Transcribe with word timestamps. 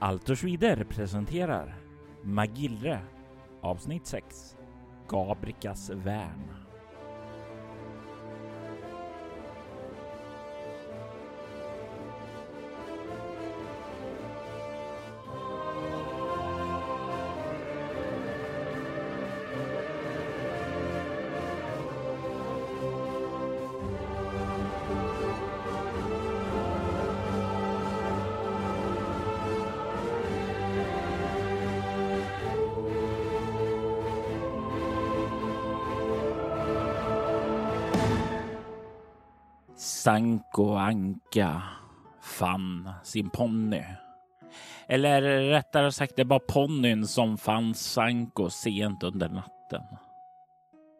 Altersvider 0.00 0.84
presenterar 0.84 1.76
Magillre 2.22 3.00
avsnitt 3.60 4.06
6 4.06 4.56
Gabrikas 5.08 5.90
värn. 5.90 6.67
Sanko 40.08 40.74
Anka 40.74 41.62
fann 42.20 42.90
sin 43.02 43.30
ponny. 43.30 43.84
Eller 44.86 45.22
rättare 45.50 45.92
sagt, 45.92 46.16
det 46.16 46.24
var 46.24 46.38
ponnyn 46.38 47.06
som 47.06 47.38
fann 47.38 47.74
Sanko 47.74 48.50
sent 48.50 49.02
under 49.02 49.28
natten. 49.28 49.82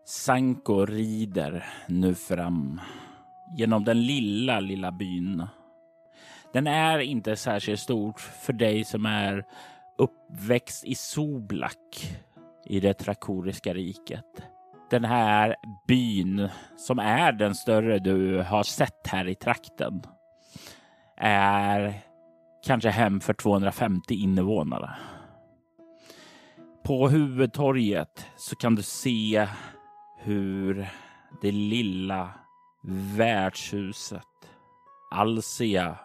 Sanko 0.06 0.86
rider 0.86 1.64
nu 1.86 2.14
fram 2.14 2.80
genom 3.56 3.84
den 3.84 4.02
lilla, 4.02 4.60
lilla 4.60 4.92
byn. 4.92 5.46
Den 6.52 6.66
är 6.66 6.98
inte 6.98 7.36
särskilt 7.36 7.80
stor 7.80 8.12
för 8.18 8.52
dig 8.52 8.84
som 8.84 9.06
är 9.06 9.44
uppväxt 9.98 10.84
i 10.84 10.94
Soblak 10.94 12.16
i 12.64 12.80
det 12.80 12.94
trakoriska 12.94 13.74
riket 13.74 14.42
den 14.90 15.04
här 15.04 15.56
byn 15.86 16.48
som 16.76 16.98
är 16.98 17.32
den 17.32 17.54
större 17.54 17.98
du 17.98 18.42
har 18.42 18.62
sett 18.62 19.06
här 19.06 19.28
i 19.28 19.34
trakten 19.34 20.02
är 21.16 22.00
kanske 22.66 22.90
hem 22.90 23.20
för 23.20 23.32
250 23.32 24.14
invånare. 24.14 24.90
På 26.84 27.08
huvudtorget 27.08 28.26
så 28.36 28.56
kan 28.56 28.74
du 28.74 28.82
se 28.82 29.48
hur 30.18 30.88
det 31.42 31.52
lilla 31.52 32.30
värdshuset 33.16 34.22
Alsia 35.10 35.98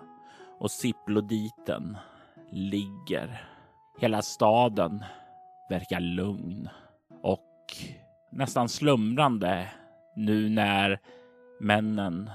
och 0.59 0.71
Siploditen 0.71 1.97
ligger. 2.51 3.47
Hela 3.99 4.21
staden 4.21 5.03
verkar 5.69 5.99
lugn 5.99 6.69
och 7.23 7.49
nästan 8.35 8.69
slumrande 8.69 9.71
nu 10.15 10.49
när 10.49 10.99
männen 11.59 12.29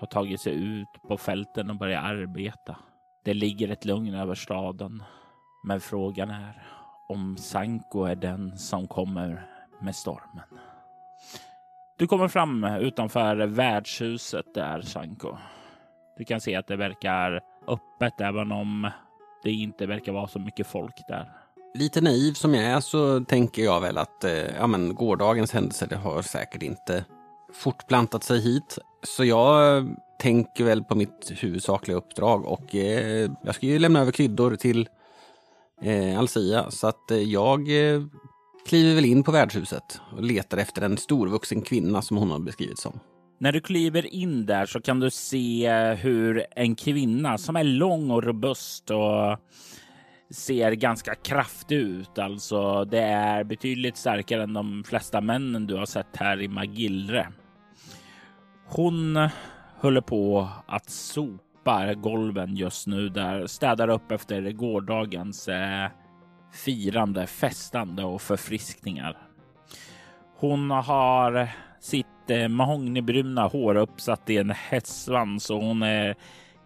har 0.00 0.06
tagit 0.06 0.40
sig 0.40 0.54
ut 0.54 0.88
på 1.08 1.16
fälten 1.16 1.70
och 1.70 1.76
börjat 1.76 2.04
arbeta. 2.04 2.76
Det 3.24 3.34
ligger 3.34 3.68
ett 3.68 3.84
lugn 3.84 4.14
över 4.14 4.34
staden. 4.34 5.02
Men 5.64 5.80
frågan 5.80 6.30
är 6.30 6.62
om 7.08 7.36
Sanko 7.36 8.04
är 8.04 8.16
den 8.16 8.58
som 8.58 8.88
kommer 8.88 9.46
med 9.80 9.94
stormen. 9.96 10.48
Du 11.98 12.06
kommer 12.06 12.28
fram 12.28 12.64
utanför 12.64 13.36
värdshuset 13.36 14.54
där, 14.54 14.80
Sanko. 14.80 15.36
Du 16.16 16.24
kan 16.24 16.40
se 16.40 16.56
att 16.56 16.66
det 16.66 16.76
verkar 16.76 17.40
öppet 17.68 18.20
även 18.20 18.52
om 18.52 18.90
det 19.42 19.52
inte 19.52 19.86
verkar 19.86 20.12
vara 20.12 20.26
så 20.26 20.38
mycket 20.38 20.66
folk 20.66 21.06
där 21.08 21.45
lite 21.76 22.00
naiv 22.00 22.32
som 22.32 22.54
jag 22.54 22.64
är 22.64 22.80
så 22.80 23.20
tänker 23.20 23.64
jag 23.64 23.80
väl 23.80 23.98
att 23.98 24.24
eh, 24.24 24.56
ja, 24.58 24.66
men, 24.66 24.94
gårdagens 24.94 25.52
händelser 25.52 25.86
det 25.86 25.96
har 25.96 26.22
säkert 26.22 26.62
inte 26.62 27.04
fortplantat 27.54 28.24
sig 28.24 28.40
hit. 28.40 28.78
Så 29.02 29.24
jag 29.24 29.86
tänker 30.18 30.64
väl 30.64 30.84
på 30.84 30.94
mitt 30.94 31.32
huvudsakliga 31.34 31.96
uppdrag 31.96 32.44
och 32.44 32.74
eh, 32.74 33.30
jag 33.44 33.54
ska 33.54 33.66
ju 33.66 33.78
lämna 33.78 34.00
över 34.00 34.12
kryddor 34.12 34.56
till 34.56 34.88
eh, 35.82 36.18
Alcia. 36.18 36.70
Så 36.70 36.86
att 36.86 37.10
eh, 37.10 37.18
jag 37.18 37.60
eh, 37.60 38.02
kliver 38.68 38.94
väl 38.94 39.04
in 39.04 39.22
på 39.22 39.32
värdshuset 39.32 40.00
och 40.16 40.22
letar 40.22 40.58
efter 40.58 40.82
en 40.82 40.96
storvuxen 40.96 41.62
kvinna 41.62 42.02
som 42.02 42.16
hon 42.16 42.30
har 42.30 42.38
beskrivit 42.38 42.78
som. 42.78 43.00
När 43.38 43.52
du 43.52 43.60
kliver 43.60 44.14
in 44.14 44.46
där 44.46 44.66
så 44.66 44.80
kan 44.80 45.00
du 45.00 45.10
se 45.10 45.70
hur 45.94 46.44
en 46.56 46.74
kvinna 46.74 47.38
som 47.38 47.56
är 47.56 47.64
lång 47.64 48.10
och 48.10 48.22
robust 48.22 48.90
och 48.90 49.38
ser 50.30 50.72
ganska 50.72 51.14
kraftig 51.14 51.76
ut. 51.76 52.18
Alltså, 52.18 52.84
det 52.84 53.02
är 53.02 53.44
betydligt 53.44 53.96
starkare 53.96 54.42
än 54.42 54.52
de 54.52 54.84
flesta 54.84 55.20
männen 55.20 55.66
du 55.66 55.74
har 55.74 55.86
sett 55.86 56.16
här 56.16 56.42
i 56.42 56.48
Magillre. 56.48 57.28
Hon 58.66 59.28
håller 59.80 60.00
på 60.00 60.48
att 60.66 60.90
sopa 60.90 61.94
golven 61.94 62.56
just 62.56 62.86
nu 62.86 63.08
där, 63.08 63.46
städar 63.46 63.88
upp 63.88 64.12
efter 64.12 64.52
gårdagens 64.52 65.48
eh, 65.48 65.88
firande, 66.52 67.26
festande 67.26 68.04
och 68.04 68.22
förfriskningar. 68.22 69.16
Hon 70.38 70.70
har 70.70 71.48
sitt 71.80 72.30
eh, 72.30 72.48
mahognybruna 72.48 73.46
hår 73.46 73.74
uppsatt 73.76 74.30
i 74.30 74.36
en 74.36 74.50
hästsvans 74.50 75.50
och 75.50 75.60
hon 75.60 75.82
är 75.82 76.14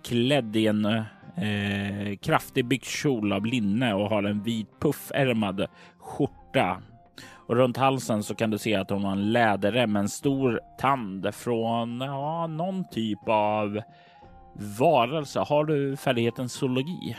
klädd 0.05 0.57
i 0.57 0.67
en 0.67 0.85
eh, 0.85 1.03
eh, 1.37 2.17
kraftig 2.17 2.65
byxkjol 2.65 3.33
av 3.33 3.47
linne 3.47 3.95
och 3.95 4.09
har 4.09 4.23
en 4.23 4.43
vit 4.43 4.81
puffärmad 4.81 5.67
skjorta. 5.99 6.83
Och 7.51 7.57
runt 7.57 7.77
halsen 7.77 8.23
så 8.23 8.35
kan 8.35 8.51
du 8.51 8.59
se 8.59 8.75
att 8.75 8.91
hon 8.91 9.05
har 9.05 9.13
en 9.13 9.33
läderrem, 9.33 9.97
en 9.97 10.09
stor 10.09 10.61
tand 10.79 11.35
från 11.35 12.01
ja, 12.01 12.47
någon 12.47 12.85
typ 12.89 13.29
av 13.29 13.81
varelse. 14.79 15.41
Har 15.41 15.65
du 15.65 15.97
färdigheten 15.97 16.49
zoologi? 16.49 17.17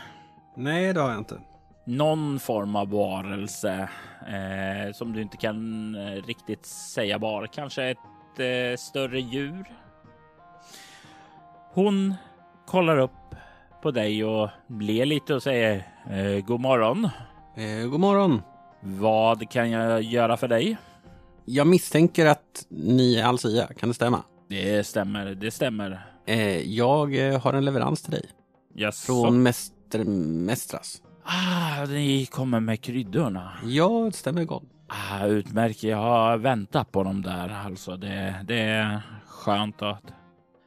Nej, 0.56 0.92
det 0.92 1.00
har 1.00 1.10
jag 1.10 1.18
inte. 1.18 1.40
Någon 1.84 2.40
form 2.40 2.76
av 2.76 2.90
varelse 2.90 3.88
eh, 4.28 4.92
som 4.92 5.12
du 5.12 5.22
inte 5.22 5.36
kan 5.36 5.94
eh, 5.94 6.22
riktigt 6.26 6.66
säga 6.66 7.18
var. 7.18 7.46
Kanske 7.46 7.84
ett 7.84 7.98
eh, 8.38 8.76
större 8.78 9.20
djur. 9.20 9.64
Hon 11.74 12.14
kollar 12.66 12.98
upp 12.98 13.10
på 13.82 13.90
dig 13.90 14.24
och 14.24 14.48
ler 14.80 15.06
lite 15.06 15.34
och 15.34 15.42
säger 15.42 15.86
eh, 16.10 16.44
god 16.44 16.60
morgon. 16.60 17.08
Eh, 17.56 17.88
god 17.88 18.00
morgon. 18.00 18.42
Vad 18.80 19.50
kan 19.50 19.70
jag 19.70 20.02
göra 20.02 20.36
för 20.36 20.48
dig? 20.48 20.76
Jag 21.44 21.66
misstänker 21.66 22.26
att 22.26 22.66
ni 22.68 23.16
är 23.16 23.24
Alsia, 23.24 23.66
kan 23.66 23.88
det 23.88 23.94
stämma? 23.94 24.22
Det 24.48 24.86
stämmer, 24.86 25.26
det 25.26 25.50
stämmer. 25.50 26.06
Eh, 26.26 26.58
jag 26.58 27.28
eh, 27.28 27.40
har 27.40 27.52
en 27.52 27.64
leverans 27.64 28.02
till 28.02 28.12
dig. 28.12 28.30
Yes. 28.76 29.06
Från 29.06 29.42
Mäster 29.42 30.04
Mästras. 30.04 31.02
Ah, 31.24 31.84
ni 31.84 32.26
kommer 32.26 32.60
med 32.60 32.80
kryddorna. 32.80 33.52
Ja, 33.64 33.88
det 34.04 34.16
stämmer 34.16 34.44
gott. 34.44 34.62
Ah, 34.88 35.26
utmärkt. 35.26 35.82
Jag 35.82 35.96
har 35.96 36.36
väntat 36.36 36.92
på 36.92 37.02
dem 37.02 37.22
där. 37.22 37.62
Alltså, 37.66 37.96
det, 37.96 38.44
det 38.48 38.60
är 38.60 39.02
skönt 39.26 39.82
att 39.82 40.04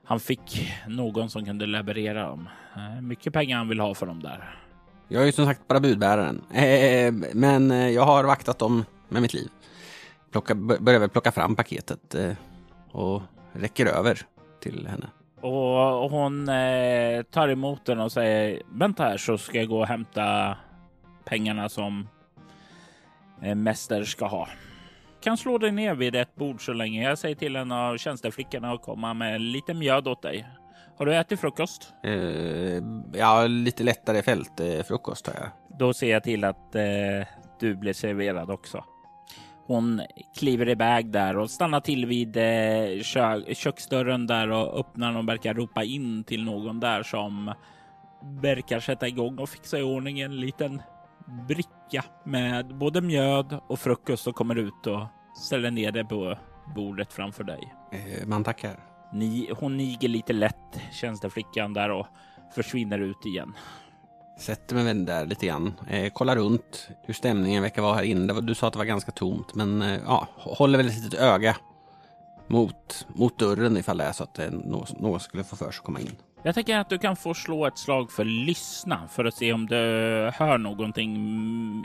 han 0.06 0.20
fick 0.20 0.72
någon 0.88 1.30
som 1.30 1.46
kunde 1.46 1.66
leverera 1.66 2.28
dem. 2.28 2.50
Eh, 2.76 3.02
mycket 3.02 3.34
pengar 3.34 3.58
han 3.58 3.68
vill 3.68 3.80
ha 3.80 3.94
för 3.94 4.06
dem 4.06 4.22
där. 4.22 4.60
Jag 5.08 5.22
är 5.22 5.26
ju 5.26 5.32
som 5.32 5.46
sagt 5.46 5.68
bara 5.68 5.80
budbäraren. 5.80 6.42
Eh, 6.54 7.14
men 7.34 7.72
eh, 7.72 7.90
jag 7.90 8.04
har 8.04 8.24
vaktat 8.24 8.60
dem 8.60 8.86
med 9.10 9.22
mitt 9.22 9.34
liv. 9.34 9.50
Plocka, 10.32 10.56
börjar 10.56 11.00
väl 11.00 11.10
plocka 11.10 11.32
fram 11.32 11.56
paketet 11.56 12.16
och 12.92 13.22
räcker 13.54 13.86
över 13.86 14.22
till 14.60 14.88
henne. 14.88 15.08
Och 15.42 16.10
hon 16.12 16.46
tar 17.32 17.50
emot 17.50 17.86
den 17.86 18.00
och 18.00 18.12
säger 18.12 18.62
vänta 18.72 19.04
här 19.04 19.18
så 19.18 19.38
ska 19.38 19.58
jag 19.58 19.68
gå 19.68 19.80
och 19.80 19.88
hämta 19.88 20.58
pengarna 21.26 21.70
som 21.70 22.08
mäster 23.56 24.04
ska 24.04 24.28
ha 24.28 24.48
kan 25.26 25.38
slå 25.38 25.58
dig 25.58 25.72
ner 25.72 25.96
vid 25.96 26.16
ett 26.16 26.36
bord 26.36 26.66
så 26.66 26.74
länge. 26.74 27.04
Jag 27.04 27.18
säger 27.18 27.36
till 27.36 27.56
en 27.56 27.72
av 27.72 27.98
tjänsteflickorna 27.98 28.72
att 28.72 28.82
komma 28.82 29.14
med 29.14 29.42
lite 29.42 29.74
mjöd 29.74 30.08
åt 30.08 30.22
dig. 30.22 30.46
Har 30.98 31.06
du 31.06 31.16
ätit 31.16 31.40
frukost? 31.40 31.94
Uh, 32.06 32.84
ja, 33.14 33.48
lite 33.48 33.84
lättare 33.84 34.22
fältfrukost 34.22 35.28
uh, 35.28 35.34
har 35.34 35.42
jag. 35.42 35.80
Då 35.80 35.94
ser 35.94 36.12
jag 36.12 36.24
till 36.24 36.44
att 36.44 36.76
uh, 36.76 37.26
du 37.60 37.76
blir 37.76 37.94
serverad 37.94 38.52
också. 38.52 38.84
Hon 39.68 40.02
kliver 40.38 40.70
iväg 40.70 41.12
där 41.12 41.38
och 41.38 41.50
stannar 41.50 41.80
till 41.80 42.06
vid 42.06 42.38
eh, 42.38 43.02
kö 43.04 43.54
köksdörren 43.54 44.28
där 44.28 44.52
och 44.52 44.80
öppnar 44.80 45.18
och 45.18 45.30
verkar 45.30 45.54
ropa 45.54 45.84
in 45.84 46.24
till 46.24 46.44
någon 46.44 46.80
där 46.80 47.04
som 47.04 47.54
verkar 48.42 48.80
sätta 48.80 49.08
igång 49.08 49.40
och 49.40 49.50
fixa 49.50 49.80
i 49.80 49.82
ordning 49.82 50.20
en 50.20 50.36
liten 50.36 50.82
bricka 51.48 52.06
med 52.26 52.78
både 52.78 53.02
mjöd 53.02 53.60
och 53.68 53.80
frukost 53.80 54.28
och 54.28 54.36
kommer 54.36 54.56
ut 54.56 54.88
och 54.88 55.08
ställer 55.38 55.72
ner 55.72 55.92
det 55.92 56.06
på 56.06 56.38
bordet 56.76 57.14
framför 57.14 57.44
dig. 57.44 57.74
Eh, 57.92 58.28
man 58.28 58.44
tackar. 58.44 58.95
Ni, 59.16 59.50
hon 59.60 59.78
niger 59.78 60.08
lite 60.08 60.34
lätt, 60.34 60.80
tjänsteflickan 60.92 61.74
där 61.74 61.92
och 61.92 62.08
försvinner 62.56 63.00
ut 63.00 63.26
igen. 63.26 63.54
Sätter 64.40 64.76
mig 64.76 64.94
där 64.94 65.26
lite 65.26 65.46
grann. 65.46 65.74
Eh, 65.90 66.10
kollar 66.14 66.36
runt 66.36 66.90
hur 67.04 67.14
stämningen 67.14 67.64
verkar 67.64 67.82
vara 67.82 67.96
här 67.96 68.04
inne. 68.04 68.42
Du 68.42 68.56
sa 68.56 68.68
att 68.68 68.74
det 68.74 68.80
var 68.80 68.86
ganska 68.86 69.12
tomt, 69.12 69.56
men 69.56 69.82
eh, 69.82 70.00
ja, 70.06 70.28
håller 70.38 70.78
väl 70.78 70.88
ett 70.88 70.96
litet 70.96 71.20
öga 71.20 71.56
mot, 72.48 73.08
mot 73.16 73.40
dörren 73.40 73.78
ifall 73.78 73.98
det 73.98 74.04
är 74.04 74.12
så 74.12 74.24
att 74.24 74.40
eh, 74.40 74.52
någon, 74.52 74.86
någon 75.00 75.20
skulle 75.20 75.44
få 75.44 75.56
för 75.56 75.66
sig 75.66 75.78
att 75.80 75.86
komma 75.86 76.00
in. 76.00 76.16
Jag 76.44 76.56
tänker 76.56 76.78
att 76.78 76.90
du 76.90 76.98
kan 76.98 77.16
få 77.16 77.34
slå 77.34 77.66
ett 77.66 77.78
slag 77.78 78.12
för 78.12 78.26
lyssna 78.26 79.08
för 79.08 79.26
att 79.26 79.34
se 79.34 79.54
om 79.54 79.66
du 79.66 79.76
hör 80.34 80.58
någonting 80.58 81.16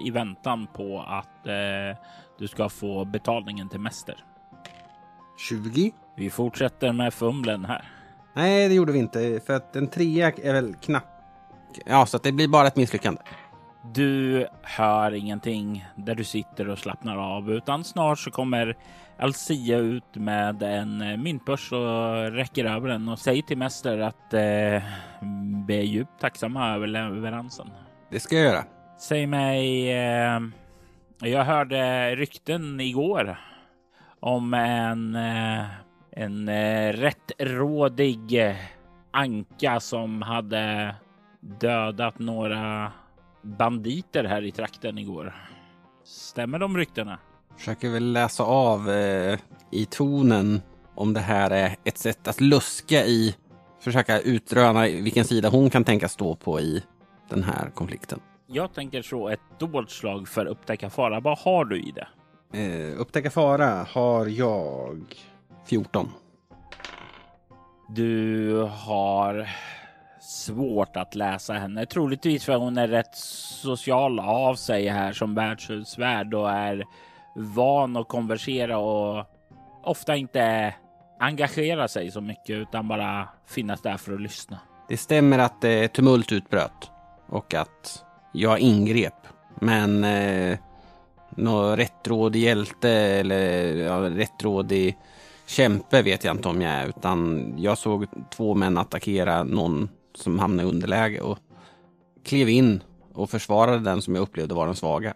i 0.06 0.10
väntan 0.10 0.66
på 0.66 1.02
att 1.02 1.46
eh, 1.46 2.04
du 2.38 2.48
ska 2.48 2.68
få 2.68 3.04
betalningen 3.04 3.68
till 3.68 3.80
mäster. 3.80 4.24
20. 5.48 5.92
Vi 6.16 6.30
fortsätter 6.30 6.92
med 6.92 7.14
fumlen 7.14 7.64
här. 7.64 7.84
Nej, 8.34 8.68
det 8.68 8.74
gjorde 8.74 8.92
vi 8.92 8.98
inte. 8.98 9.40
För 9.46 9.52
att 9.52 9.76
en 9.76 9.88
trea 9.88 10.32
är 10.42 10.52
väl 10.52 10.74
knapp. 10.74 11.04
Ja, 11.86 12.06
så 12.06 12.16
att 12.16 12.22
det 12.22 12.32
blir 12.32 12.48
bara 12.48 12.66
ett 12.66 12.76
misslyckande. 12.76 13.20
Du 13.94 14.46
hör 14.62 15.14
ingenting 15.14 15.86
där 15.96 16.14
du 16.14 16.24
sitter 16.24 16.68
och 16.68 16.78
slappnar 16.78 17.16
av, 17.16 17.50
utan 17.50 17.84
snart 17.84 18.18
så 18.18 18.30
kommer 18.30 18.76
Alcia 19.18 19.78
ut 19.78 20.14
med 20.14 20.62
en 20.62 21.22
myntbörs 21.22 21.72
och 21.72 22.32
räcker 22.32 22.64
över 22.64 22.88
den 22.88 23.08
och 23.08 23.18
säger 23.18 23.42
till 23.42 23.58
mäster 23.58 23.98
att 23.98 24.34
eh, 24.34 24.82
är 25.68 25.82
djupt 25.82 26.20
tacksamma 26.20 26.74
över 26.74 26.86
leveransen. 26.86 27.70
Det 28.10 28.20
ska 28.20 28.36
jag 28.36 28.44
göra. 28.44 28.64
Säg 28.98 29.26
mig, 29.26 29.90
eh, 29.92 30.40
jag 31.22 31.44
hörde 31.44 32.16
rykten 32.16 32.80
igår 32.80 33.38
om 34.20 34.54
en, 34.54 35.14
eh, 35.14 35.64
en 36.12 36.48
eh, 36.48 36.92
rättrådig 36.92 38.48
eh, 38.48 38.56
anka 39.10 39.80
som 39.80 40.22
hade 40.22 40.94
dödat 41.40 42.18
några 42.18 42.92
banditer 43.42 44.24
här 44.24 44.42
i 44.42 44.50
trakten 44.50 44.98
igår. 44.98 45.34
Stämmer 46.04 46.58
de 46.58 46.76
ryktena? 46.76 47.18
Försöker 47.56 47.90
väl 47.90 48.12
läsa 48.12 48.44
av 48.44 48.90
eh, 48.90 49.38
i 49.70 49.84
tonen 49.84 50.60
om 50.94 51.12
det 51.12 51.20
här 51.20 51.50
är 51.50 51.76
ett 51.84 51.98
sätt 51.98 52.28
att 52.28 52.40
luska 52.40 53.04
i, 53.04 53.36
försöka 53.80 54.20
utröna 54.20 54.82
vilken 54.82 55.24
sida 55.24 55.48
hon 55.48 55.70
kan 55.70 55.84
tänka 55.84 56.08
stå 56.08 56.34
på 56.34 56.60
i 56.60 56.82
den 57.28 57.42
här 57.42 57.70
konflikten. 57.74 58.20
Jag 58.46 58.74
tänker 58.74 59.02
slå 59.02 59.28
ett 59.28 59.40
dolt 59.58 59.90
slag 59.90 60.28
för 60.28 60.46
upptäcka 60.46 60.90
fara. 60.90 61.20
Vad 61.20 61.38
har 61.38 61.64
du 61.64 61.80
i 61.80 61.94
det? 61.94 62.08
Eh, 62.52 63.00
upptäcka 63.00 63.30
fara 63.30 63.86
har 63.90 64.26
jag 64.26 65.14
14. 65.70 66.12
Du 67.88 68.54
har 68.62 69.48
svårt 70.20 70.96
att 70.96 71.14
läsa 71.14 71.52
henne. 71.52 71.86
Troligtvis 71.86 72.44
för 72.44 72.56
hon 72.56 72.78
är 72.78 72.88
rätt 72.88 73.14
social 73.62 74.20
av 74.20 74.54
sig 74.54 74.88
här 74.88 75.12
som 75.12 75.34
värdshusvärd 75.34 76.34
och 76.34 76.50
är 76.50 76.84
van 77.34 77.96
att 77.96 78.08
konversera 78.08 78.78
och 78.78 79.26
ofta 79.84 80.16
inte 80.16 80.74
engagera 81.20 81.88
sig 81.88 82.10
så 82.10 82.20
mycket 82.20 82.56
utan 82.56 82.88
bara 82.88 83.28
finnas 83.46 83.82
där 83.82 83.96
för 83.96 84.14
att 84.14 84.20
lyssna. 84.20 84.58
Det 84.88 84.96
stämmer 84.96 85.38
att 85.38 85.64
eh, 85.64 85.86
tumult 85.86 86.32
utbröt 86.32 86.90
och 87.28 87.54
att 87.54 88.04
jag 88.32 88.58
ingrep. 88.58 89.26
Men 89.60 90.04
eh, 90.04 90.58
någon 91.36 91.76
rättrådig 91.76 92.40
hjälte 92.40 92.90
eller 92.90 93.74
ja, 93.76 93.96
rättrådig 93.96 94.96
kämpe 95.50 96.02
vet 96.02 96.24
jag 96.24 96.36
inte 96.36 96.48
om 96.48 96.62
jag 96.62 96.72
är. 96.72 96.88
Utan 96.88 97.52
jag 97.58 97.78
såg 97.78 98.06
två 98.30 98.54
män 98.54 98.78
attackera 98.78 99.44
någon 99.44 99.88
som 100.14 100.38
hamnade 100.38 100.68
i 100.68 100.70
underläge 100.70 101.20
och 101.20 101.38
klev 102.24 102.48
in 102.48 102.82
och 103.14 103.30
försvarade 103.30 103.78
den 103.78 104.02
som 104.02 104.14
jag 104.14 104.22
upplevde 104.22 104.54
var 104.54 104.66
den 104.66 104.76
svaga 104.76 105.14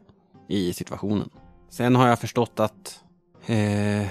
i 0.49 0.73
situationen. 0.73 1.31
Sen 1.71 1.97
har 1.97 2.09
jag 2.09 2.19
förstått 2.19 2.61
att 2.61 3.01
eh, 3.47 4.07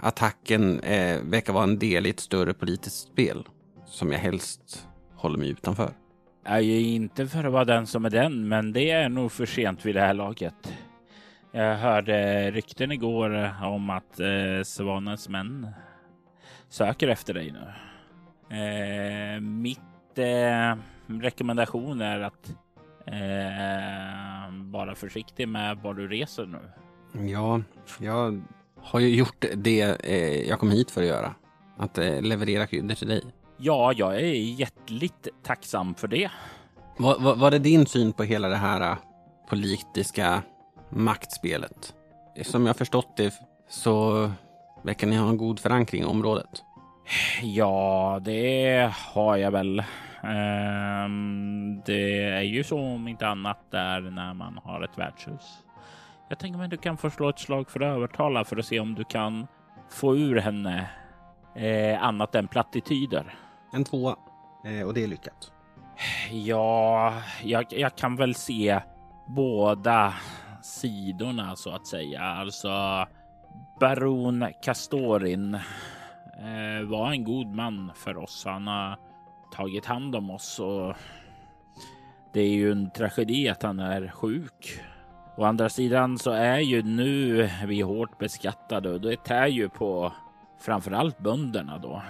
attacken 0.00 0.80
eh, 0.80 1.20
verkar 1.22 1.52
vara 1.52 1.64
en 1.64 1.78
del 1.78 2.06
i 2.06 2.10
ett 2.10 2.20
större 2.20 2.54
politiskt 2.54 3.08
spel 3.08 3.48
som 3.86 4.12
jag 4.12 4.18
helst 4.18 4.86
håller 5.16 5.38
mig 5.38 5.48
utanför. 5.48 5.90
Jag 6.44 6.58
är 6.58 6.80
inte 6.80 7.26
för 7.26 7.44
att 7.44 7.52
vara 7.52 7.64
den 7.64 7.86
som 7.86 8.04
är 8.04 8.10
den, 8.10 8.48
men 8.48 8.72
det 8.72 8.90
är 8.90 9.08
nog 9.08 9.32
för 9.32 9.46
sent 9.46 9.86
vid 9.86 9.94
det 9.94 10.00
här 10.00 10.14
laget. 10.14 10.72
Jag 11.56 11.76
hörde 11.76 12.50
rykten 12.50 12.92
igår 12.92 13.54
om 13.62 13.90
att 13.90 14.20
eh, 14.20 14.62
Svanens 14.64 15.28
män 15.28 15.66
söker 16.68 17.08
efter 17.08 17.34
dig 17.34 17.52
nu. 17.52 17.72
Eh, 18.56 19.40
mitt 19.40 20.18
eh, 20.18 20.76
rekommendation 21.20 22.00
är 22.00 22.20
att 22.20 22.50
eh, 23.06 24.54
vara 24.72 24.94
försiktig 24.94 25.48
med 25.48 25.78
var 25.78 25.94
du 25.94 26.08
reser 26.08 26.46
nu. 26.46 26.60
Ja, 27.32 27.60
jag 28.00 28.42
har 28.80 29.00
ju 29.00 29.08
gjort 29.08 29.44
det 29.54 30.04
eh, 30.04 30.48
jag 30.48 30.58
kom 30.58 30.70
hit 30.70 30.90
för 30.90 31.02
att 31.02 31.08
göra. 31.08 31.34
Att 31.76 31.98
eh, 31.98 32.22
leverera 32.22 32.66
kryddor 32.66 32.94
till 32.94 33.08
dig. 33.08 33.22
Ja, 33.56 33.92
jag 33.92 34.16
är 34.16 34.34
hjärtligt 34.34 35.28
tacksam 35.42 35.94
för 35.94 36.08
det. 36.08 36.30
Var, 36.96 37.18
var, 37.18 37.36
var 37.36 37.50
det 37.50 37.58
din 37.58 37.86
syn 37.86 38.12
på 38.12 38.22
hela 38.22 38.48
det 38.48 38.56
här 38.56 38.80
eh, 38.80 38.96
politiska 39.48 40.42
maktspelet? 40.88 41.94
Som 42.42 42.66
jag 42.66 42.76
förstått 42.76 43.16
det 43.16 43.34
så 43.68 44.12
verkar 44.82 45.06
ni 45.06 45.16
ha 45.16 45.28
en 45.28 45.36
god 45.36 45.60
förankring 45.60 46.02
i 46.02 46.04
området. 46.04 46.62
Ja, 47.42 48.20
det 48.24 48.92
har 49.14 49.36
jag 49.36 49.50
väl. 49.50 49.82
Ehm, 50.22 51.82
det 51.86 52.22
är 52.22 52.42
ju 52.42 52.64
så 52.64 52.80
om 52.80 53.08
inte 53.08 53.26
annat 53.26 53.70
där 53.70 54.00
när 54.00 54.34
man 54.34 54.60
har 54.64 54.82
ett 54.82 54.98
värdshus. 54.98 55.58
Jag 56.28 56.38
tänker 56.38 56.58
mig 56.58 56.68
du 56.68 56.76
kan 56.76 56.96
få 56.96 57.10
slå 57.10 57.28
ett 57.28 57.38
slag 57.38 57.70
för 57.70 57.80
att 57.80 57.96
övertala 57.96 58.44
för 58.44 58.56
att 58.56 58.66
se 58.66 58.80
om 58.80 58.94
du 58.94 59.04
kan 59.04 59.46
få 59.90 60.16
ur 60.16 60.36
henne 60.36 60.90
eh, 61.54 62.02
annat 62.02 62.34
än 62.34 62.48
plattityder. 62.48 63.34
En 63.72 63.84
tvåa. 63.84 64.16
Eh, 64.64 64.86
och 64.86 64.94
det 64.94 65.04
är 65.04 65.08
lyckat. 65.08 65.52
Ja, 66.30 67.14
jag, 67.42 67.64
jag 67.70 67.96
kan 67.96 68.16
väl 68.16 68.34
se 68.34 68.80
båda 69.26 70.14
sidorna 70.66 71.56
så 71.56 71.70
att 71.70 71.86
säga. 71.86 72.22
Alltså 72.22 72.70
baron 73.80 74.46
Castorin 74.62 75.54
eh, 75.54 76.88
var 76.88 77.10
en 77.10 77.24
god 77.24 77.46
man 77.46 77.92
för 77.94 78.16
oss. 78.16 78.44
Han 78.46 78.66
har 78.66 78.98
tagit 79.52 79.86
hand 79.86 80.16
om 80.16 80.30
oss 80.30 80.60
och 80.60 80.94
det 82.32 82.40
är 82.40 82.48
ju 82.48 82.72
en 82.72 82.90
tragedi 82.90 83.48
att 83.48 83.62
han 83.62 83.80
är 83.80 84.08
sjuk. 84.08 84.80
Å 85.36 85.44
andra 85.44 85.68
sidan 85.68 86.18
så 86.18 86.30
är 86.30 86.58
ju 86.58 86.82
nu 86.82 87.50
vi 87.66 87.80
hårt 87.80 88.18
beskattade 88.18 88.90
och 88.90 89.00
det 89.00 89.24
tär 89.24 89.46
ju 89.46 89.68
på 89.68 90.12
framförallt 90.60 91.18
bönderna 91.18 91.78
då. 91.78 92.02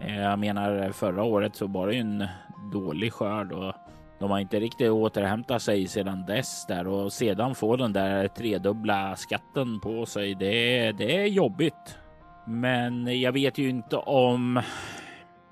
Eh, 0.00 0.20
jag 0.20 0.38
menar 0.38 0.92
förra 0.92 1.22
året 1.22 1.56
så 1.56 1.66
var 1.66 1.86
det 1.86 1.94
ju 1.94 2.00
en 2.00 2.26
dålig 2.72 3.12
skörd 3.12 3.52
och 3.52 3.74
de 4.18 4.30
har 4.30 4.38
inte 4.38 4.60
riktigt 4.60 4.90
återhämtat 4.90 5.62
sig 5.62 5.86
sedan 5.86 6.24
dess 6.26 6.66
där 6.66 6.86
och 6.86 7.12
sedan 7.12 7.54
få 7.54 7.76
den 7.76 7.92
där 7.92 8.28
tredubbla 8.28 9.16
skatten 9.16 9.80
på 9.80 10.06
sig. 10.06 10.34
Det, 10.34 10.92
det 10.92 11.16
är 11.16 11.26
jobbigt. 11.26 11.98
Men 12.46 13.20
jag 13.20 13.32
vet 13.32 13.58
ju 13.58 13.68
inte 13.68 13.96
om 13.96 14.62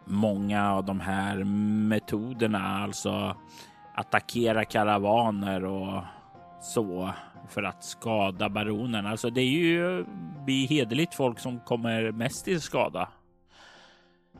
många 0.05 0.73
av 0.73 0.85
de 0.85 1.01
här 1.01 1.45
metoderna, 1.89 2.59
alltså 2.59 3.37
attackera 3.95 4.65
karavaner 4.65 5.65
och 5.65 6.03
så 6.61 7.11
för 7.49 7.63
att 7.63 7.85
skada 7.85 8.49
baronen. 8.49 9.07
Alltså 9.07 9.31
det 9.31 9.41
är 9.41 9.51
ju 9.51 10.05
vi 10.47 10.67
hederligt 10.67 11.15
folk 11.15 11.39
som 11.39 11.61
kommer 11.61 12.13
mest 12.13 12.45
till 12.45 12.61
skada. 12.61 13.09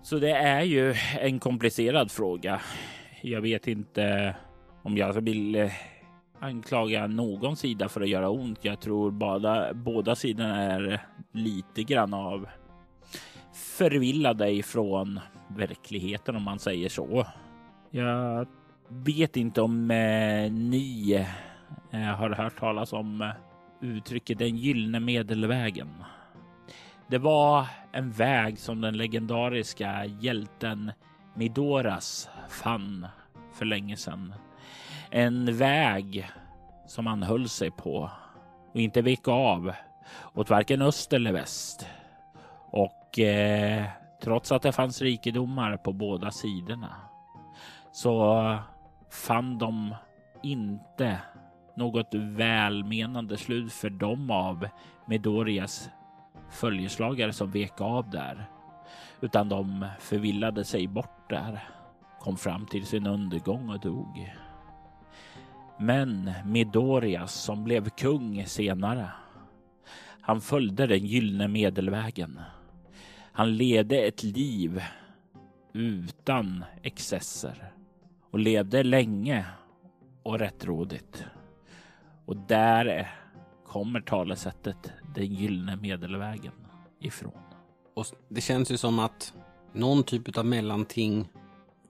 Så 0.03 0.19
det 0.19 0.31
är 0.31 0.63
ju 0.63 0.95
en 1.21 1.39
komplicerad 1.39 2.11
fråga. 2.11 2.61
Jag 3.27 3.41
vet 3.41 3.67
inte 3.67 4.37
om 4.83 4.97
jag 4.97 5.13
vill 5.13 5.55
eh, 5.55 5.71
anklaga 6.39 7.07
någon 7.07 7.57
sida 7.57 7.89
för 7.89 8.01
att 8.01 8.09
göra 8.09 8.31
ont. 8.31 8.65
Jag 8.65 8.81
tror 8.81 9.11
båda, 9.11 9.75
båda 9.75 10.15
sidorna 10.15 10.63
är 10.63 11.01
lite 11.33 11.83
grann 11.83 12.15
av 12.15 12.49
förvillade 13.53 14.51
ifrån 14.51 15.21
verkligheten 15.49 16.37
om 16.37 16.43
man 16.43 16.59
säger 16.59 16.89
så. 16.89 17.27
Jag 17.91 18.47
vet 18.89 19.37
inte 19.37 19.63
om 19.63 19.91
eh, 19.91 20.53
ni 20.53 21.13
eh, 21.91 21.99
har 22.01 22.31
hört 22.31 22.57
talas 22.57 22.93
om 22.93 23.23
eh, 23.23 23.31
uttrycket 23.81 24.39
den 24.39 24.57
gyllene 24.57 25.01
medelvägen. 25.01 25.89
Det 27.07 27.19
var 27.19 27.67
en 27.93 28.11
väg 28.11 28.59
som 28.59 28.81
den 28.81 28.97
legendariska 28.97 30.05
hjälten 30.05 30.93
Midoras 31.37 32.29
fann 32.49 33.07
för 33.53 33.65
länge 33.65 33.97
sedan. 33.97 34.35
En 35.11 35.57
väg 35.57 36.31
som 36.87 37.07
han 37.07 37.23
höll 37.23 37.49
sig 37.49 37.71
på 37.71 38.11
och 38.73 38.81
inte 38.81 39.03
vek 39.03 39.29
av 39.29 39.73
åt 40.35 40.51
varken 40.51 40.83
öst 40.83 41.13
eller 41.13 41.33
väst. 41.33 41.87
Och 42.71 43.19
eh, 43.19 43.85
trots 44.23 44.53
att 44.53 44.63
det 44.63 44.73
fanns 44.73 45.03
rikedomar 45.03 45.77
på 45.77 45.93
båda 45.93 46.31
sidorna 46.31 46.97
så 47.93 48.59
fann 49.11 49.59
de 49.59 49.95
inte 50.43 51.21
något 51.77 52.15
välmenande 52.15 53.37
slut 53.37 53.73
för 53.73 53.91
dem 53.91 54.31
av 54.31 54.69
Medorias 55.07 55.91
följeslagare 56.51 57.33
som 57.33 57.51
vek 57.51 57.81
av 57.81 58.11
där, 58.11 58.47
utan 59.21 59.49
de 59.49 59.87
förvillade 60.01 60.65
sig 60.65 60.87
bort 60.87 61.31
där, 61.31 61.69
kom 62.25 62.37
fram 62.37 62.67
till 62.67 62.87
sin 62.87 63.07
undergång 63.07 63.71
och 63.71 63.81
dog. 63.81 64.33
Men 65.79 66.33
Midorias 66.45 67.35
som 67.35 67.65
blev 67.65 67.89
kung 67.89 68.47
senare, 68.47 69.11
han 70.21 70.41
följde 70.41 70.87
den 70.87 71.07
gyllene 71.07 71.49
medelvägen. 71.49 72.41
Han 73.33 73.57
ledde 73.57 73.97
ett 73.97 74.23
liv 74.23 74.83
utan 75.73 76.65
excesser 76.83 77.73
och 78.31 78.39
levde 78.39 78.83
länge 78.83 79.47
och 80.23 80.39
rättrådigt. 80.39 81.25
Och 82.27 82.37
där 82.37 83.15
kommer 83.67 84.01
talesättet 84.01 84.93
den 85.15 85.35
gyllene 85.35 85.77
medelvägen 85.77 86.53
ifrån. 87.01 87.43
Och 87.95 88.07
det 88.29 88.41
känns 88.41 88.71
ju 88.71 88.77
som 88.77 88.99
att 88.99 89.35
någon 89.73 90.03
typ 90.03 90.39
av 90.39 90.47
mellanting 90.47 91.29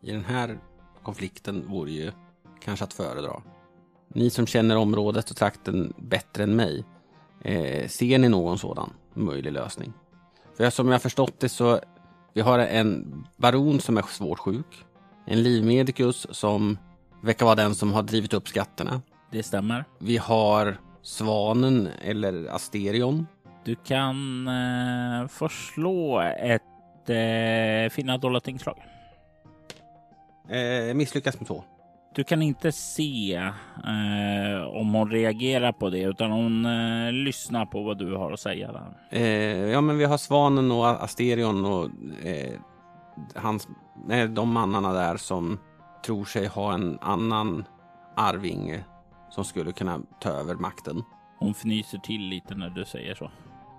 i 0.05 0.13
den 0.13 0.25
här 0.25 0.59
konflikten 1.03 1.65
vore 1.69 1.91
ju 1.91 2.13
kanske 2.61 2.85
att 2.85 2.93
föredra. 2.93 3.43
Ni 4.09 4.31
som 4.31 4.47
känner 4.47 4.77
området 4.77 5.31
och 5.31 5.37
trakten 5.37 5.93
bättre 5.97 6.43
än 6.43 6.57
mig, 6.57 6.85
eh, 7.41 7.89
ser 7.89 8.19
ni 8.19 8.29
någon 8.29 8.59
sådan 8.59 8.91
möjlig 9.15 9.53
lösning? 9.53 9.93
För 10.57 10.71
som 10.71 10.89
jag 10.89 11.03
förstått 11.03 11.41
det 11.41 11.49
så 11.49 11.81
vi 12.33 12.41
har 12.41 12.59
en 12.59 13.25
baron 13.37 13.81
som 13.81 13.97
är 13.97 14.03
svårt 14.03 14.39
sjuk, 14.39 14.85
en 15.27 15.43
livmedikus 15.43 16.27
som 16.31 16.79
verkar 17.23 17.47
vara 17.47 17.55
den 17.55 17.75
som 17.75 17.93
har 17.93 18.03
drivit 18.03 18.35
upp 18.35 18.49
skatterna. 18.49 19.03
Det 19.31 19.43
stämmer. 19.43 19.85
Vi 19.99 20.17
har 20.17 20.77
Svanen 21.03 21.89
eller 22.03 22.47
Asterion. 22.47 23.27
Du 23.65 23.75
kan 23.75 24.49
eh, 24.49 25.29
förslå 25.29 26.21
ett 26.21 26.63
eh, 27.11 27.91
finna 27.91 28.19
dolda 28.19 28.41
tingslag. 28.41 28.77
Eh, 30.49 30.95
misslyckas 30.95 31.41
med 31.41 31.47
två. 31.47 31.65
Du 32.15 32.25
kan 32.25 32.43
inte 32.43 32.73
se 32.73 33.35
eh, 33.85 34.67
om 34.67 34.95
hon 34.95 35.11
reagerar 35.11 35.73
på 35.73 35.91
det 35.91 36.03
utan 36.03 36.31
hon 36.31 36.67
eh, 36.67 37.13
lyssnar 37.13 37.67
på 37.67 37.83
vad 37.83 37.99
du 37.99 38.17
har 38.17 38.33
att 38.33 38.41
säga. 38.41 38.73
Där. 38.73 38.97
Eh, 39.11 39.71
ja, 39.71 39.81
men 39.81 39.99
vi 39.99 40.05
har 40.05 40.19
Svanen 40.19 40.73
och 40.73 40.87
Asterion 41.05 41.65
och 41.65 41.85
eh, 42.27 42.53
hans, 43.35 43.69
eh, 44.11 44.29
de 44.29 44.53
mannarna 44.53 44.93
där 44.93 45.17
som 45.17 45.59
tror 46.07 46.25
sig 46.25 46.47
ha 46.47 46.75
en 46.75 46.99
annan 47.01 47.65
arvinge 48.17 48.85
som 49.31 49.45
skulle 49.45 49.73
kunna 49.73 50.01
ta 50.21 50.31
över 50.31 50.55
makten. 50.55 51.03
Hon 51.39 51.51
fnyser 51.51 51.99
till 51.99 52.23
lite 52.23 52.55
när 52.55 52.71
du 52.71 52.85
säger 52.85 53.15
så. 53.15 53.31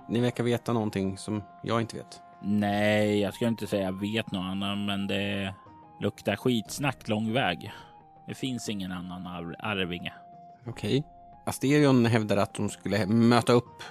Ni 0.09 0.19
verkar 0.19 0.43
veta 0.43 0.73
någonting 0.73 1.17
som 1.17 1.43
jag 1.63 1.81
inte 1.81 1.97
vet. 1.97 2.21
Nej, 2.41 3.19
jag 3.19 3.33
ska 3.33 3.47
inte 3.47 3.67
säga 3.67 3.83
jag 3.83 3.99
vet 3.99 4.31
något 4.31 4.43
annat, 4.43 4.77
men 4.77 5.07
det 5.07 5.53
luktar 5.99 6.35
skitsnack 6.35 7.07
lång 7.07 7.33
väg. 7.33 7.71
Det 8.27 8.33
finns 8.33 8.69
ingen 8.69 8.91
annan 8.91 9.27
ar 9.27 9.55
arvinge. 9.59 10.13
Okej. 10.67 11.03
Asterion 11.45 12.05
hävdar 12.05 12.37
att 12.37 12.53
de 12.53 12.69
skulle 12.69 13.05
möta 13.05 13.53
upp 13.53 13.83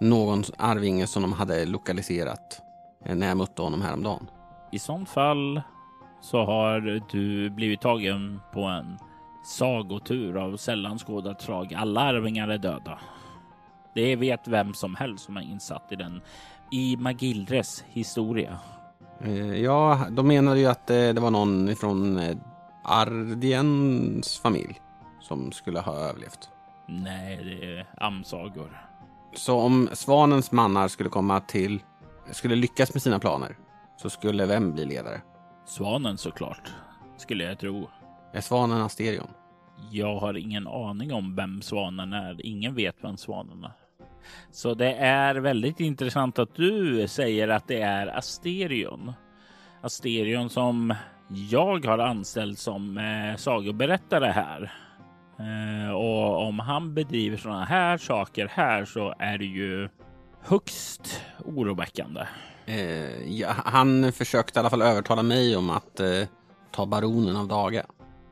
någon 0.00 0.42
arvinge 0.58 1.06
som 1.06 1.22
de 1.22 1.32
hade 1.32 1.66
lokaliserat 1.66 2.62
när 3.04 3.28
jag 3.28 3.36
mötte 3.36 3.62
honom 3.62 3.82
häromdagen. 3.82 4.30
I 4.72 4.78
sånt 4.78 5.08
fall 5.08 5.62
så 6.20 6.44
har 6.44 7.00
du 7.12 7.50
blivit 7.50 7.80
tagen 7.80 8.40
på 8.52 8.62
en 8.62 8.98
sagotur 9.44 10.36
av 10.36 10.56
sällan 10.56 10.98
skådat 10.98 11.42
slag. 11.42 11.74
Alla 11.74 12.00
arvingar 12.00 12.48
är 12.48 12.58
döda. 12.58 12.98
Det 13.94 14.16
vet 14.16 14.48
vem 14.48 14.74
som 14.74 14.94
helst 14.94 15.24
som 15.24 15.36
är 15.36 15.42
insatt 15.42 15.92
i 15.92 15.96
den 15.96 16.22
i 16.72 16.96
Magildres 16.96 17.84
historia. 17.88 18.58
Eh, 19.24 19.54
ja, 19.62 20.06
de 20.10 20.28
menade 20.28 20.60
ju 20.60 20.66
att 20.66 20.90
eh, 20.90 20.96
det 20.96 21.20
var 21.20 21.30
någon 21.30 21.76
från 21.76 22.18
eh, 22.18 22.36
Ardiens 22.84 24.38
familj 24.38 24.80
som 25.20 25.52
skulle 25.52 25.80
ha 25.80 25.94
överlevt. 25.94 26.48
Nej, 26.86 27.40
det 27.44 27.78
är 27.78 27.86
amsagor. 27.96 28.86
Så 29.34 29.58
om 29.58 29.88
Svanens 29.92 30.52
mannar 30.52 30.88
skulle 30.88 31.08
komma 31.08 31.40
till, 31.40 31.82
skulle 32.30 32.54
lyckas 32.54 32.94
med 32.94 33.02
sina 33.02 33.18
planer, 33.18 33.56
så 33.96 34.10
skulle 34.10 34.46
vem 34.46 34.72
bli 34.72 34.84
ledare? 34.84 35.20
Svanen 35.66 36.18
såklart, 36.18 36.72
skulle 37.16 37.44
jag 37.44 37.58
tro. 37.58 37.88
Är 38.32 38.40
Svanen 38.40 38.82
Asterion? 38.82 39.30
Jag 39.90 40.18
har 40.18 40.36
ingen 40.36 40.66
aning 40.66 41.12
om 41.12 41.36
vem 41.36 41.62
Svanen 41.62 42.12
är. 42.12 42.46
Ingen 42.46 42.74
vet 42.74 42.96
vem 43.02 43.16
Svanen 43.16 43.64
är. 43.64 43.72
Så 44.52 44.74
det 44.74 44.92
är 44.94 45.34
väldigt 45.34 45.80
intressant 45.80 46.38
att 46.38 46.54
du 46.54 47.08
säger 47.08 47.48
att 47.48 47.68
det 47.68 47.80
är 47.80 48.18
Asterion. 48.18 49.12
Asterion 49.82 50.50
som 50.50 50.94
jag 51.50 51.86
har 51.86 51.98
anställt 51.98 52.58
som 52.58 52.98
eh, 52.98 53.36
sagoberättare 53.36 54.26
här. 54.26 54.72
Eh, 55.38 55.90
och 55.90 56.46
om 56.46 56.58
han 56.58 56.94
bedriver 56.94 57.36
sådana 57.36 57.64
här 57.64 57.98
saker 57.98 58.48
här 58.52 58.84
så 58.84 59.14
är 59.18 59.38
det 59.38 59.44
ju 59.44 59.88
högst 60.42 61.22
oroväckande. 61.44 62.26
Eh, 62.66 63.32
ja, 63.32 63.48
han 63.64 64.12
försökte 64.12 64.58
i 64.58 64.60
alla 64.60 64.70
fall 64.70 64.82
övertala 64.82 65.22
mig 65.22 65.56
om 65.56 65.70
att 65.70 66.00
eh, 66.00 66.22
ta 66.70 66.86
baronen 66.86 67.36
av 67.36 67.48
Daga. 67.48 67.86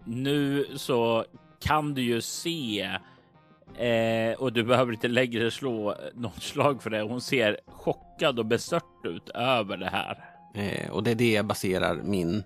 Nu 0.05 0.67
så 0.77 1.25
kan 1.61 1.95
du 1.95 2.03
ju 2.03 2.21
se 2.21 2.99
eh, 3.77 4.39
och 4.39 4.53
du 4.53 4.65
behöver 4.65 4.93
inte 4.93 5.09
längre 5.09 5.51
slå 5.51 5.95
något 6.15 6.43
slag 6.43 6.83
för 6.83 6.91
det. 6.91 7.03
Hon 7.03 7.21
ser 7.21 7.59
chockad 7.67 8.39
och 8.39 8.47
bestört 8.47 9.05
ut 9.05 9.29
över 9.29 9.77
det 9.77 9.91
här. 9.91 10.25
Eh, 10.55 10.91
och 10.91 11.03
det 11.03 11.11
är 11.11 11.15
det 11.15 11.33
jag 11.33 11.47
baserar 11.47 11.95
min, 11.95 12.45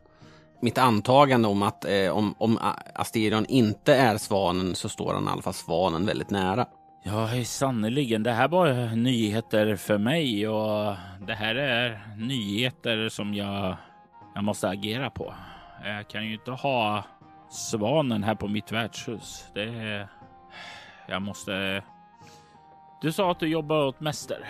mitt 0.61 0.79
antagande 0.79 1.49
om 1.49 1.63
att 1.63 1.85
eh, 1.85 2.11
om, 2.11 2.35
om 2.39 2.59
Asterion 2.95 3.47
inte 3.47 3.95
är 3.95 4.17
svanen 4.19 4.75
så 4.75 4.89
står 4.89 5.15
han 5.15 5.25
i 5.25 5.29
alla 5.29 5.43
fall 5.43 5.55
svanen 5.55 6.07
väldigt 6.07 6.31
nära. 6.31 6.67
Ja, 7.05 7.45
sannerligen. 7.45 8.23
Det 8.23 8.33
här 8.33 8.49
var 8.49 8.97
nyheter 8.97 9.77
för 9.77 9.99
mig 9.99 10.49
och 10.49 10.97
det 11.27 11.35
här 11.35 11.55
är 11.55 12.01
nyheter 12.17 13.09
som 13.09 13.35
jag, 13.35 13.77
jag 14.35 14.45
måste 14.45 14.69
agera 14.69 15.11
på. 15.11 15.35
Jag 15.85 16.09
kan 16.09 16.27
ju 16.27 16.33
inte 16.33 16.51
ha 16.51 17.05
svanen 17.51 18.23
här 18.23 18.35
på 18.35 18.49
mitt 18.49 18.73
värdshus. 18.73 19.45
Det 19.55 19.63
är... 19.63 20.09
Jag 21.13 21.23
måste... 21.23 21.85
Du 23.01 23.13
sa 23.13 23.31
att 23.31 23.41
du 23.41 23.49
jobbar 23.49 23.87
åt 23.87 24.01
Mäster. 24.01 24.49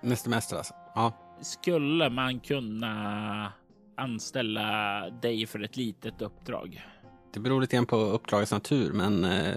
Mäster, 0.00 0.30
mäster 0.30 0.56
alltså? 0.56 0.74
Ja. 0.94 1.12
Skulle 1.40 2.10
man 2.10 2.40
kunna 2.40 3.52
anställa 3.96 5.10
dig 5.10 5.46
för 5.46 5.62
ett 5.62 5.76
litet 5.76 6.22
uppdrag? 6.22 6.86
Det 7.32 7.40
beror 7.40 7.60
lite 7.60 7.76
grann 7.76 7.86
på 7.86 7.96
uppdragets 7.96 8.52
natur, 8.52 8.92
men... 8.92 9.24
Eh... 9.24 9.54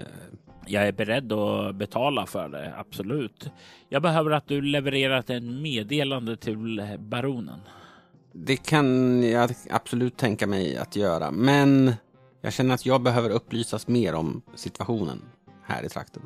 Jag 0.66 0.88
är 0.88 0.92
beredd 0.92 1.32
att 1.32 1.74
betala 1.74 2.26
för 2.26 2.48
det, 2.48 2.74
absolut. 2.76 3.50
Jag 3.88 4.02
behöver 4.02 4.30
att 4.30 4.48
du 4.48 4.60
levererar 4.60 5.18
ett 5.18 5.42
meddelande 5.42 6.36
till 6.36 6.96
baronen. 6.98 7.60
Det 8.32 8.56
kan 8.56 9.22
jag 9.22 9.50
absolut 9.70 10.16
tänka 10.16 10.46
mig 10.46 10.76
att 10.76 10.96
göra, 10.96 11.30
men 11.30 11.92
jag 12.40 12.52
känner 12.52 12.74
att 12.74 12.86
jag 12.86 13.02
behöver 13.02 13.30
upplysas 13.30 13.88
mer 13.88 14.14
om 14.14 14.42
situationen 14.54 15.22
här 15.68 15.82
i 15.84 15.88
trakten. 15.88 16.22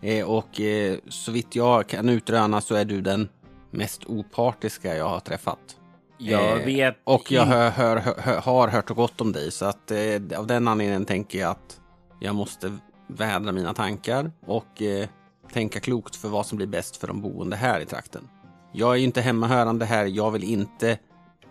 Eh, 0.00 0.30
och 0.30 0.60
eh, 0.60 0.98
så 1.08 1.32
vitt 1.32 1.56
jag 1.56 1.86
kan 1.86 2.08
utröna 2.08 2.60
så 2.60 2.74
är 2.74 2.84
du 2.84 3.00
den 3.00 3.28
mest 3.70 4.04
opartiska 4.06 4.96
jag 4.96 5.08
har 5.08 5.20
träffat. 5.20 5.76
Jag 6.18 6.60
eh, 6.60 6.66
vet. 6.66 6.96
Och 7.04 7.32
jag 7.32 7.46
hör, 7.46 7.70
hör, 7.70 7.96
hör, 7.96 8.40
har 8.40 8.68
hört 8.68 8.88
gott 8.88 9.20
om 9.20 9.32
dig 9.32 9.50
så 9.50 9.64
att 9.64 9.90
eh, 9.90 10.38
av 10.38 10.46
den 10.46 10.68
anledningen 10.68 11.04
tänker 11.04 11.38
jag 11.38 11.50
att 11.50 11.80
jag 12.20 12.34
måste 12.34 12.78
vädra 13.06 13.52
mina 13.52 13.74
tankar 13.74 14.32
och 14.46 14.82
eh, 14.82 15.08
tänka 15.52 15.80
klokt 15.80 16.16
för 16.16 16.28
vad 16.28 16.46
som 16.46 16.56
blir 16.56 16.66
bäst 16.66 16.96
för 16.96 17.06
de 17.06 17.20
boende 17.20 17.56
här 17.56 17.80
i 17.80 17.86
trakten. 17.86 18.28
Jag 18.72 18.92
är 18.92 18.96
ju 18.96 19.04
inte 19.04 19.20
hemmahörande 19.20 19.84
här. 19.84 20.06
Jag 20.06 20.30
vill 20.30 20.44
inte 20.44 20.98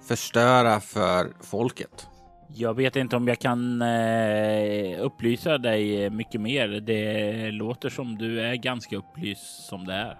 förstöra 0.07 0.79
för 0.79 1.33
folket. 1.41 2.07
Jag 2.55 2.73
vet 2.73 2.95
inte 2.95 3.15
om 3.15 3.27
jag 3.27 3.39
kan 3.39 3.81
eh, 3.81 4.99
upplysa 4.99 5.57
dig 5.57 6.09
mycket 6.09 6.41
mer. 6.41 6.67
Det 6.67 7.51
låter 7.51 7.89
som 7.89 8.17
du 8.17 8.41
är 8.41 8.55
ganska 8.55 8.97
upplyst 8.97 9.65
som 9.65 9.85
det 9.85 9.93
är. 9.93 10.17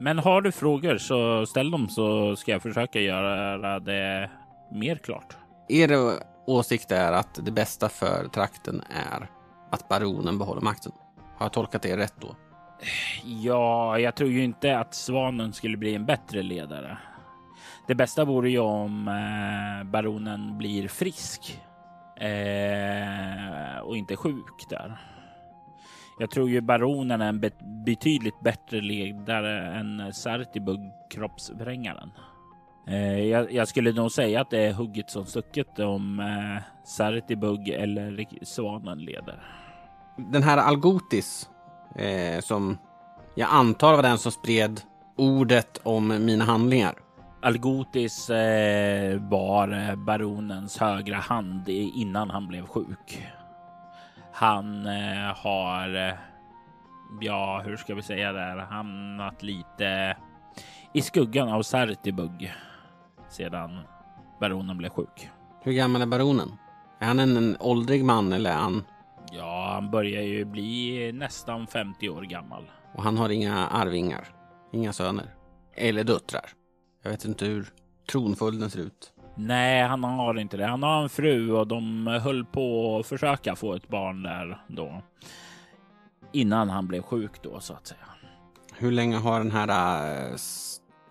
Men 0.00 0.18
har 0.18 0.40
du 0.40 0.52
frågor 0.52 0.98
så 0.98 1.46
ställ 1.46 1.70
dem 1.70 1.88
så 1.88 2.36
ska 2.36 2.52
jag 2.52 2.62
försöka 2.62 3.00
göra 3.00 3.80
det 3.80 4.30
mer 4.72 4.96
klart. 4.96 5.36
Er 5.68 5.90
åsikt 6.46 6.92
är 6.92 7.12
att 7.12 7.46
det 7.46 7.52
bästa 7.52 7.88
för 7.88 8.28
trakten 8.28 8.82
är 9.10 9.30
att 9.70 9.88
baronen 9.88 10.38
behåller 10.38 10.60
makten. 10.60 10.92
Har 11.36 11.46
jag 11.46 11.52
tolkat 11.52 11.82
det 11.82 11.96
rätt 11.96 12.14
då? 12.20 12.36
Ja, 13.24 13.98
jag 13.98 14.14
tror 14.14 14.30
ju 14.30 14.44
inte 14.44 14.78
att 14.78 14.94
Svanen 14.94 15.52
skulle 15.52 15.76
bli 15.76 15.94
en 15.94 16.06
bättre 16.06 16.42
ledare. 16.42 16.98
Det 17.86 17.94
bästa 17.94 18.24
vore 18.24 18.50
ju 18.50 18.58
om 18.58 19.08
eh, 19.08 19.90
baronen 19.90 20.58
blir 20.58 20.88
frisk 20.88 21.60
eh, 22.20 23.78
och 23.82 23.96
inte 23.96 24.16
sjuk 24.16 24.68
där. 24.70 24.98
Jag 26.18 26.30
tror 26.30 26.50
ju 26.50 26.60
baronen 26.60 27.20
är 27.20 27.28
en 27.28 27.40
bet 27.40 27.58
betydligt 27.84 28.40
bättre 28.40 28.80
ledare 28.80 29.74
än 29.74 30.12
Sartibug, 30.12 30.80
kroppsvrängaren. 31.10 32.10
Eh, 32.88 33.20
jag, 33.20 33.52
jag, 33.52 33.68
skulle 33.68 33.92
nog 33.92 34.12
säga 34.12 34.40
att 34.40 34.50
det 34.50 34.58
är 34.58 34.72
hugget 34.72 35.10
som 35.10 35.26
stucket 35.26 35.78
om 35.78 36.20
eh, 36.20 36.62
Sartibug 36.84 37.68
eller 37.68 38.44
Svanen 38.44 38.98
leder. 38.98 39.42
Den 40.16 40.42
här 40.42 40.56
Algotis 40.56 41.48
eh, 41.94 42.40
som 42.40 42.78
jag 43.34 43.48
antar 43.52 43.96
var 43.96 44.02
den 44.02 44.18
som 44.18 44.32
spred 44.32 44.80
ordet 45.16 45.80
om 45.82 46.08
mina 46.08 46.44
handlingar. 46.44 46.94
Algotis 47.40 48.30
eh, 48.30 49.20
var 49.20 49.68
eh, 49.68 49.96
baronens 49.96 50.78
högra 50.78 51.16
hand 51.16 51.68
innan 51.68 52.30
han 52.30 52.48
blev 52.48 52.66
sjuk. 52.66 53.28
Han 54.32 54.86
eh, 54.86 55.36
har, 55.36 56.18
ja, 57.20 57.62
hur 57.64 57.76
ska 57.76 57.94
vi 57.94 58.02
säga 58.02 58.32
där, 58.32 58.56
hamnat 58.56 59.42
lite 59.42 60.16
i 60.92 61.02
skuggan 61.02 61.48
av 61.48 61.62
Sartibug 61.62 62.52
sedan 63.28 63.80
baronen 64.40 64.78
blev 64.78 64.90
sjuk. 64.90 65.30
Hur 65.62 65.72
gammal 65.72 66.02
är 66.02 66.06
baronen? 66.06 66.52
Är 66.98 67.06
han 67.06 67.18
en, 67.18 67.36
en 67.36 67.56
åldrig 67.60 68.04
man 68.04 68.32
eller 68.32 68.50
är 68.50 68.54
han? 68.54 68.84
Ja, 69.32 69.70
han 69.74 69.90
börjar 69.90 70.22
ju 70.22 70.44
bli 70.44 71.12
nästan 71.12 71.66
50 71.66 72.08
år 72.08 72.22
gammal. 72.22 72.70
Och 72.94 73.02
han 73.02 73.18
har 73.18 73.28
inga 73.28 73.66
arvingar? 73.66 74.28
Inga 74.72 74.92
söner? 74.92 75.34
Eller 75.74 76.04
döttrar? 76.04 76.57
Jag 77.08 77.12
vet 77.12 77.24
inte 77.24 77.44
hur 77.44 77.66
tronföljden 78.10 78.70
ser 78.70 78.80
ut. 78.80 79.12
Nej, 79.34 79.82
han 79.82 80.04
har 80.04 80.38
inte 80.38 80.56
det. 80.56 80.66
Han 80.66 80.82
har 80.82 81.02
en 81.02 81.08
fru 81.08 81.52
och 81.52 81.66
de 81.66 82.06
höll 82.06 82.44
på 82.44 82.98
att 82.98 83.06
försöka 83.06 83.56
få 83.56 83.74
ett 83.74 83.88
barn 83.88 84.22
där 84.22 84.62
då. 84.68 85.02
Innan 86.32 86.70
han 86.70 86.86
blev 86.86 87.02
sjuk 87.02 87.30
då 87.42 87.60
så 87.60 87.74
att 87.74 87.86
säga. 87.86 88.00
Hur 88.74 88.92
länge 88.92 89.16
har 89.16 89.38
den 89.38 89.50
här 89.50 89.68
äh, 89.68 90.36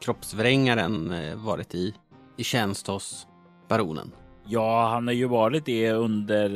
kroppsvrängaren 0.02 1.12
äh, 1.12 1.36
varit 1.36 1.76
i, 1.76 1.94
i 2.38 2.44
tjänst 2.44 2.88
hos 2.88 3.28
baronen? 3.68 4.12
Ja, 4.46 4.90
han 4.90 5.08
har 5.08 5.14
ju 5.14 5.26
varit 5.28 5.66
det 5.66 5.92
under 5.92 6.50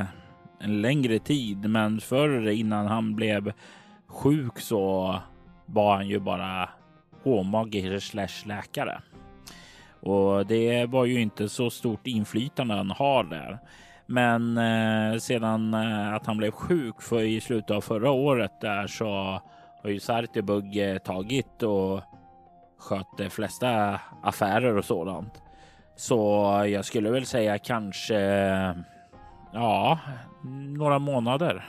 äh, 0.00 0.04
en 0.58 0.82
längre 0.82 1.18
tid, 1.18 1.70
men 1.70 2.00
förr 2.00 2.48
innan 2.48 2.86
han 2.86 3.14
blev 3.14 3.52
sjuk 4.06 4.60
så 4.60 5.16
var 5.66 5.96
han 5.96 6.08
ju 6.08 6.20
bara 6.20 6.68
hovmagiker 7.22 7.98
slash 7.98 8.46
läkare. 8.46 9.00
Och 10.00 10.46
det 10.46 10.86
var 10.86 11.04
ju 11.04 11.20
inte 11.20 11.48
så 11.48 11.70
stort 11.70 12.06
inflytande 12.06 12.74
han 12.74 12.90
har 12.90 13.24
där. 13.24 13.58
Men 14.06 14.58
eh, 14.58 15.18
sedan 15.18 15.74
eh, 15.74 16.14
att 16.14 16.26
han 16.26 16.36
blev 16.36 16.50
sjuk 16.50 17.02
för 17.02 17.22
i 17.22 17.40
slutet 17.40 17.70
av 17.70 17.80
förra 17.80 18.10
året 18.10 18.60
där 18.60 18.86
så 18.86 19.40
har 19.82 19.90
ju 19.90 20.00
Sartibug 20.00 20.76
eh, 20.76 20.98
tagit 20.98 21.62
och 21.62 22.00
skött 22.78 23.18
de 23.18 23.30
flesta 23.30 24.00
affärer 24.22 24.76
och 24.76 24.84
sådant. 24.84 25.42
Så 25.96 26.16
jag 26.68 26.84
skulle 26.84 27.10
väl 27.10 27.26
säga 27.26 27.58
kanske 27.58 28.20
ja, 29.52 29.98
några 30.76 30.98
månader. 30.98 31.64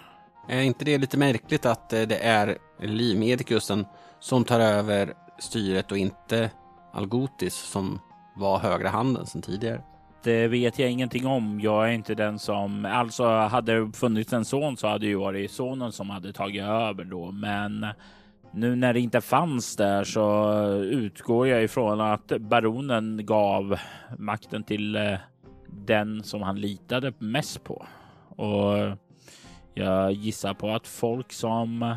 Är 0.49 0.61
inte 0.61 0.85
det 0.85 0.97
lite 0.97 1.17
märkligt 1.17 1.65
att 1.65 1.93
eh, 1.93 2.01
det 2.01 2.17
är 2.17 2.57
livmedikusen 2.79 3.85
som 4.19 4.43
tar 4.43 4.59
över 4.59 5.13
styret 5.39 5.91
och 5.91 5.97
inte 5.97 6.51
Algotis 6.93 7.55
som 7.55 7.99
var 8.35 8.59
högra 8.59 8.89
handen 8.89 9.25
sedan 9.25 9.41
tidigare? 9.41 9.81
Det 10.23 10.47
vet 10.47 10.79
jag 10.79 10.91
ingenting 10.91 11.27
om. 11.27 11.59
Jag 11.59 11.87
är 11.87 11.91
inte 11.91 12.15
den 12.15 12.39
som... 12.39 12.85
Alltså, 12.85 13.23
hade 13.27 13.79
det 13.79 13.91
funnits 13.91 14.33
en 14.33 14.45
son 14.45 14.77
så 14.77 14.87
hade 14.87 15.05
det 15.05 15.09
ju 15.09 15.15
varit 15.15 15.51
sonen 15.51 15.91
som 15.91 16.09
hade 16.09 16.33
tagit 16.33 16.63
över 16.63 17.03
då. 17.03 17.31
Men 17.31 17.85
nu 18.51 18.75
när 18.75 18.93
det 18.93 18.99
inte 18.99 19.21
fanns 19.21 19.75
där 19.75 20.03
så 20.03 20.53
utgår 20.73 21.47
jag 21.47 21.63
ifrån 21.63 22.01
att 22.01 22.27
baronen 22.27 23.25
gav 23.25 23.79
makten 24.17 24.63
till 24.63 24.95
eh, 24.95 25.17
den 25.67 26.23
som 26.23 26.41
han 26.41 26.61
litade 26.61 27.13
mest 27.19 27.63
på. 27.63 27.85
Och 28.35 28.97
jag 29.73 30.11
gissar 30.11 30.53
på 30.53 30.71
att 30.71 30.87
folk 30.87 31.31
som 31.31 31.95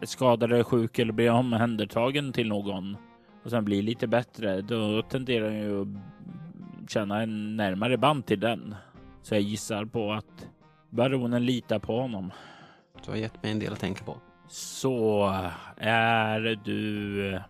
är 0.00 0.06
skadade, 0.06 0.64
sjuk 0.64 0.98
eller 0.98 1.12
blir 1.12 1.30
omhändertagen 1.30 2.32
till 2.32 2.48
någon 2.48 2.96
och 3.44 3.50
sen 3.50 3.64
blir 3.64 3.82
lite 3.82 4.06
bättre, 4.06 4.60
då 4.60 5.02
tenderar 5.02 5.50
ju 5.50 5.82
att 5.82 6.90
känna 6.90 7.22
en 7.22 7.56
närmare 7.56 7.96
band 7.96 8.26
till 8.26 8.40
den. 8.40 8.74
Så 9.22 9.34
jag 9.34 9.42
gissar 9.42 9.84
på 9.84 10.12
att 10.12 10.48
baronen 10.90 11.46
litar 11.46 11.78
på 11.78 12.00
honom. 12.00 12.32
Du 13.04 13.10
har 13.10 13.18
gett 13.18 13.42
mig 13.42 13.52
en 13.52 13.58
del 13.58 13.72
att 13.72 13.80
tänka 13.80 14.04
på. 14.04 14.16
Så 14.48 15.26
är 15.76 16.60
du 16.64 17.40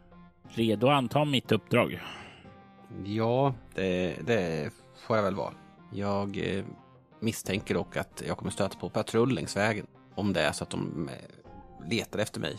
redo 0.48 0.88
att 0.88 0.98
anta 0.98 1.24
mitt 1.24 1.52
uppdrag? 1.52 2.00
Ja, 3.04 3.54
det, 3.74 4.16
det 4.26 4.72
får 5.06 5.16
jag 5.16 5.24
väl 5.24 5.34
vara. 5.34 5.52
Jag 5.92 6.38
eh, 6.38 6.64
misstänker 7.20 7.74
dock 7.74 7.96
att 7.96 8.22
jag 8.26 8.38
kommer 8.38 8.50
stöta 8.50 8.78
på 8.78 8.88
patrull 8.88 9.34
längs 9.34 9.56
vägen. 9.56 9.86
Om 10.14 10.32
det 10.32 10.40
är 10.40 10.52
så 10.52 10.64
att 10.64 10.70
de 10.70 11.10
eh, 11.82 11.88
letar 11.88 12.18
efter 12.18 12.40
mig. 12.40 12.56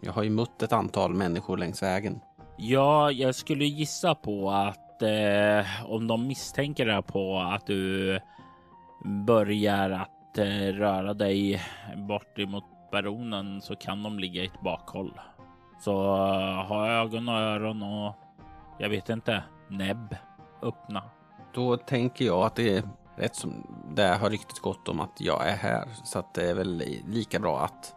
Jag 0.00 0.12
har 0.12 0.22
ju 0.22 0.30
mött 0.30 0.62
ett 0.62 0.72
antal 0.72 1.14
människor 1.14 1.56
längs 1.56 1.82
vägen. 1.82 2.20
Ja, 2.56 3.10
jag 3.10 3.34
skulle 3.34 3.64
gissa 3.64 4.14
på 4.14 4.50
att 4.50 5.02
eh, 5.02 5.90
om 5.92 6.06
de 6.06 6.26
misstänker 6.26 6.86
det 6.86 7.02
på 7.02 7.38
att 7.38 7.66
du 7.66 8.20
börjar 9.26 9.90
att 9.90 10.38
eh, 10.38 10.72
röra 10.72 11.14
dig 11.14 11.62
bort 11.96 12.38
emot 12.38 12.64
baronen 12.92 13.62
så 13.62 13.76
kan 13.76 14.02
de 14.02 14.18
ligga 14.18 14.42
i 14.42 14.46
ett 14.46 14.60
bakhåll. 14.60 15.20
Så 15.80 15.92
uh, 15.92 16.66
ha 16.66 16.88
ögon 16.88 17.28
och 17.28 17.34
öron 17.34 17.82
och 17.82 18.14
jag 18.78 18.88
vet 18.88 19.08
inte, 19.08 19.44
näbb 19.68 20.16
öppna. 20.62 21.02
Då 21.54 21.76
tänker 21.76 22.24
jag 22.24 22.42
att 22.42 22.56
det 22.56 22.76
är 22.76 22.82
rätt 23.16 23.36
som 23.36 23.66
det 23.94 24.06
har 24.06 24.30
ryktet 24.30 24.58
gått 24.58 24.88
om 24.88 25.00
att 25.00 25.20
jag 25.20 25.48
är 25.48 25.56
här. 25.56 25.88
Så 26.04 26.18
att 26.18 26.34
det 26.34 26.50
är 26.50 26.54
väl 26.54 26.82
lika 27.06 27.38
bra 27.40 27.60
att 27.60 27.94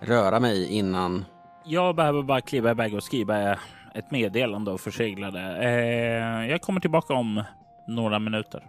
röra 0.00 0.40
mig 0.40 0.72
innan. 0.72 1.24
Jag 1.64 1.96
behöver 1.96 2.22
bara 2.22 2.40
kliva 2.40 2.70
iväg 2.70 2.94
och 2.94 3.02
skriva 3.02 3.58
ett 3.94 4.10
meddelande 4.10 4.70
och 4.70 4.80
försegla 4.80 5.30
det. 5.30 5.56
Eh, 5.64 6.50
jag 6.50 6.60
kommer 6.62 6.80
tillbaka 6.80 7.14
om 7.14 7.44
några 7.86 8.18
minuter. 8.18 8.66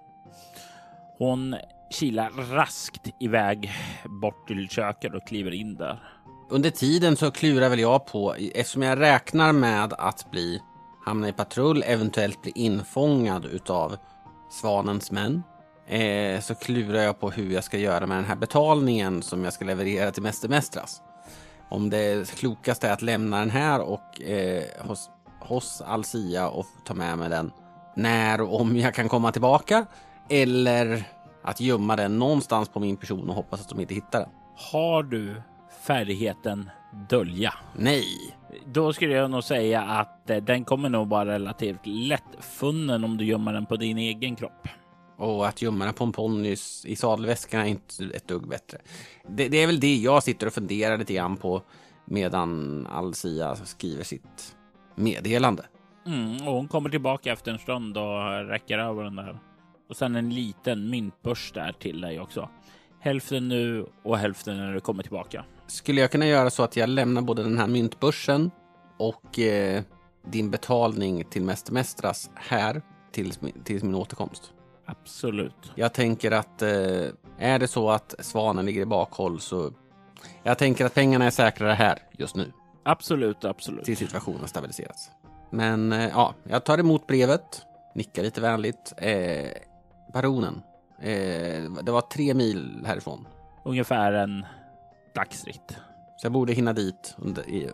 Hon 1.17 1.55
kilar 1.89 2.31
raskt 2.53 3.07
iväg 3.19 3.71
bort 4.21 4.47
till 4.47 4.69
köket 4.69 5.13
och 5.13 5.27
kliver 5.27 5.51
in 5.51 5.75
där. 5.75 6.03
Under 6.49 6.69
tiden 6.69 7.15
så 7.15 7.31
klurar 7.31 7.69
väl 7.69 7.79
jag 7.79 8.05
på, 8.05 8.35
eftersom 8.55 8.81
jag 8.81 8.99
räknar 8.99 9.53
med 9.53 9.93
att 9.97 10.31
bli 10.31 10.61
hamna 11.05 11.29
i 11.29 11.33
patrull, 11.33 11.83
eventuellt 11.85 12.41
bli 12.41 12.51
infångad 12.55 13.45
utav 13.45 13.95
Svanens 14.49 15.11
män. 15.11 15.43
Eh, 15.87 16.39
så 16.39 16.55
klurar 16.55 17.01
jag 17.01 17.19
på 17.19 17.29
hur 17.29 17.51
jag 17.53 17.63
ska 17.63 17.77
göra 17.77 18.07
med 18.07 18.17
den 18.17 18.25
här 18.25 18.35
betalningen 18.35 19.21
som 19.21 19.43
jag 19.43 19.53
ska 19.53 19.65
leverera 19.65 20.11
till 20.11 20.23
Mäster 20.23 20.49
Mästras. 20.49 21.01
Om 21.71 21.89
det 21.89 22.31
klokaste 22.35 22.87
är 22.87 22.93
att 22.93 23.01
lämna 23.01 23.39
den 23.39 23.49
här 23.49 23.81
och 23.81 24.21
eh, 24.21 24.63
hos, 24.79 25.09
hos 25.39 25.81
Alcia 25.81 26.49
och 26.49 26.65
ta 26.85 26.93
med 26.93 27.17
mig 27.17 27.29
den 27.29 27.51
när 27.95 28.41
och 28.41 28.61
om 28.61 28.77
jag 28.77 28.93
kan 28.93 29.09
komma 29.09 29.31
tillbaka. 29.31 29.85
Eller 30.29 31.03
att 31.43 31.61
gömma 31.61 31.95
den 31.95 32.19
någonstans 32.19 32.69
på 32.69 32.79
min 32.79 32.97
person 32.97 33.29
och 33.29 33.35
hoppas 33.35 33.61
att 33.61 33.69
de 33.69 33.79
inte 33.79 33.93
hittar 33.93 34.19
den. 34.19 34.29
Har 34.71 35.03
du 35.03 35.41
färdigheten 35.81 36.69
dölja? 37.09 37.53
Nej. 37.75 38.05
Då 38.65 38.93
skulle 38.93 39.13
jag 39.13 39.31
nog 39.31 39.43
säga 39.43 39.81
att 39.81 40.29
eh, 40.29 40.37
den 40.37 40.65
kommer 40.65 40.89
nog 40.89 41.09
vara 41.09 41.25
relativt 41.25 41.85
lättfunnen 41.85 43.03
om 43.03 43.17
du 43.17 43.25
gömmer 43.25 43.53
den 43.53 43.65
på 43.65 43.75
din 43.75 43.97
egen 43.97 44.35
kropp. 44.35 44.67
Och 45.21 45.47
att 45.47 45.61
gömma 45.61 45.85
den 45.85 45.93
på 45.93 46.03
en 46.03 46.11
ponny 46.11 46.55
i 46.85 46.95
sadelväskan 46.95 47.61
är 47.61 47.65
inte 47.65 48.03
ett 48.13 48.27
dugg 48.27 48.47
bättre. 48.47 48.77
Det, 49.27 49.47
det, 49.47 49.57
är 49.57 49.67
väl 49.67 49.79
det 49.79 49.95
jag 49.95 50.23
sitter 50.23 50.47
och 50.47 50.53
funderar 50.53 50.97
lite 50.97 51.13
grann 51.13 51.37
på 51.37 51.61
medan 52.05 52.87
Alcia 52.91 53.55
skriver 53.55 54.03
sitt 54.03 54.55
meddelande. 54.95 55.65
Mm, 56.05 56.47
och 56.47 56.53
hon 56.53 56.67
kommer 56.67 56.89
tillbaka 56.89 57.31
efter 57.31 57.51
en 57.51 57.59
stund 57.59 57.97
och 57.97 58.47
räcker 58.47 58.79
över 58.79 59.03
den 59.03 59.15
där. 59.15 59.39
Och 59.89 59.95
sen 59.95 60.15
en 60.15 60.29
liten 60.29 60.89
myntbörs 60.89 61.51
där 61.51 61.71
till 61.79 62.01
dig 62.01 62.19
också. 62.19 62.49
Hälften 62.99 63.47
nu 63.47 63.85
och 64.03 64.17
hälften 64.17 64.57
när 64.57 64.73
du 64.73 64.79
kommer 64.79 65.03
tillbaka. 65.03 65.45
Skulle 65.67 66.01
jag 66.01 66.11
kunna 66.11 66.27
göra 66.27 66.49
så 66.49 66.63
att 66.63 66.75
jag 66.75 66.89
lämnar 66.89 67.21
både 67.21 67.43
den 67.43 67.57
här 67.57 67.67
myntbörsen 67.67 68.51
och 68.97 69.39
eh, 69.39 69.83
din 70.27 70.51
betalning 70.51 71.23
till 71.23 71.43
Mäster 71.43 71.73
Mästras 71.73 72.29
här 72.35 72.81
tills, 73.11 73.39
tills 73.63 73.83
min 73.83 73.95
återkomst? 73.95 74.53
Absolut. 74.91 75.71
Jag 75.75 75.93
tänker 75.93 76.31
att 76.31 76.61
eh, 76.61 77.07
är 77.37 77.59
det 77.59 77.67
så 77.67 77.89
att 77.89 78.15
svanen 78.19 78.65
ligger 78.65 78.81
i 78.81 78.85
bakhåll 78.85 79.39
så 79.39 79.71
jag 80.43 80.57
tänker 80.57 80.85
att 80.85 80.93
pengarna 80.93 81.25
är 81.25 81.31
säkrare 81.31 81.73
här 81.73 81.99
just 82.11 82.35
nu. 82.35 82.51
Absolut, 82.83 83.45
absolut. 83.45 83.85
Till 83.85 83.97
situationen 83.97 84.47
stabiliserats. 84.47 85.11
Men 85.49 85.93
eh, 85.93 86.09
ja, 86.09 86.33
jag 86.43 86.63
tar 86.63 86.77
emot 86.77 87.07
brevet, 87.07 87.65
nickar 87.95 88.23
lite 88.23 88.41
vänligt. 88.41 88.93
Eh, 88.97 89.51
baronen, 90.13 90.61
Eh, 91.01 91.71
det 91.83 91.91
var 91.91 92.01
tre 92.01 92.33
mil 92.33 92.83
härifrån. 92.85 93.27
Ungefär 93.65 94.13
en 94.13 94.45
dagsritt. 95.15 95.77
Så 96.17 96.25
jag 96.25 96.31
borde 96.31 96.53
hinna 96.53 96.73
dit 96.73 97.15
under, 97.17 97.49
i, 97.49 97.69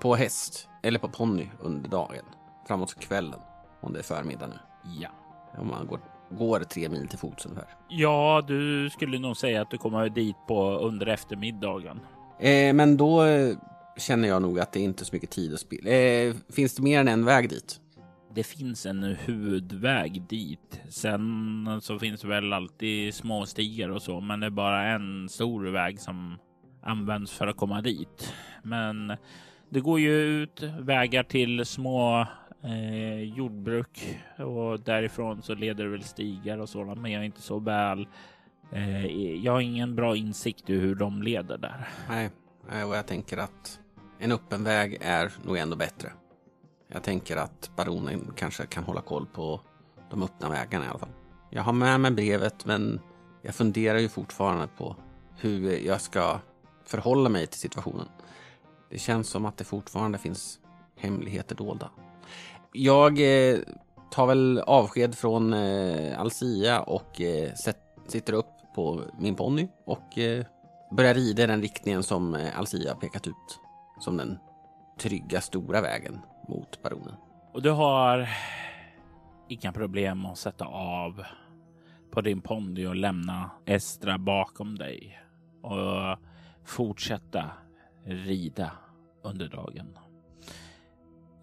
på 0.00 0.14
häst 0.14 0.68
eller 0.82 0.98
på 0.98 1.08
ponny 1.08 1.48
under 1.60 1.90
dagen. 1.90 2.24
Framåt 2.66 2.94
kvällen. 2.94 3.40
Om 3.80 3.92
det 3.92 3.98
är 3.98 4.02
förmiddag 4.02 4.46
nu. 4.46 4.58
Ja. 5.00 5.08
Om 5.58 5.68
man 5.68 5.86
går, 5.86 6.00
går 6.36 6.60
tre 6.60 6.88
mil 6.88 7.08
till 7.08 7.18
fots 7.18 7.46
ungefär. 7.46 7.68
Ja, 7.88 8.44
du 8.46 8.90
skulle 8.90 9.18
nog 9.18 9.36
säga 9.36 9.62
att 9.62 9.70
du 9.70 9.78
kommer 9.78 10.08
dit 10.08 10.36
på 10.48 10.78
under 10.78 11.06
eftermiddagen. 11.06 12.00
Eh, 12.40 12.74
men 12.74 12.96
då 12.96 13.24
eh, 13.24 13.56
känner 13.98 14.28
jag 14.28 14.42
nog 14.42 14.60
att 14.60 14.72
det 14.72 14.80
inte 14.80 15.02
är 15.02 15.04
så 15.04 15.14
mycket 15.14 15.30
tid 15.30 15.54
att 15.54 15.60
spilla. 15.60 15.90
Eh, 15.90 16.34
finns 16.52 16.74
det 16.74 16.82
mer 16.82 17.00
än 17.00 17.08
en 17.08 17.24
väg 17.24 17.48
dit? 17.48 17.80
Det 18.34 18.42
finns 18.42 18.86
en 18.86 19.02
huvudväg 19.02 20.22
dit. 20.28 20.80
Sen 20.88 21.78
så 21.82 21.98
finns 21.98 22.20
det 22.20 22.28
väl 22.28 22.52
alltid 22.52 23.14
små 23.14 23.46
stigar 23.46 23.88
och 23.88 24.02
så, 24.02 24.20
men 24.20 24.40
det 24.40 24.46
är 24.46 24.50
bara 24.50 24.88
en 24.88 25.28
stor 25.28 25.64
väg 25.64 26.00
som 26.00 26.38
används 26.82 27.32
för 27.32 27.46
att 27.46 27.56
komma 27.56 27.80
dit. 27.80 28.32
Men 28.62 29.12
det 29.70 29.80
går 29.80 30.00
ju 30.00 30.12
ut 30.12 30.62
vägar 30.78 31.22
till 31.22 31.64
små 31.64 32.26
eh, 32.64 33.22
jordbruk 33.22 34.20
och 34.38 34.80
därifrån 34.80 35.42
så 35.42 35.54
leder 35.54 35.84
det 35.84 35.90
väl 35.90 36.04
stigar 36.04 36.58
och 36.58 36.68
sådant. 36.68 37.00
Men 37.00 37.12
jag 37.12 37.20
är 37.20 37.26
inte 37.26 37.42
så 37.42 37.58
väl. 37.58 38.08
Eh, 38.72 39.06
jag 39.36 39.52
har 39.52 39.60
ingen 39.60 39.96
bra 39.96 40.16
insikt 40.16 40.70
i 40.70 40.74
hur 40.74 40.94
de 40.94 41.22
leder 41.22 41.58
där. 41.58 41.88
Nej, 42.08 42.30
eh, 42.72 42.88
och 42.88 42.96
jag 42.96 43.06
tänker 43.06 43.36
att 43.36 43.80
en 44.18 44.32
öppen 44.32 44.64
väg 44.64 44.98
är 45.00 45.32
nog 45.44 45.56
ändå 45.56 45.76
bättre. 45.76 46.12
Jag 46.88 47.02
tänker 47.02 47.36
att 47.36 47.70
baronen 47.76 48.32
kanske 48.36 48.66
kan 48.66 48.84
hålla 48.84 49.00
koll 49.00 49.26
på 49.26 49.60
de 50.10 50.22
öppna 50.22 50.48
vägarna 50.48 50.84
i 50.84 50.88
alla 50.88 50.98
fall. 50.98 51.12
Jag 51.50 51.62
har 51.62 51.72
med 51.72 52.00
mig 52.00 52.10
brevet, 52.10 52.66
men 52.66 53.00
jag 53.42 53.54
funderar 53.54 53.98
ju 53.98 54.08
fortfarande 54.08 54.68
på 54.76 54.96
hur 55.36 55.86
jag 55.86 56.00
ska 56.00 56.40
förhålla 56.84 57.28
mig 57.28 57.46
till 57.46 57.60
situationen. 57.60 58.08
Det 58.90 58.98
känns 58.98 59.28
som 59.28 59.44
att 59.44 59.56
det 59.56 59.64
fortfarande 59.64 60.18
finns 60.18 60.60
hemligheter 60.96 61.54
dolda. 61.54 61.90
Jag 62.76 63.20
eh, 63.20 63.58
tar 64.10 64.26
väl 64.26 64.58
avsked 64.58 65.14
från 65.14 65.52
eh, 65.52 66.20
Alcia 66.20 66.80
och 66.80 67.20
eh, 67.20 67.52
sitter 68.06 68.32
upp 68.32 68.46
på 68.74 69.00
min 69.18 69.34
ponny 69.34 69.68
och 69.86 70.18
eh, 70.18 70.46
börjar 70.90 71.14
rida 71.14 71.42
i 71.42 71.46
den 71.46 71.62
riktningen 71.62 72.02
som 72.02 72.34
eh, 72.34 72.58
Alcia 72.58 72.94
pekat 72.94 73.26
ut 73.26 73.60
som 74.00 74.16
den 74.16 74.38
trygga 74.98 75.40
stora 75.40 75.80
vägen 75.80 76.20
mot 76.48 76.82
baronen. 76.82 77.14
Och 77.52 77.62
du 77.62 77.70
har 77.70 78.28
inga 79.48 79.72
problem 79.72 80.26
att 80.26 80.38
sätta 80.38 80.64
av 80.66 81.24
på 82.10 82.20
din 82.20 82.40
ponny 82.40 82.86
och 82.86 82.96
lämna 82.96 83.50
Estra 83.66 84.18
bakom 84.18 84.78
dig 84.78 85.20
och 85.62 86.18
fortsätta 86.64 87.50
rida 88.04 88.70
under 89.22 89.48
dagen. 89.48 89.98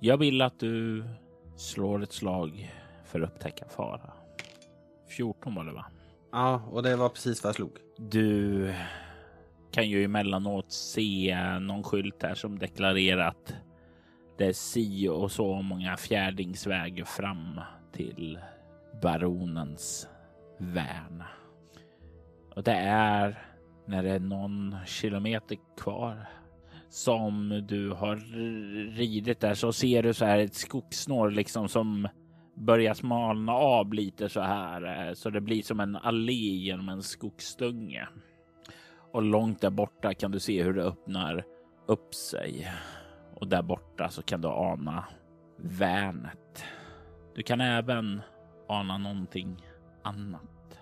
Jag 0.03 0.17
vill 0.17 0.41
att 0.41 0.59
du 0.59 1.03
slår 1.55 2.03
ett 2.03 2.13
slag 2.13 2.73
för 3.05 3.21
att 3.21 3.29
upptäcka 3.29 3.65
fara. 3.69 4.11
14 5.07 5.55
var 5.55 5.63
det 5.63 5.71
va? 5.71 5.85
Ja, 6.31 6.61
och 6.71 6.83
det 6.83 6.95
var 6.95 7.09
precis 7.09 7.43
vad 7.43 7.49
jag 7.49 7.55
slog. 7.55 7.71
Du 7.97 8.73
kan 9.71 9.89
ju 9.89 10.03
emellanåt 10.03 10.71
se 10.71 11.37
någon 11.59 11.83
skylt 11.83 12.23
här 12.23 12.35
som 12.35 12.59
deklarerat 12.59 13.55
det 14.37 14.45
är 14.45 14.53
si 14.53 15.07
och 15.07 15.31
så 15.31 15.61
många 15.61 15.97
fjärdingsvägar 15.97 17.05
fram 17.05 17.61
till 17.91 18.39
baronens 19.01 20.07
värn. 20.57 21.23
Och 22.55 22.63
det 22.63 22.75
är 22.85 23.45
när 23.85 24.03
det 24.03 24.09
är 24.09 24.19
någon 24.19 24.75
kilometer 24.85 25.57
kvar 25.77 26.29
som 26.91 27.63
du 27.67 27.89
har 27.89 28.15
ridit 28.95 29.39
där 29.39 29.53
så 29.53 29.73
ser 29.73 30.03
du 30.03 30.13
så 30.13 30.25
här 30.25 30.39
ett 30.39 30.53
skogssnår 30.53 31.31
liksom 31.31 31.69
som 31.69 32.07
börjar 32.55 32.93
smalna 32.93 33.51
av 33.51 33.93
lite 33.93 34.29
så 34.29 34.41
här 34.41 35.07
eh, 35.07 35.13
så 35.13 35.29
det 35.29 35.41
blir 35.41 35.61
som 35.61 35.79
en 35.79 35.95
allé 35.95 36.33
genom 36.33 36.89
en 36.89 37.03
skogsdunge. 37.03 38.07
Och 39.11 39.21
långt 39.21 39.61
där 39.61 39.69
borta 39.69 40.13
kan 40.13 40.31
du 40.31 40.39
se 40.39 40.63
hur 40.63 40.73
det 40.73 40.83
öppnar 40.83 41.43
upp 41.87 42.15
sig 42.15 42.71
och 43.35 43.47
där 43.47 43.61
borta 43.61 44.09
så 44.09 44.21
kan 44.21 44.41
du 44.41 44.47
ana 44.47 45.05
värnet. 45.57 46.65
Du 47.35 47.43
kan 47.43 47.61
även 47.61 48.21
ana 48.67 48.97
någonting 48.97 49.65
annat. 50.03 50.79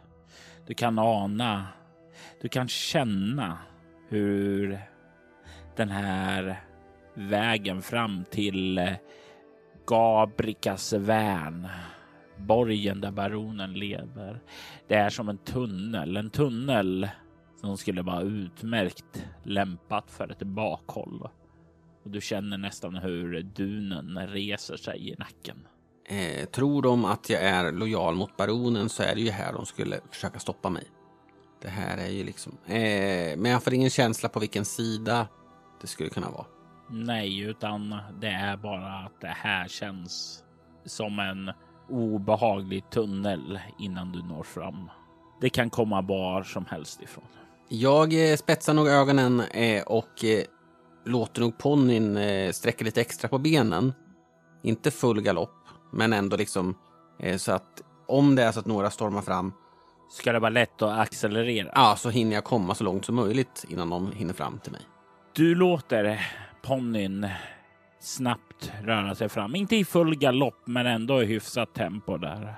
Du 0.67 0.73
kan 0.73 0.99
ana, 0.99 1.67
du 2.41 2.49
kan 2.49 2.67
känna 2.67 3.57
hur 4.07 4.79
den 5.79 5.89
här 5.89 6.63
vägen 7.13 7.81
fram 7.81 8.25
till 8.31 8.77
eh, 8.77 8.93
Gabrikas 9.87 10.93
värn, 10.93 11.67
borgen 12.37 13.01
där 13.01 13.11
baronen 13.11 13.73
lever. 13.73 14.39
Det 14.87 14.95
är 14.95 15.09
som 15.09 15.29
en 15.29 15.37
tunnel, 15.37 16.17
en 16.17 16.29
tunnel 16.29 17.09
som 17.61 17.77
skulle 17.77 18.01
vara 18.01 18.21
utmärkt 18.21 19.25
lämpat 19.43 20.11
för 20.11 20.31
ett 20.31 20.43
bakhåll 20.43 21.29
och 22.03 22.09
du 22.09 22.21
känner 22.21 22.57
nästan 22.57 22.95
hur 22.95 23.41
dunen 23.41 24.27
reser 24.27 24.77
sig 24.77 25.09
i 25.09 25.15
nacken. 25.19 25.67
Eh, 26.09 26.45
tror 26.45 26.81
de 26.81 27.05
att 27.05 27.29
jag 27.29 27.41
är 27.41 27.71
lojal 27.71 28.15
mot 28.15 28.37
baronen 28.37 28.89
så 28.89 29.03
är 29.03 29.15
det 29.15 29.21
ju 29.21 29.31
här 29.31 29.53
de 29.53 29.65
skulle 29.65 29.99
försöka 30.11 30.39
stoppa 30.39 30.69
mig. 30.69 30.83
Det 31.61 31.69
här 31.69 31.97
är 31.97 32.09
ju 32.09 32.23
liksom... 32.23 32.57
Eh, 32.65 33.37
men 33.37 33.45
jag 33.45 33.63
får 33.63 33.73
ingen 33.73 33.89
känsla 33.89 34.29
på 34.29 34.39
vilken 34.39 34.65
sida 34.65 35.27
det 35.81 35.87
skulle 35.87 36.09
kunna 36.09 36.29
vara. 36.29 36.45
Nej, 36.89 37.39
utan 37.39 37.95
det 38.21 38.27
är 38.27 38.57
bara 38.57 38.93
att 38.93 39.21
det 39.21 39.27
här 39.27 39.67
känns 39.67 40.43
som 40.85 41.19
en 41.19 41.51
obehaglig 41.89 42.89
tunnel 42.89 43.59
innan 43.79 44.11
du 44.11 44.23
når 44.23 44.43
fram. 44.43 44.89
Det 45.41 45.49
kan 45.49 45.69
komma 45.69 46.01
var 46.01 46.43
som 46.43 46.65
helst 46.65 47.01
ifrån. 47.01 47.25
Jag 47.69 48.31
eh, 48.31 48.37
spetsar 48.37 48.73
nog 48.73 48.87
ögonen 48.87 49.39
eh, 49.39 49.83
och 49.83 50.25
eh, 50.25 50.43
låter 51.05 51.41
nog 51.41 51.57
ponnyn 51.57 52.19
sträcka 52.53 52.85
lite 52.85 53.01
extra 53.01 53.29
på 53.29 53.37
benen. 53.37 53.93
Inte 54.63 54.91
full 54.91 55.21
galopp, 55.21 55.55
men 55.93 56.13
ändå 56.13 56.37
liksom 56.37 56.77
så 57.37 57.51
att 57.51 57.81
om 58.07 58.35
det 58.35 58.43
är 58.43 58.51
så 58.51 58.59
att 58.59 58.65
några 58.65 58.89
stormar 58.89 59.21
fram. 59.21 59.53
Ska 60.11 60.31
det 60.31 60.39
vara 60.39 60.49
lätt 60.49 60.81
att 60.81 60.99
accelerera? 60.99 61.71
Ja, 61.75 61.95
så 61.97 62.09
hinner 62.09 62.35
jag 62.35 62.43
komma 62.43 62.75
så 62.75 62.83
långt 62.83 63.05
som 63.05 63.15
möjligt 63.15 63.65
innan 63.69 63.89
de 63.89 64.11
hinner 64.11 64.33
fram 64.33 64.59
till 64.59 64.71
mig. 64.71 64.81
Du 65.33 65.55
låter 65.55 66.27
ponnyn 66.61 67.27
snabbt 67.99 68.71
röra 68.83 69.15
sig 69.15 69.29
fram. 69.29 69.55
Inte 69.55 69.75
i 69.75 69.85
full 69.85 70.15
galopp, 70.15 70.61
men 70.65 70.87
ändå 70.87 71.23
i 71.23 71.25
hyfsat 71.25 71.73
tempo 71.73 72.17
där. 72.17 72.53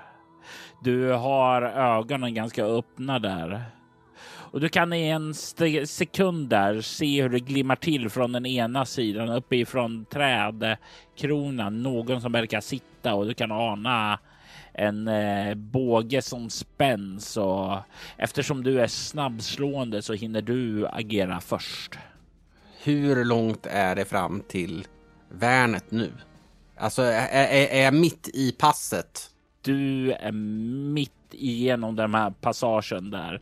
Du 0.82 1.08
har 1.12 1.62
ögonen 1.62 2.34
ganska 2.34 2.64
öppna 2.64 3.18
där 3.18 3.64
och 4.52 4.60
du 4.60 4.68
kan 4.68 4.92
i 4.92 5.08
en 5.08 5.34
sekund 5.86 6.48
där 6.48 6.80
se 6.80 7.22
hur 7.22 7.28
det 7.28 7.40
glimmar 7.40 7.76
till 7.76 8.10
från 8.10 8.32
den 8.32 8.46
ena 8.46 8.84
sidan 8.84 9.28
uppifrån 9.28 10.04
trädkronan. 10.04 11.82
Någon 11.82 12.20
som 12.20 12.32
verkar 12.32 12.60
sitta 12.60 13.14
och 13.14 13.26
du 13.26 13.34
kan 13.34 13.52
ana 13.52 14.18
en 14.72 15.08
eh, 15.08 15.54
båge 15.54 16.22
som 16.22 16.50
spänns 16.50 17.36
och 17.36 17.78
eftersom 18.16 18.64
du 18.64 18.80
är 18.80 18.86
snabbslående 18.86 20.02
så 20.02 20.12
hinner 20.12 20.42
du 20.42 20.86
agera 20.86 21.40
först. 21.40 21.98
Hur 22.84 23.24
långt 23.24 23.66
är 23.66 23.94
det 23.94 24.04
fram 24.04 24.42
till 24.48 24.86
värnet 25.28 25.90
nu? 25.90 26.12
Alltså 26.76 27.02
är, 27.02 27.28
är, 27.30 27.66
är 27.66 27.84
jag 27.84 27.94
mitt 27.94 28.28
i 28.34 28.52
passet? 28.52 29.30
Du 29.60 30.12
är 30.12 30.32
mitt 30.92 31.12
igenom 31.30 31.96
den 31.96 32.14
här 32.14 32.30
passagen 32.30 33.10
där. 33.10 33.40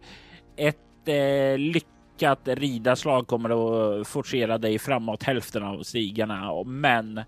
Ett 0.57 0.77
eh, 1.05 1.59
lyckat 1.59 2.41
ridarslag 2.45 3.27
kommer 3.27 3.51
att 4.01 4.09
forcera 4.09 4.59
dig 4.59 4.79
framåt 4.79 5.23
hälften 5.23 5.63
av 5.63 5.83
stigarna, 5.83 6.65
men 6.65 7.21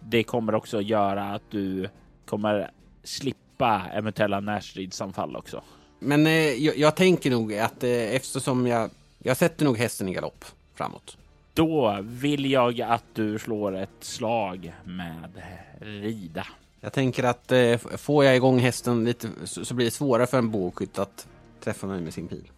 det 0.00 0.22
kommer 0.24 0.54
också 0.54 0.80
göra 0.80 1.24
att 1.24 1.50
du 1.50 1.88
kommer 2.26 2.70
slippa 3.04 3.82
eventuella 3.92 4.40
närstridsanfall 4.40 5.36
också. 5.36 5.62
Men 5.98 6.26
eh, 6.26 6.32
jag, 6.32 6.78
jag, 6.78 6.96
tänker 6.96 7.30
nog 7.30 7.54
att 7.54 7.84
eh, 7.84 7.90
eftersom 7.90 8.66
jag, 8.66 8.90
jag 9.18 9.36
sätter 9.36 9.64
nog 9.64 9.78
hästen 9.78 10.08
i 10.08 10.14
galopp 10.14 10.44
framåt. 10.74 11.16
Då 11.54 11.98
vill 12.02 12.50
jag 12.50 12.80
att 12.80 13.04
du 13.14 13.38
slår 13.38 13.76
ett 13.76 13.90
slag 14.00 14.74
med 14.84 15.42
rida. 15.80 16.46
Jag 16.80 16.92
tänker 16.92 17.24
att 17.24 17.52
eh, 17.52 17.76
får 17.76 18.24
jag 18.24 18.36
igång 18.36 18.58
hästen 18.58 19.04
lite 19.04 19.28
så, 19.44 19.64
så 19.64 19.74
blir 19.74 19.86
det 19.86 19.90
svårare 19.90 20.26
för 20.26 20.38
en 20.38 20.50
bågskytt 20.50 20.98
att 20.98 21.28
träffa 21.60 21.86
mig 21.86 22.00
med 22.00 22.14
sin 22.14 22.28
pil. 22.28 22.50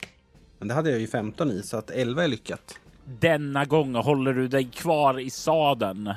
Men 0.59 0.68
det 0.68 0.74
hade 0.74 0.90
jag 0.90 1.00
ju 1.00 1.06
15 1.06 1.50
i, 1.50 1.62
så 1.62 1.76
att 1.76 1.90
11 1.90 2.24
är 2.24 2.28
lyckat. 2.28 2.78
Denna 3.04 3.64
gång 3.64 3.94
håller 3.94 4.32
du 4.32 4.48
dig 4.48 4.64
kvar 4.64 5.20
i 5.20 5.30
sadeln. 5.30 6.14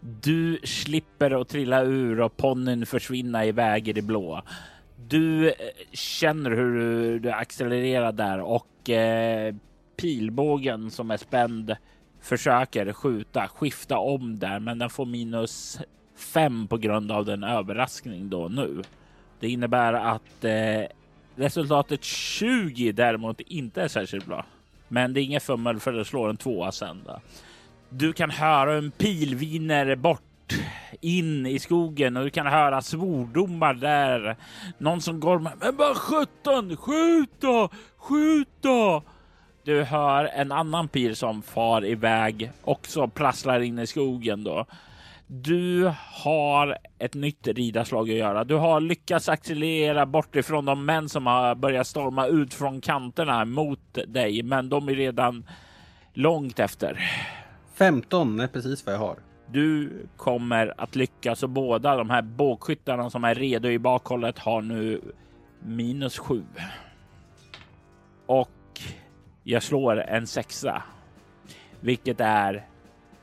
Du 0.00 0.60
slipper 0.64 1.40
att 1.40 1.48
trilla 1.48 1.82
ur 1.82 2.20
och 2.20 2.36
ponnyn 2.36 2.86
försvinna 2.86 3.46
iväg 3.46 3.88
i 3.88 3.92
det 3.92 4.02
blå. 4.02 4.42
Du 5.08 5.48
eh, 5.48 5.54
känner 5.92 6.50
hur 6.50 7.18
du 7.18 7.30
accelererar 7.30 8.12
där 8.12 8.40
och 8.40 8.90
eh, 8.90 9.54
pilbågen 9.96 10.90
som 10.90 11.10
är 11.10 11.16
spänd 11.16 11.76
försöker 12.20 12.92
skjuta, 12.92 13.48
skifta 13.48 13.98
om 13.98 14.38
där, 14.38 14.58
men 14.58 14.78
den 14.78 14.90
får 14.90 15.06
minus 15.06 15.80
fem 16.16 16.66
på 16.68 16.76
grund 16.76 17.12
av 17.12 17.24
den 17.24 17.44
överraskning 17.44 18.30
då 18.30 18.48
nu. 18.48 18.82
Det 19.40 19.48
innebär 19.48 19.92
att 19.92 20.44
eh, 20.44 20.82
resultatet 21.36 22.04
20 22.04 22.92
däremot 22.92 23.40
inte 23.40 23.82
är 23.82 23.88
särskilt 23.88 24.26
bra. 24.26 24.44
Men 24.88 25.12
det 25.12 25.20
är 25.20 25.22
inget 25.22 25.42
fummel 25.42 25.80
för 25.80 25.92
det 25.92 26.04
slår 26.04 26.30
en 26.30 26.36
tvåa 26.36 26.72
sen. 26.72 27.02
Då. 27.06 27.20
Du 27.88 28.12
kan 28.12 28.30
höra 28.30 28.74
en 28.74 28.90
pil 28.90 29.34
viner 29.34 29.96
bort 29.96 30.22
in 31.00 31.46
i 31.46 31.58
skogen 31.58 32.16
och 32.16 32.24
du 32.24 32.30
kan 32.30 32.46
höra 32.46 32.82
svordomar 32.82 33.74
där. 33.74 34.36
Någon 34.78 35.00
som 35.00 35.20
går 35.20 35.38
med 35.38 35.52
men 35.60 35.76
bara 35.76 35.94
sjutton, 35.94 36.76
skjut 36.76 37.30
då, 37.40 37.68
skjut 37.96 38.48
då. 38.60 39.02
Du 39.70 39.82
hör 39.82 40.24
en 40.24 40.52
annan 40.52 40.88
pil 40.88 41.16
som 41.16 41.42
far 41.42 41.84
iväg 41.84 42.52
också 42.64 43.08
prasslar 43.08 43.60
in 43.60 43.78
i 43.78 43.86
skogen 43.86 44.44
då. 44.44 44.66
Du 45.26 45.92
har 45.96 46.78
ett 46.98 47.14
nytt 47.14 47.46
ridarslag 47.46 48.10
att 48.10 48.16
göra. 48.16 48.44
Du 48.44 48.54
har 48.54 48.80
lyckats 48.80 49.28
accelerera 49.28 50.06
bort 50.06 50.36
ifrån 50.36 50.64
de 50.64 50.84
män 50.84 51.08
som 51.08 51.26
har 51.26 51.54
börjat 51.54 51.86
storma 51.86 52.26
ut 52.26 52.54
från 52.54 52.80
kanterna 52.80 53.44
mot 53.44 53.98
dig, 54.06 54.42
men 54.42 54.68
de 54.68 54.88
är 54.88 54.94
redan 54.94 55.46
långt 56.14 56.58
efter. 56.58 56.98
15 57.74 58.40
är 58.40 58.46
precis 58.46 58.86
vad 58.86 58.94
jag 58.94 59.00
har. 59.00 59.16
Du 59.46 59.92
kommer 60.16 60.74
att 60.76 60.96
lyckas 60.96 61.42
och 61.42 61.50
båda 61.50 61.96
de 61.96 62.10
här 62.10 62.22
bågskyttarna 62.22 63.10
som 63.10 63.24
är 63.24 63.34
redo 63.34 63.68
i 63.68 63.78
bakhållet 63.78 64.38
har 64.38 64.62
nu 64.62 65.00
minus 65.60 66.18
sju. 66.18 66.42
Och 68.26 68.50
jag 69.42 69.62
slår 69.62 70.00
en 70.00 70.26
sexa, 70.26 70.82
vilket 71.80 72.20
är 72.20 72.66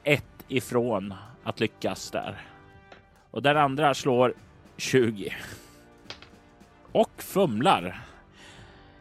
ett 0.04 0.46
ifrån 0.48 1.14
att 1.44 1.60
lyckas 1.60 2.12
där. 2.12 2.42
Och 3.32 3.42
den 3.42 3.58
andra 3.58 3.94
slår 3.94 4.34
20. 4.78 5.34
Och 6.92 7.12
fumlar. 7.18 8.02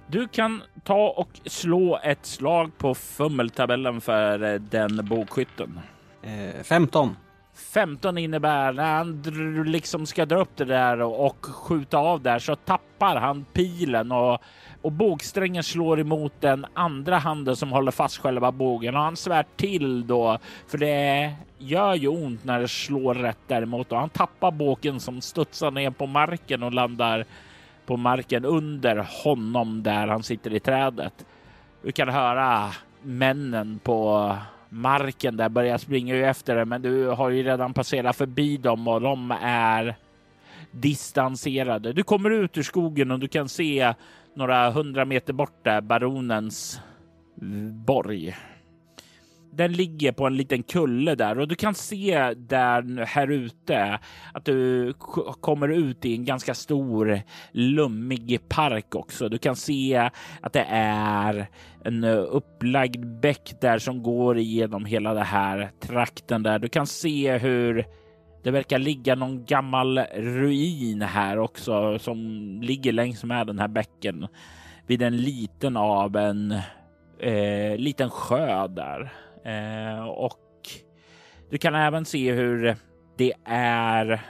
Du 0.06 0.28
kan 0.28 0.62
ta 0.84 1.08
och 1.08 1.40
slå 1.44 1.98
ett 2.02 2.26
slag 2.26 2.78
på 2.78 2.94
fummeltabellen 2.94 4.00
för 4.00 4.42
eh, 4.42 4.60
den 4.60 5.06
bågskytten. 5.08 5.80
Eh, 6.22 6.62
15. 6.62 7.16
15 7.56 8.18
innebär 8.18 8.72
när 8.72 8.94
han 8.94 9.22
liksom 9.66 10.06
ska 10.06 10.26
dra 10.26 10.40
upp 10.40 10.56
det 10.56 10.64
där 10.64 11.00
och 11.00 11.46
skjuta 11.46 11.98
av 11.98 12.22
där 12.22 12.38
så 12.38 12.56
tappar 12.56 13.16
han 13.16 13.44
pilen 13.52 14.12
och, 14.12 14.40
och 14.86 14.92
bågsträngen 14.92 15.62
slår 15.62 16.00
emot 16.00 16.32
den 16.40 16.66
andra 16.74 17.18
handen 17.18 17.56
som 17.56 17.72
håller 17.72 17.92
fast 17.92 18.16
själva 18.16 18.52
bågen 18.52 18.96
och 18.96 19.02
han 19.02 19.16
svär 19.16 19.44
till 19.56 20.06
då 20.06 20.38
för 20.68 20.78
det 20.78 21.34
gör 21.58 21.94
ju 21.94 22.08
ont 22.08 22.44
när 22.44 22.60
det 22.60 22.68
slår 22.68 23.14
rätt 23.14 23.38
däremot 23.46 23.92
och 23.92 23.98
han 23.98 24.08
tappar 24.08 24.50
bågen 24.50 25.00
som 25.00 25.20
studsar 25.20 25.70
ner 25.70 25.90
på 25.90 26.06
marken 26.06 26.62
och 26.62 26.72
landar 26.72 27.24
på 27.86 27.96
marken 27.96 28.44
under 28.44 29.06
honom 29.24 29.82
där 29.82 30.06
han 30.06 30.22
sitter 30.22 30.54
i 30.54 30.60
trädet. 30.60 31.26
Du 31.82 31.92
kan 31.92 32.08
höra 32.08 32.70
männen 33.02 33.80
på 33.82 34.32
marken 34.68 35.36
där 35.36 35.48
börjar 35.48 35.78
springa 35.78 36.16
efter 36.16 36.56
det, 36.56 36.64
men 36.64 36.82
du 36.82 37.06
har 37.06 37.30
ju 37.30 37.42
redan 37.42 37.74
passerat 37.74 38.16
förbi 38.16 38.56
dem 38.56 38.88
och 38.88 39.00
de 39.00 39.34
är 39.42 39.96
distanserade. 40.70 41.92
Du 41.92 42.02
kommer 42.02 42.30
ut 42.30 42.58
ur 42.58 42.62
skogen 42.62 43.10
och 43.10 43.18
du 43.18 43.28
kan 43.28 43.48
se 43.48 43.94
några 44.36 44.70
hundra 44.70 45.04
meter 45.04 45.32
bort 45.32 45.64
där 45.64 45.80
baronens 45.80 46.80
borg 47.86 48.36
den 49.56 49.72
ligger 49.72 50.12
på 50.12 50.26
en 50.26 50.36
liten 50.36 50.62
kulle 50.62 51.14
där 51.14 51.38
och 51.38 51.48
du 51.48 51.54
kan 51.54 51.74
se 51.74 52.34
där 52.36 53.04
här 53.04 53.30
ute 53.30 53.98
att 54.34 54.44
du 54.44 54.92
kommer 55.40 55.68
ut 55.68 56.04
i 56.04 56.14
en 56.14 56.24
ganska 56.24 56.54
stor 56.54 57.20
lummig 57.52 58.48
park 58.48 58.94
också. 58.94 59.28
Du 59.28 59.38
kan 59.38 59.56
se 59.56 60.10
att 60.40 60.52
det 60.52 60.66
är 60.70 61.46
en 61.84 62.04
upplagd 62.04 63.20
bäck 63.20 63.54
där 63.60 63.78
som 63.78 64.02
går 64.02 64.38
igenom 64.38 64.84
hela 64.84 65.14
det 65.14 65.24
här 65.24 65.70
trakten 65.80 66.42
där. 66.42 66.58
Du 66.58 66.68
kan 66.68 66.86
se 66.86 67.38
hur 67.38 67.84
det 68.46 68.52
verkar 68.52 68.78
ligga 68.78 69.14
någon 69.14 69.44
gammal 69.44 69.98
ruin 70.14 71.02
här 71.02 71.38
också 71.38 71.98
som 71.98 72.18
ligger 72.62 72.92
längs 72.92 73.24
med 73.24 73.46
den 73.46 73.58
här 73.58 73.68
bäcken 73.68 74.26
vid 74.86 75.02
en 75.02 75.16
liten 75.16 75.76
av 75.76 76.16
en 76.16 76.52
eh, 77.20 77.76
liten 77.76 78.10
sjö 78.10 78.68
där. 78.68 79.12
Eh, 79.44 80.04
och 80.04 80.40
du 81.50 81.58
kan 81.58 81.74
även 81.74 82.04
se 82.04 82.32
hur 82.32 82.76
det 83.16 83.32
är 83.44 84.24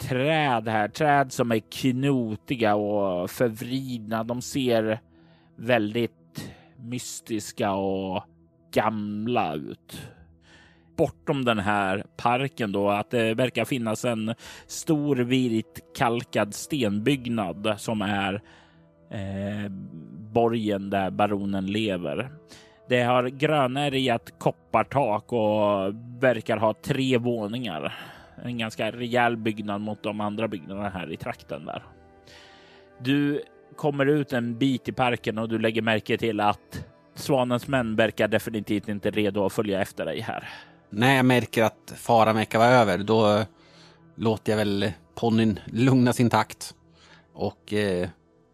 träd 0.00 0.68
här, 0.68 0.88
träd 0.88 1.32
som 1.32 1.52
är 1.52 1.62
knotiga 1.70 2.74
och 2.74 3.30
förvridna. 3.30 4.24
De 4.24 4.42
ser 4.42 5.00
väldigt 5.56 6.52
mystiska 6.76 7.72
och 7.72 8.24
gamla 8.72 9.54
ut. 9.54 10.00
Bortom 10.98 11.44
den 11.44 11.58
här 11.58 12.04
parken 12.16 12.72
då 12.72 12.90
att 12.90 13.10
det 13.10 13.34
verkar 13.34 13.64
finnas 13.64 14.04
en 14.04 14.34
stor 14.66 15.16
vitkalkad 15.16 16.54
stenbyggnad 16.54 17.74
som 17.78 18.02
är 18.02 18.42
eh, 19.10 19.70
borgen 20.32 20.90
där 20.90 21.10
baronen 21.10 21.66
lever. 21.66 22.30
Det 22.88 23.02
har 23.02 23.28
grönärgat 23.28 24.38
koppartak 24.38 25.32
och 25.32 25.94
verkar 26.20 26.56
ha 26.56 26.74
tre 26.74 27.18
våningar. 27.18 27.94
En 28.44 28.58
ganska 28.58 28.90
rejäl 28.90 29.36
byggnad 29.36 29.80
mot 29.80 30.02
de 30.02 30.20
andra 30.20 30.48
byggnaderna 30.48 30.88
här 30.88 31.12
i 31.12 31.16
trakten 31.16 31.64
där. 31.64 31.82
Du 33.00 33.42
kommer 33.76 34.06
ut 34.06 34.32
en 34.32 34.58
bit 34.58 34.88
i 34.88 34.92
parken 34.92 35.38
och 35.38 35.48
du 35.48 35.58
lägger 35.58 35.82
märke 35.82 36.18
till 36.18 36.40
att 36.40 36.86
Svanens 37.14 37.68
män 37.68 37.96
verkar 37.96 38.28
definitivt 38.28 38.88
inte 38.88 39.10
redo 39.10 39.44
att 39.44 39.52
följa 39.52 39.80
efter 39.80 40.04
dig 40.04 40.20
här. 40.20 40.48
När 40.90 41.16
jag 41.16 41.24
märker 41.24 41.62
att 41.64 41.92
faran 41.96 42.36
verkar 42.36 42.58
vara 42.58 42.68
över, 42.68 42.98
då 42.98 43.44
låter 44.14 44.52
jag 44.52 44.56
väl 44.56 44.92
ponnyn 45.14 45.60
lugna 45.66 46.12
sin 46.12 46.30
takt 46.30 46.74
och 47.32 47.72
eh, 47.72 48.08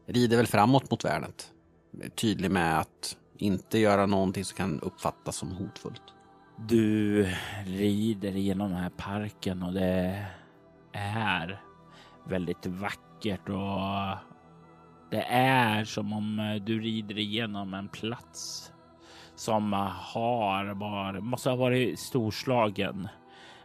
rider 0.07 0.37
väl 0.37 0.47
framåt 0.47 0.91
mot 0.91 1.05
värnet. 1.05 1.51
Tydlig 2.15 2.51
med 2.51 2.79
att 2.79 3.17
inte 3.39 3.79
göra 3.79 4.07
någonting 4.07 4.45
som 4.45 4.57
kan 4.57 4.81
uppfattas 4.81 5.37
som 5.37 5.53
hotfullt. 5.53 6.03
Du 6.69 7.23
rider 7.67 8.31
genom 8.31 8.71
den 8.71 8.79
här 8.79 8.91
parken 8.91 9.63
och 9.63 9.73
det 9.73 10.27
är 10.93 11.61
väldigt 12.29 12.67
vackert 12.67 13.49
och 13.49 14.19
det 15.11 15.25
är 15.31 15.85
som 15.85 16.13
om 16.13 16.61
du 16.67 16.81
rider 16.81 17.19
igenom 17.19 17.75
en 17.75 17.89
plats 17.89 18.71
som 19.37 19.73
har 19.73 20.75
var, 20.75 21.21
måste 21.21 21.51
ha 21.51 21.57
varit 21.57 21.99
storslagen, 21.99 23.09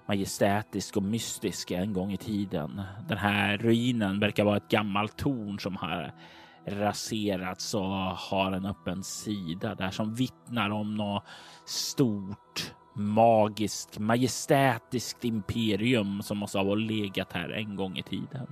majestätisk 0.07 0.97
och 0.97 1.03
mystisk 1.03 1.71
en 1.71 1.93
gång 1.93 2.11
i 2.11 2.17
tiden. 2.17 2.81
Den 3.07 3.17
här 3.17 3.57
ruinen 3.57 4.19
verkar 4.19 4.43
vara 4.43 4.57
ett 4.57 4.69
gammalt 4.69 5.17
torn 5.17 5.59
som 5.59 5.75
har 5.75 6.13
raserats 6.67 7.73
och 7.73 7.89
har 8.15 8.51
en 8.51 8.65
öppen 8.65 9.03
sida 9.03 9.75
där 9.75 9.89
som 9.89 10.15
vittnar 10.15 10.69
om 10.69 10.95
något 10.95 11.23
stort, 11.65 12.73
magiskt, 12.95 13.99
majestätiskt 13.99 15.25
imperium 15.25 16.21
som 16.21 16.37
måste 16.37 16.57
ha 16.57 16.75
legat 16.75 17.33
här 17.33 17.49
en 17.49 17.75
gång 17.75 17.97
i 17.97 18.03
tiden. 18.03 18.47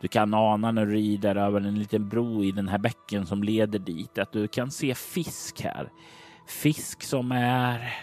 Du 0.00 0.08
kan 0.08 0.34
ana 0.34 0.72
när 0.72 0.86
du 0.86 0.92
rider 0.92 1.36
över 1.36 1.60
en 1.60 1.78
liten 1.78 2.08
bro 2.08 2.44
i 2.44 2.52
den 2.52 2.68
här 2.68 2.78
bäcken 2.78 3.26
som 3.26 3.42
leder 3.42 3.78
dit 3.78 4.18
att 4.18 4.32
du 4.32 4.48
kan 4.48 4.70
se 4.70 4.94
fisk 4.94 5.60
här. 5.60 5.90
Fisk 6.46 7.02
som 7.02 7.32
är 7.32 7.94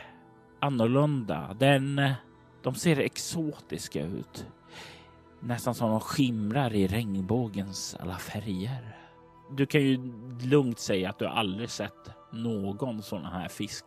annorlunda. 0.60 1.56
Den, 1.60 2.12
de 2.64 2.76
ser 2.76 3.00
exotiska 3.00 4.02
ut. 4.02 4.48
Nästan 5.40 5.76
som 5.76 5.90
de 5.90 6.00
skimrar 6.00 6.74
i 6.74 6.88
regnbågens 6.88 7.98
alla 8.00 8.18
färger. 8.18 8.98
Du 9.52 9.66
kan 9.66 9.82
ju 9.82 10.14
lugnt 10.42 10.80
säga 10.80 11.10
att 11.10 11.20
du 11.20 11.28
aldrig 11.28 11.70
sett 11.70 12.10
någon 12.32 13.02
sån 13.02 13.26
här 13.26 13.48
fisk 13.48 13.86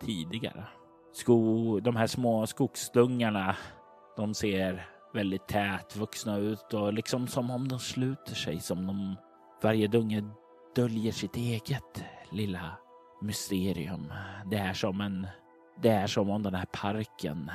tidigare. 0.00 0.64
Sko, 1.12 1.80
de 1.80 1.96
här 1.96 2.06
små 2.06 2.46
skogsdungarna, 2.46 3.56
de 4.16 4.34
ser 4.34 4.93
väldigt 5.14 5.48
tätvuxna 5.48 6.36
ut 6.36 6.74
och 6.74 6.92
liksom 6.92 7.28
som 7.28 7.50
om 7.50 7.68
de 7.68 7.78
sluter 7.78 8.34
sig 8.34 8.60
som 8.60 8.88
om 8.88 9.16
varje 9.62 9.86
dunge 9.86 10.24
döljer 10.76 11.12
sitt 11.12 11.36
eget 11.36 12.04
lilla 12.30 12.76
mysterium. 13.22 14.12
Det 14.50 14.56
är 14.56 14.72
som 14.72 15.00
en, 15.00 15.26
det 15.82 15.88
är 15.88 16.06
som 16.06 16.30
om 16.30 16.42
den 16.42 16.54
här 16.54 16.66
parken 16.72 17.50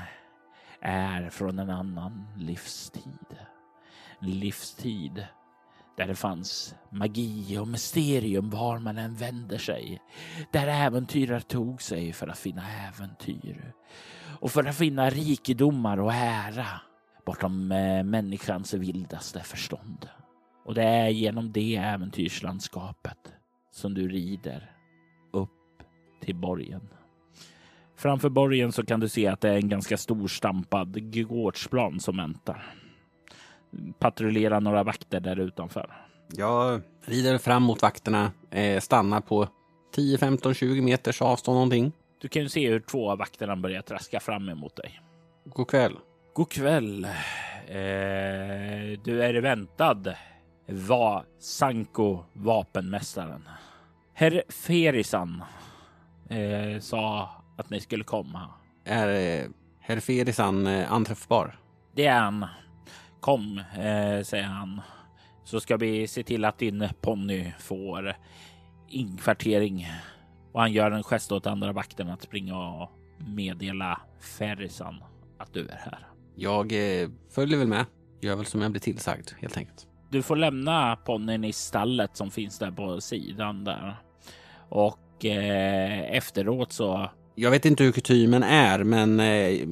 är 0.81 1.29
från 1.29 1.59
en 1.59 1.69
annan 1.69 2.27
livstid. 2.37 3.37
En 4.19 4.31
livstid 4.39 5.25
där 5.97 6.07
det 6.07 6.15
fanns 6.15 6.75
magi 6.89 7.57
och 7.57 7.67
mysterium 7.67 8.49
var 8.49 8.79
man 8.79 8.97
än 8.97 9.15
vänder 9.15 9.57
sig. 9.57 10.01
Där 10.51 10.67
äventyrare 10.67 11.41
tog 11.41 11.81
sig 11.81 12.13
för 12.13 12.27
att 12.27 12.37
finna 12.37 12.63
äventyr 12.87 13.73
och 14.39 14.51
för 14.51 14.63
att 14.63 14.75
finna 14.75 15.09
rikedomar 15.09 15.99
och 15.99 16.13
ära 16.13 16.81
bortom 17.29 17.71
eh, 17.71 18.03
människans 18.03 18.73
vildaste 18.73 19.39
förstånd. 19.39 20.09
Och 20.65 20.73
det 20.73 20.83
är 20.83 21.07
genom 21.07 21.51
det 21.51 21.75
äventyrslandskapet 21.75 23.17
som 23.71 23.93
du 23.93 24.07
rider 24.07 24.71
upp 25.33 25.83
till 26.21 26.35
borgen. 26.35 26.89
Framför 27.95 28.29
borgen 28.29 28.71
så 28.71 28.85
kan 28.85 28.99
du 28.99 29.09
se 29.09 29.27
att 29.27 29.41
det 29.41 29.49
är 29.49 29.55
en 29.55 29.69
ganska 29.69 29.97
stor 29.97 30.27
stampad 30.27 31.27
gårdsplan 31.27 31.99
som 31.99 32.17
väntar. 32.17 32.73
Patrullerar 33.99 34.61
några 34.61 34.83
vakter 34.83 35.19
där 35.19 35.39
utanför. 35.39 36.05
Jag 36.31 36.81
rider 37.05 37.37
fram 37.37 37.63
mot 37.63 37.81
vakterna, 37.81 38.31
eh, 38.51 38.79
stannar 38.79 39.21
på 39.21 39.47
10, 39.95 40.17
15, 40.17 40.53
20 40.53 40.81
meters 40.81 41.21
avstånd 41.21 41.55
någonting. 41.55 41.91
Du 42.21 42.27
kan 42.27 42.41
ju 42.41 42.49
se 42.49 42.69
hur 42.69 42.79
två 42.79 43.11
av 43.11 43.17
vakterna 43.17 43.55
börjar 43.55 43.81
traska 43.81 44.19
fram 44.19 44.49
emot 44.49 44.75
dig. 44.75 45.01
God 45.45 45.67
kväll. 45.67 45.97
God 46.39 46.51
kväll. 46.51 47.03
Eh, 47.67 48.99
du 49.03 49.23
är 49.23 49.41
väntad. 49.41 50.03
Var 50.67 51.25
Sanko 51.39 52.23
vapenmästaren. 52.33 53.49
Herr 54.13 54.43
Ferisan 54.49 55.43
eh, 56.29 56.79
sa 56.79 57.29
att 57.57 57.69
ni 57.69 57.79
skulle 57.79 58.03
komma. 58.03 58.49
Är 58.85 59.39
eh, 59.39 59.49
herr 59.79 59.99
Ferisan 59.99 60.67
eh, 60.67 60.91
anträffbar? 60.91 61.59
Det 61.95 62.05
är 62.05 62.19
han. 62.19 62.45
Kom, 63.19 63.57
eh, 63.73 64.23
säger 64.23 64.43
han, 64.43 64.81
så 65.43 65.59
ska 65.59 65.77
vi 65.77 66.07
se 66.07 66.23
till 66.23 66.45
att 66.45 66.59
din 66.59 66.89
ponny 67.01 67.53
får 67.59 68.15
inkvartering. 68.89 69.87
Och 70.51 70.61
han 70.61 70.71
gör 70.71 70.91
en 70.91 71.03
gest 71.03 71.31
åt 71.31 71.47
andra 71.47 71.71
vakten 71.71 72.09
att 72.09 72.21
springa 72.21 72.57
och 72.57 72.91
meddela 73.17 74.01
Ferrisan 74.19 75.03
att 75.37 75.53
du 75.53 75.67
är 75.67 75.77
här. 75.77 76.08
Jag 76.39 76.71
eh, 77.01 77.09
följer 77.29 77.57
väl 77.57 77.67
med. 77.67 77.85
Gör 78.21 78.35
väl 78.35 78.45
som 78.45 78.61
jag 78.61 78.71
blir 78.71 78.81
tillsagd 78.81 79.29
helt 79.39 79.57
enkelt. 79.57 79.87
Du 80.09 80.21
får 80.21 80.35
lämna 80.35 80.95
ponnyn 80.95 81.43
i 81.43 81.53
stallet 81.53 82.17
som 82.17 82.31
finns 82.31 82.59
där 82.59 82.71
på 82.71 83.01
sidan 83.01 83.63
där. 83.63 83.95
Och 84.69 85.25
eh, 85.25 86.15
efteråt 86.15 86.71
så... 86.71 87.09
Jag 87.35 87.51
vet 87.51 87.65
inte 87.65 87.83
hur 87.83 87.91
kutymen 87.91 88.43
är, 88.43 88.83
men 88.83 89.19
eh, 89.19 89.67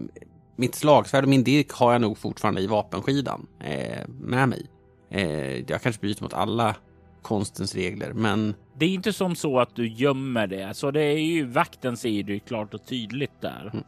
mitt 0.55 0.75
slagsvärd 0.75 1.23
och 1.23 1.29
min 1.29 1.43
dirk 1.43 1.71
har 1.71 1.91
jag 1.91 2.01
nog 2.01 2.17
fortfarande 2.17 2.61
i 2.61 2.67
vapenskidan 2.67 3.47
eh, 3.63 4.07
med 4.07 4.49
mig. 4.49 4.65
Eh, 5.09 5.71
jag 5.71 5.81
kanske 5.81 6.01
bryter 6.01 6.23
mot 6.23 6.33
alla 6.33 6.75
konstens 7.21 7.75
regler, 7.75 8.13
men... 8.13 8.55
Det 8.77 8.85
är 8.85 8.89
inte 8.89 9.13
som 9.13 9.35
så 9.35 9.59
att 9.59 9.75
du 9.75 9.87
gömmer 9.87 10.47
det, 10.47 10.73
så 10.73 10.91
det 10.91 11.03
är 11.03 11.19
ju 11.19 11.45
vakten 11.45 11.97
säger 11.97 12.23
det 12.23 12.39
klart 12.39 12.73
och 12.73 12.85
tydligt 12.85 13.41
där. 13.41 13.69
Mm. 13.73 13.83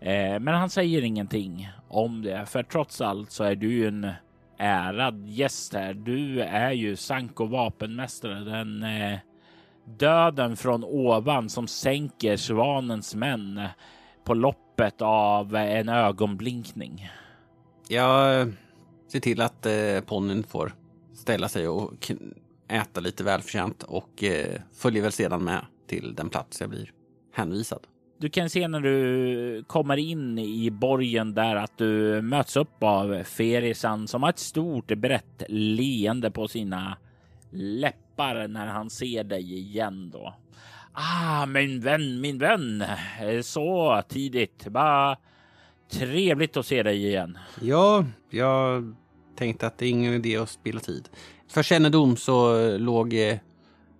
Eh, 0.00 0.40
men 0.40 0.48
han 0.48 0.70
säger 0.70 1.02
ingenting 1.02 1.68
om 1.88 2.22
det, 2.22 2.46
för 2.46 2.62
trots 2.62 3.00
allt 3.00 3.30
så 3.30 3.44
är 3.44 3.54
du 3.54 3.72
ju 3.72 3.88
en 3.88 4.10
ärad 4.58 5.28
gäst 5.28 5.74
här. 5.74 5.94
Du 5.94 6.40
är 6.40 6.72
ju 6.72 6.96
Sanko 6.96 7.46
vapenmästare, 7.46 8.40
den 8.40 8.82
eh, 8.82 9.18
döden 9.84 10.56
från 10.56 10.84
ovan 10.84 11.48
som 11.48 11.66
sänker 11.66 12.36
svanens 12.36 13.14
män 13.14 13.60
på 14.24 14.34
loppet 14.34 15.02
av 15.02 15.56
en 15.56 15.88
ögonblinkning. 15.88 17.10
Jag 17.88 18.52
ser 19.08 19.20
till 19.20 19.40
att 19.40 19.66
eh, 19.66 20.00
ponnyn 20.06 20.44
får 20.44 20.72
ställa 21.14 21.48
sig 21.48 21.68
och 21.68 22.12
äta 22.68 23.00
lite 23.00 23.24
välförtjänt 23.24 23.82
och 23.82 24.24
eh, 24.24 24.60
följer 24.72 25.02
väl 25.02 25.12
sedan 25.12 25.44
med 25.44 25.66
till 25.86 26.14
den 26.14 26.28
plats 26.28 26.60
jag 26.60 26.70
blir 26.70 26.92
hänvisad. 27.32 27.86
Du 28.18 28.28
kan 28.28 28.50
se 28.50 28.68
när 28.68 28.80
du 28.80 29.64
kommer 29.66 29.96
in 29.96 30.38
i 30.38 30.70
borgen 30.70 31.34
där 31.34 31.56
att 31.56 31.78
du 31.78 32.22
möts 32.22 32.56
upp 32.56 32.82
av 32.82 33.22
Ferisan 33.22 34.08
som 34.08 34.22
har 34.22 34.30
ett 34.30 34.38
stort 34.38 34.86
brett 34.86 35.42
leende 35.48 36.30
på 36.30 36.48
sina 36.48 36.96
läppar 37.50 38.48
när 38.48 38.66
han 38.66 38.90
ser 38.90 39.24
dig 39.24 39.58
igen 39.58 40.10
då. 40.10 40.34
Ah, 40.92 41.46
min 41.46 41.80
vän, 41.80 42.20
min 42.20 42.38
vän. 42.38 42.84
Så 43.42 44.02
tidigt. 44.08 44.66
Bara 44.68 45.16
trevligt 45.90 46.56
att 46.56 46.66
se 46.66 46.82
dig 46.82 47.06
igen. 47.06 47.38
Ja, 47.60 48.04
jag 48.30 48.94
tänkte 49.36 49.66
att 49.66 49.78
det 49.78 49.86
är 49.86 49.90
ingen 49.90 50.14
idé 50.14 50.36
att 50.36 50.48
spilla 50.48 50.80
tid. 50.80 51.08
För 51.48 51.62
kännedom 51.62 52.16
så 52.16 52.68
låg 52.78 53.14
eh, 53.14 53.36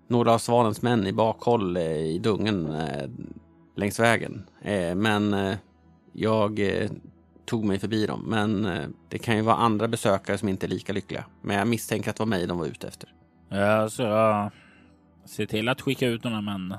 några 0.08 0.32
av 0.34 0.38
Svanens 0.38 0.82
män 0.82 1.06
i 1.06 1.12
bakhåll 1.12 1.76
eh, 1.76 1.82
i 1.82 2.18
dungen 2.18 2.74
eh, 2.74 3.10
längs 3.74 4.00
vägen. 4.00 4.46
Men 4.96 5.36
jag 6.12 6.60
tog 7.44 7.64
mig 7.64 7.78
förbi 7.78 8.06
dem. 8.06 8.24
Men 8.26 8.68
det 9.08 9.18
kan 9.18 9.36
ju 9.36 9.42
vara 9.42 9.56
andra 9.56 9.88
besökare 9.88 10.38
som 10.38 10.48
inte 10.48 10.66
är 10.66 10.68
lika 10.68 10.92
lyckliga. 10.92 11.24
Men 11.42 11.56
jag 11.56 11.68
misstänker 11.68 12.10
att 12.10 12.16
det 12.16 12.20
var 12.20 12.26
mig 12.26 12.46
de 12.46 12.58
var 12.58 12.66
ute 12.66 12.88
efter. 12.88 13.12
Ja, 13.48 13.88
så 13.90 14.02
jag 14.02 14.50
ser 15.24 15.46
till 15.46 15.68
att 15.68 15.80
skicka 15.80 16.06
ut 16.06 16.24
några 16.24 16.40
män. 16.40 16.74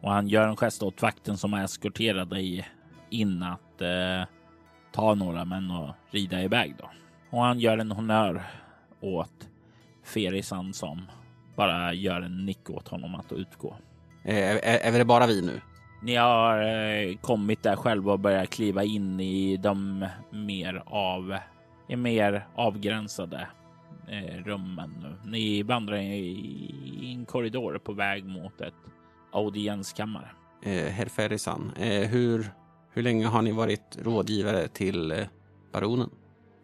Och 0.00 0.10
han 0.10 0.28
gör 0.28 0.48
en 0.48 0.56
gest 0.56 0.82
åt 0.82 1.02
vakten 1.02 1.36
som 1.36 1.54
eskorterar 1.54 2.24
dig 2.24 2.68
in 3.10 3.42
att 3.42 3.80
eh, 3.80 4.28
ta 4.92 5.14
några 5.14 5.44
män 5.44 5.70
och 5.70 5.94
rida 6.10 6.42
iväg 6.42 6.74
då. 6.78 6.90
Och 7.30 7.42
han 7.42 7.60
gör 7.60 7.78
en 7.78 7.92
honör 7.92 8.42
åt 9.00 9.48
Ferisan 10.04 10.72
som 10.72 11.02
bara 11.56 11.94
gör 11.94 12.20
en 12.20 12.46
nick 12.46 12.70
åt 12.70 12.88
honom 12.88 13.14
att 13.14 13.32
utgå. 13.32 13.76
Är, 14.22 14.56
är, 14.56 14.78
är 14.94 14.98
det 14.98 15.04
bara 15.04 15.26
vi 15.26 15.42
nu? 15.42 15.60
Ni 16.02 16.16
har 16.16 16.62
eh, 16.62 17.16
kommit 17.16 17.62
där 17.62 17.76
själva 17.76 18.12
och 18.12 18.20
börjat 18.20 18.50
kliva 18.50 18.84
in 18.84 19.20
i 19.20 19.56
de 19.56 20.06
mer 20.30 20.82
av 20.86 21.36
mer 21.88 22.46
avgränsade 22.54 23.48
eh, 24.08 24.44
rummen 24.44 24.94
nu. 25.02 25.30
Ni 25.30 25.62
vandrar 25.62 25.96
i 25.96 27.14
en 27.16 27.24
korridor 27.26 27.78
på 27.78 27.92
väg 27.92 28.24
mot 28.24 28.60
ett 28.60 28.74
audienskammare. 29.32 30.28
Eh, 30.62 30.84
Herr 30.84 31.06
Ferrisan, 31.06 31.72
eh, 31.76 32.08
hur, 32.08 32.50
hur 32.92 33.02
länge 33.02 33.26
har 33.26 33.42
ni 33.42 33.52
varit 33.52 33.98
rådgivare 34.02 34.68
till 34.68 35.12
eh, 35.12 35.18
baronen? 35.72 36.10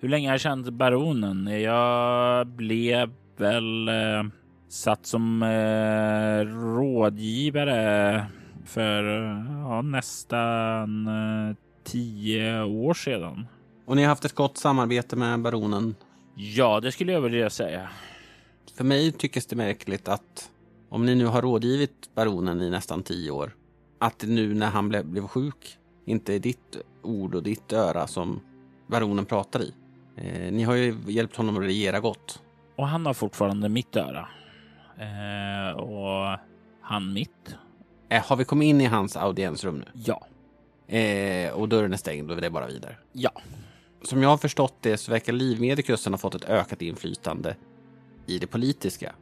Hur 0.00 0.08
länge 0.08 0.28
har 0.28 0.34
jag 0.34 0.40
känt 0.40 0.70
baronen? 0.70 1.60
Jag 1.62 2.46
blev 2.46 3.12
väl 3.36 3.88
eh, 3.88 4.22
satt 4.68 5.06
som 5.06 5.44
rådgivare 6.76 8.26
för 8.66 9.04
ja, 9.62 9.82
nästan 9.82 11.06
eh, 11.06 11.56
tio 11.84 12.62
år 12.62 12.94
sedan. 12.94 13.46
Och 13.86 13.96
ni 13.96 14.02
har 14.02 14.08
haft 14.08 14.24
ett 14.24 14.34
gott 14.34 14.58
samarbete 14.58 15.16
med 15.16 15.40
baronen? 15.40 15.94
Ja, 16.34 16.80
det 16.80 16.92
skulle 16.92 17.12
jag 17.12 17.20
vilja 17.20 17.50
säga. 17.50 17.88
För 18.76 18.84
mig 18.84 19.12
tycks 19.12 19.46
det 19.46 19.56
märkligt 19.56 20.08
att 20.08 20.50
om 20.88 21.06
ni 21.06 21.14
nu 21.14 21.26
har 21.26 21.42
rådgivit 21.42 22.10
baronen 22.14 22.62
i 22.62 22.70
nästan 22.70 23.02
tio 23.02 23.30
år, 23.30 23.54
att 23.98 24.24
nu 24.26 24.54
när 24.54 24.70
han 24.70 24.88
blev, 24.88 25.06
blev 25.06 25.26
sjuk 25.26 25.78
inte 26.04 26.34
är 26.34 26.38
ditt 26.38 26.76
ord 27.02 27.34
och 27.34 27.42
ditt 27.42 27.72
öra 27.72 28.06
som 28.06 28.40
baronen 28.86 29.24
pratar 29.24 29.62
i. 29.62 29.74
Eh, 30.16 30.52
ni 30.52 30.62
har 30.62 30.74
ju 30.74 30.96
hjälpt 31.06 31.36
honom 31.36 31.56
att 31.56 31.62
regera 31.62 32.00
gott. 32.00 32.42
Och 32.76 32.88
han 32.88 33.06
har 33.06 33.14
fortfarande 33.14 33.68
mitt 33.68 33.96
öra. 33.96 34.28
Eh, 34.98 35.76
och 35.76 36.38
han 36.80 37.12
mitt. 37.12 37.56
Eh, 38.08 38.24
har 38.24 38.36
vi 38.36 38.44
kommit 38.44 38.66
in 38.66 38.80
i 38.80 38.84
hans 38.84 39.16
audiensrum 39.16 39.78
nu? 39.78 39.84
Ja. 39.92 40.26
Eh, 40.96 41.52
och 41.52 41.68
dörren 41.68 41.92
är 41.92 41.96
stängd 41.96 42.30
och 42.30 42.36
det 42.36 42.46
är 42.46 42.50
bara 42.50 42.66
vidare? 42.66 42.96
Ja. 43.12 43.30
Som 44.02 44.22
jag 44.22 44.28
har 44.28 44.36
förstått 44.36 44.74
det 44.80 44.96
så 44.96 45.12
verkar 45.12 45.32
Livmedikusen 45.32 46.12
ha 46.12 46.18
fått 46.18 46.34
ett 46.34 46.48
ökat 46.48 46.82
inflytande 46.82 47.56
i 48.26 48.38
det 48.38 48.46
politiska 48.46 49.12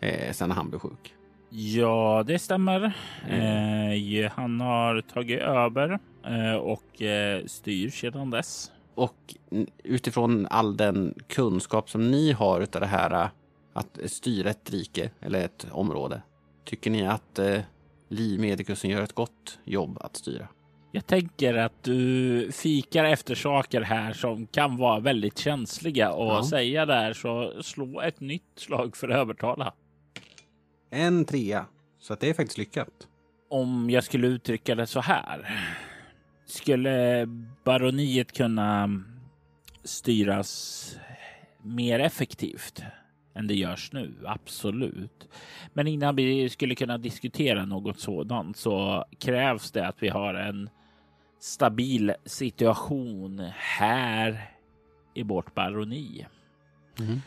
eh, 0.00 0.32
sen 0.32 0.50
han 0.50 0.68
blev 0.68 0.78
sjuk. 0.78 1.14
Ja, 1.50 2.22
det 2.26 2.38
stämmer. 2.38 2.92
Mm. 3.28 4.24
Eh, 4.24 4.32
han 4.32 4.60
har 4.60 5.00
tagit 5.00 5.40
över 5.40 5.98
eh, 6.24 6.54
och 6.54 7.02
eh, 7.02 7.44
styr 7.46 7.90
sedan 7.90 8.30
dess. 8.30 8.72
Och 8.94 9.34
utifrån 9.84 10.46
all 10.50 10.76
den 10.76 11.14
kunskap 11.28 11.90
som 11.90 12.10
ni 12.10 12.32
har 12.32 12.60
utav 12.60 12.80
det 12.80 12.86
här 12.86 13.28
att 13.72 13.98
styra 14.06 14.50
ett 14.50 14.70
rike 14.70 15.10
eller 15.20 15.44
ett 15.44 15.66
område. 15.70 16.22
Tycker 16.64 16.90
ni 16.90 17.06
att 17.06 17.38
eh, 17.38 17.60
Li 18.12 18.38
Medikusen 18.38 18.90
gör 18.90 19.02
ett 19.02 19.12
gott 19.12 19.58
jobb 19.64 19.98
att 20.00 20.16
styra? 20.16 20.48
Jag 20.92 21.06
tänker 21.06 21.54
att 21.54 21.82
du 21.82 22.52
fikar 22.52 23.04
efter 23.04 23.34
saker 23.34 23.80
här 23.80 24.12
som 24.12 24.46
kan 24.46 24.76
vara 24.76 25.00
väldigt 25.00 25.38
känsliga 25.38 26.12
och 26.12 26.32
ja. 26.32 26.44
säga 26.44 26.86
där 26.86 27.12
så 27.12 27.62
slå 27.62 28.00
ett 28.00 28.20
nytt 28.20 28.52
slag 28.56 28.96
för 28.96 29.08
att 29.08 29.16
övertala. 29.16 29.74
En 30.90 31.24
trea, 31.24 31.66
så 31.98 32.12
att 32.12 32.20
det 32.20 32.28
är 32.28 32.34
faktiskt 32.34 32.58
lyckat. 32.58 33.08
Om 33.50 33.90
jag 33.90 34.04
skulle 34.04 34.26
uttrycka 34.26 34.74
det 34.74 34.86
så 34.86 35.00
här. 35.00 35.48
Skulle 36.46 37.26
baroniet 37.64 38.32
kunna 38.32 39.02
styras 39.84 40.96
mer 41.62 41.98
effektivt 41.98 42.82
än 43.34 43.46
det 43.46 43.54
görs 43.54 43.92
nu. 43.92 44.14
Absolut. 44.26 45.28
Men 45.72 45.86
innan 45.86 46.16
vi 46.16 46.48
skulle 46.48 46.74
kunna 46.74 46.98
diskutera 46.98 47.64
något 47.64 47.98
sådant 47.98 48.56
så 48.56 49.04
krävs 49.18 49.70
det 49.70 49.86
att 49.86 50.02
vi 50.02 50.08
har 50.08 50.34
en 50.34 50.70
stabil 51.40 52.14
situation 52.24 53.38
här 53.54 54.50
i 55.14 55.22
vårt 55.22 55.54
baroni. 55.54 56.26
Mm. 56.98 57.20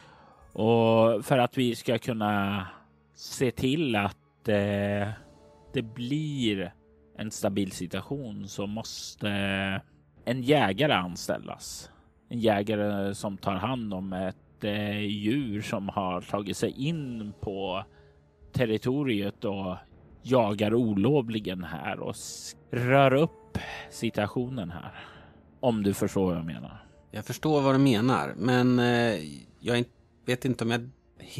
Och 0.53 1.25
för 1.25 1.37
att 1.37 1.57
vi 1.57 1.75
ska 1.75 1.97
kunna 1.97 2.67
se 3.15 3.51
till 3.51 3.95
att 3.95 4.47
eh, 4.47 5.09
det 5.73 5.81
blir 5.81 6.73
en 7.17 7.31
stabil 7.31 7.71
situation 7.71 8.47
så 8.47 8.67
måste 8.67 9.29
en 10.25 10.41
jägare 10.41 10.93
anställas. 10.93 11.91
En 12.29 12.39
jägare 12.39 13.15
som 13.15 13.37
tar 13.37 13.55
hand 13.55 13.93
om 13.93 14.13
ett 14.13 14.35
Eh, 14.63 14.99
djur 14.99 15.61
som 15.61 15.89
har 15.89 16.21
tagit 16.21 16.57
sig 16.57 16.87
in 16.87 17.33
på 17.39 17.83
territoriet 18.51 19.45
och 19.45 19.75
jagar 20.21 20.73
olovligen 20.73 21.63
här 21.63 21.99
och 21.99 22.15
rör 22.71 23.13
upp 23.13 23.57
situationen 23.89 24.71
här. 24.71 24.91
Om 25.59 25.83
du 25.83 25.93
förstår 25.93 26.25
vad 26.25 26.37
jag 26.37 26.45
menar. 26.45 26.85
Jag 27.11 27.25
förstår 27.25 27.61
vad 27.61 27.75
du 27.75 27.79
menar, 27.79 28.33
men 28.37 28.79
eh, 28.79 29.19
jag 29.59 29.85
vet 30.25 30.45
inte 30.45 30.63
om 30.63 30.71
jag 30.71 30.89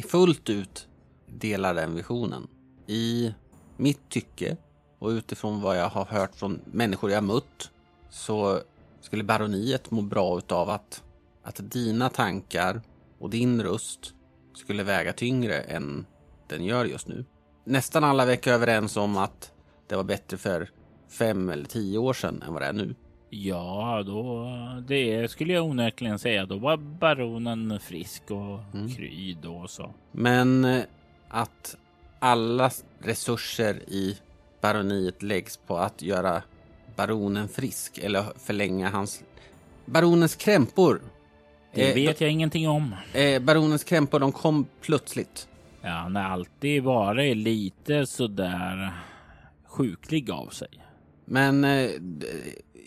fullt 0.08 0.50
ut 0.50 0.88
delar 1.26 1.74
den 1.74 1.94
visionen. 1.94 2.46
I 2.86 3.34
mitt 3.76 4.08
tycke 4.08 4.56
och 4.98 5.08
utifrån 5.08 5.60
vad 5.60 5.78
jag 5.78 5.88
har 5.88 6.04
hört 6.04 6.34
från 6.34 6.60
människor 6.64 7.10
jag 7.10 7.24
mött 7.24 7.70
så 8.10 8.60
skulle 9.00 9.24
baroniet 9.24 9.90
må 9.90 10.02
bra 10.02 10.38
utav 10.38 10.70
att, 10.70 11.02
att 11.42 11.70
dina 11.72 12.08
tankar 12.08 12.80
och 13.18 13.30
din 13.30 13.62
röst 13.62 14.14
skulle 14.54 14.82
väga 14.82 15.12
tyngre 15.12 15.60
än 15.60 16.06
den 16.48 16.64
gör 16.64 16.84
just 16.84 17.08
nu. 17.08 17.24
Nästan 17.64 18.04
alla 18.04 18.24
verkar 18.24 18.52
överens 18.52 18.96
om 18.96 19.16
att 19.16 19.52
det 19.88 19.96
var 19.96 20.04
bättre 20.04 20.36
för 20.36 20.70
fem 21.08 21.48
eller 21.48 21.64
tio 21.64 21.98
år 21.98 22.12
sedan 22.12 22.42
än 22.46 22.52
vad 22.52 22.62
det 22.62 22.66
är 22.66 22.72
nu. 22.72 22.94
Ja, 23.30 24.02
då 24.06 24.48
det 24.88 25.30
skulle 25.30 25.52
jag 25.52 25.64
onekligen 25.64 26.18
säga. 26.18 26.46
Då 26.46 26.58
var 26.58 26.76
baronen 26.76 27.80
frisk 27.80 28.22
och 28.30 28.74
mm. 28.74 28.88
kry 28.88 29.36
då 29.42 29.66
så. 29.68 29.94
Men 30.12 30.64
eh, 30.64 30.82
att 31.28 31.76
alla 32.18 32.70
resurser 32.98 33.74
i 33.88 34.16
baroniet 34.60 35.22
läggs 35.22 35.56
på 35.56 35.78
att 35.78 36.02
göra 36.02 36.42
baronen 36.96 37.48
frisk 37.48 37.98
eller 37.98 38.24
förlänga 38.36 38.90
hans... 38.90 39.22
Baronens 39.84 40.36
krämpor. 40.36 41.00
Det 41.76 41.88
eh, 41.88 41.94
vet 41.94 42.20
jag 42.20 42.30
ingenting 42.30 42.68
om. 42.68 42.94
Eh, 43.12 43.42
baronens 43.42 43.84
krämpor, 43.84 44.18
de 44.20 44.32
kom 44.32 44.66
plötsligt. 44.80 45.48
Ja, 45.82 45.90
han 45.90 46.16
har 46.16 46.22
alltid 46.22 46.82
varit 46.82 47.36
lite 47.36 48.06
sådär 48.06 48.90
sjuklig 49.66 50.30
av 50.30 50.48
sig. 50.48 50.68
Men 51.24 51.64
eh, 51.64 51.90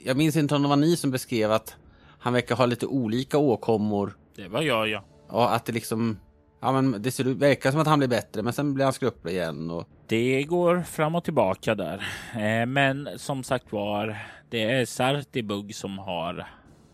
jag 0.06 0.18
minns 0.18 0.36
inte 0.36 0.56
om 0.56 0.62
det 0.62 0.70
var 0.70 0.76
ni 0.76 0.96
som 0.96 1.12
beskrev 1.12 1.52
att 1.52 1.76
han 2.20 2.34
verkar 2.34 2.56
ha 2.56 2.66
lite 2.66 2.86
olika 2.86 3.38
åkommor. 3.38 4.18
Det 4.36 4.48
var 4.48 4.62
jag, 4.62 4.90
ja. 4.90 5.04
Och 5.28 5.56
att 5.56 5.66
det 5.66 5.72
liksom 5.72 6.18
Ja, 6.62 6.72
men 6.72 7.02
det 7.02 7.12
ser 7.12 7.24
verkar 7.24 7.72
som 7.72 7.80
att 7.80 7.88
han 7.88 8.00
blir 8.00 8.10
bättre, 8.10 8.44
men 8.44 8.54
sen 8.54 8.74
blir 8.74 8.86
han 8.86 8.94
skröplig 8.94 9.34
igen. 9.34 9.72
Och... 9.72 9.88
Det 10.08 10.44
går 10.44 10.82
fram 10.82 11.16
och 11.16 11.24
tillbaka 11.24 11.76
där. 11.76 12.04
Eh, 12.34 12.66
men 12.66 13.10
som 13.16 13.44
sagt 13.44 13.72
var, 13.72 14.18
det 14.50 14.64
är 14.64 14.86
Sartibug 14.86 15.76
som 15.76 15.98
har 15.98 16.48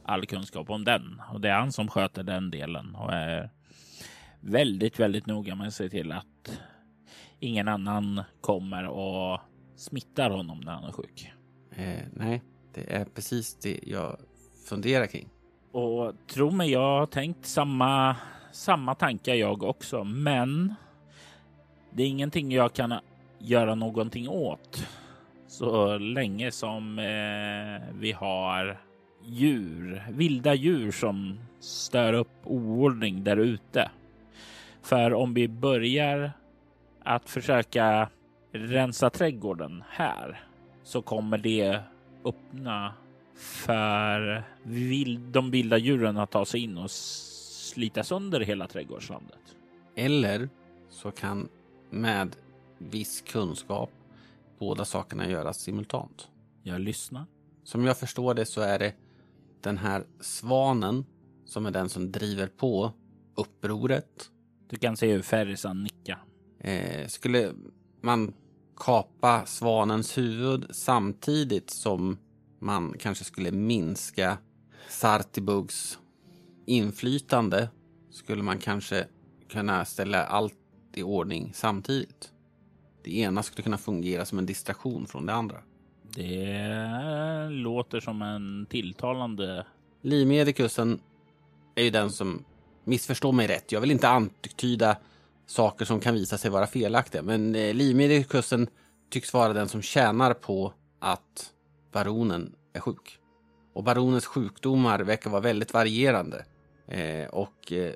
all 0.06 0.26
kunskap 0.26 0.70
om 0.70 0.84
den 0.84 1.22
och 1.34 1.42
det 1.42 1.50
är 1.50 1.60
han 1.60 1.72
som 1.72 1.88
sköter 1.88 2.24
den 2.24 2.52
delen 2.52 2.96
och 2.96 3.14
är 3.14 3.50
väldigt, 4.40 5.00
väldigt 5.00 5.26
noga 5.26 5.56
med 5.56 5.68
att 5.68 5.74
se 5.74 5.90
till 5.90 6.12
att 6.12 6.60
ingen 7.40 7.68
annan 7.68 8.22
kommer 8.42 8.86
och 8.88 9.40
smittar 9.76 10.30
honom 10.30 10.60
när 10.60 10.72
han 10.72 10.84
är 10.84 10.92
sjuk. 10.92 11.32
Eh, 11.72 12.04
nej, 12.14 12.44
det 12.74 12.94
är 12.96 13.06
precis 13.06 13.56
det 13.56 13.80
jag 13.84 14.18
funderar 14.70 15.06
kring. 15.06 15.30
Och 15.72 16.14
tro 16.28 16.52
mig, 16.52 16.72
jag 16.72 17.00
har 17.00 17.06
tänkt 17.06 17.46
samma 17.46 18.16
samma 18.56 18.96
tankar 18.96 19.34
jag 19.34 19.64
också, 19.64 20.04
men 20.04 20.76
det 21.92 22.04
är 22.04 22.08
ingenting 22.08 22.52
jag 22.52 22.74
kan 22.74 22.94
göra 23.40 23.76
någonting 23.76 24.30
åt 24.30 24.88
så 25.48 25.98
länge 25.98 26.52
som 26.52 27.00
eh, 27.00 27.96
vi 28.00 28.12
har 28.12 28.82
djur, 29.26 30.04
vilda 30.10 30.54
djur 30.54 30.92
som 30.92 31.40
stör 31.60 32.14
upp 32.14 32.32
oordning 32.44 33.24
där 33.24 33.38
ute. 33.38 33.92
För 34.82 35.14
om 35.14 35.34
vi 35.34 35.48
börjar 35.48 36.32
att 37.04 37.30
försöka 37.30 38.10
rensa 38.52 39.10
trädgården 39.10 39.84
här 39.90 40.44
så 40.84 41.02
kommer 41.02 41.38
det 41.38 41.80
öppna 42.26 42.94
för 43.36 44.44
de 45.32 45.52
vilda 45.52 45.78
djuren 45.78 46.18
att 46.18 46.32
ta 46.32 46.46
sig 46.46 46.64
in 46.64 46.78
och 46.78 46.92
slita 46.92 48.04
sönder 48.04 48.40
hela 48.40 48.68
trädgårdslandet. 48.68 49.56
Eller 49.96 50.50
så 50.90 51.12
kan 51.12 51.50
med 51.90 52.36
viss 52.78 53.22
kunskap 53.22 53.92
båda 54.60 54.86
sakerna 54.86 55.30
göras 55.30 55.58
simultant. 55.58 56.30
Jag 56.64 56.82
lyssnar. 56.82 57.26
Som 57.64 57.86
jag 57.86 57.98
förstår 57.98 58.34
det 58.34 58.46
så 58.46 58.62
är 58.62 58.80
det 58.80 58.94
den 59.66 59.78
här 59.78 60.06
svanen 60.20 61.06
som 61.46 61.66
är 61.66 61.72
den 61.72 61.90
som 61.90 62.12
driver 62.12 62.48
på 62.48 62.94
upproret. 63.36 64.30
Du 64.70 64.78
kan 64.78 64.98
se 64.98 65.14
hur 65.14 65.22
Ferrisan 65.22 65.84
nickar. 65.84 66.24
Eh, 66.60 67.08
skulle 67.08 67.54
man 68.02 68.34
kapa 68.78 69.46
svanens 69.46 70.18
huvud 70.18 70.66
samtidigt 70.70 71.70
som 71.70 72.18
man 72.60 72.94
kanske 73.00 73.24
skulle 73.24 73.52
minska 73.52 74.38
Sartibugs 74.90 76.00
inflytande 76.66 77.70
skulle 78.12 78.44
man 78.44 78.58
kanske 78.58 79.08
kunna 79.50 79.86
ställa 79.86 80.26
allt 80.26 80.54
i 80.94 81.04
ordning 81.04 81.52
samtidigt. 81.54 82.32
Det 83.04 83.18
ena 83.18 83.44
skulle 83.44 83.64
kunna 83.64 83.78
fungera 83.78 84.26
som 84.26 84.38
en 84.38 84.46
distraktion 84.46 85.08
från 85.08 85.26
det 85.26 85.34
andra. 85.34 85.62
Det 86.16 87.50
låter 87.50 88.00
som 88.00 88.22
en 88.22 88.66
tilltalande... 88.70 89.66
Livmedikusen 90.02 91.00
är 91.76 91.84
ju 91.84 91.90
den 91.90 92.12
som 92.12 92.46
missförstår 92.84 93.32
mig 93.32 93.48
rätt. 93.48 93.72
Jag 93.72 93.82
vill 93.82 93.92
inte 93.92 94.10
antyda 94.10 94.98
saker 95.46 95.86
som 95.86 96.00
kan 96.00 96.14
visa 96.14 96.38
sig 96.38 96.52
vara 96.52 96.68
felaktiga, 96.68 97.22
men 97.22 97.56
eh, 97.56 97.74
livmedikusen 97.74 98.68
tycks 99.10 99.34
vara 99.34 99.54
den 99.54 99.68
som 99.68 99.82
tjänar 99.82 100.34
på 100.34 100.74
att 101.00 101.54
baronen 101.92 102.56
är 102.74 102.80
sjuk. 102.80 103.20
Och 103.74 103.84
baronens 103.84 104.26
sjukdomar 104.26 105.00
verkar 105.00 105.30
vara 105.30 105.42
väldigt 105.42 105.74
varierande. 105.74 106.46
Eh, 106.88 107.28
och 107.28 107.72
eh, 107.72 107.94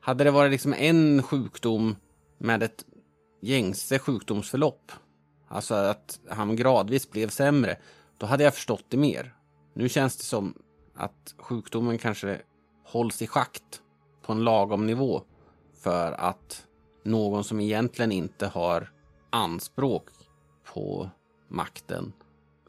hade 0.00 0.24
det 0.24 0.30
varit 0.30 0.52
liksom 0.52 0.74
en 0.74 1.22
sjukdom 1.22 1.96
med 2.38 2.62
ett 2.62 2.84
gängse 3.40 3.98
sjukdomsförlopp, 3.98 4.92
alltså 5.48 5.74
att 5.74 6.20
han 6.28 6.56
gradvis 6.56 7.10
blev 7.10 7.28
sämre, 7.28 7.76
då 8.18 8.26
hade 8.26 8.44
jag 8.44 8.54
förstått 8.54 8.84
det 8.88 8.96
mer. 8.96 9.34
Nu 9.74 9.88
känns 9.88 10.16
det 10.16 10.24
som 10.24 10.54
att 10.94 11.34
sjukdomen 11.38 11.98
kanske 11.98 12.40
hålls 12.84 13.22
i 13.22 13.26
schakt 13.26 13.82
på 14.22 14.32
en 14.32 14.44
lagom 14.44 14.86
nivå 14.86 15.22
för 15.80 16.12
att 16.12 16.66
någon 17.02 17.44
som 17.44 17.60
egentligen 17.60 18.12
inte 18.12 18.46
har 18.46 18.92
anspråk 19.30 20.08
på 20.74 21.10
makten 21.48 22.12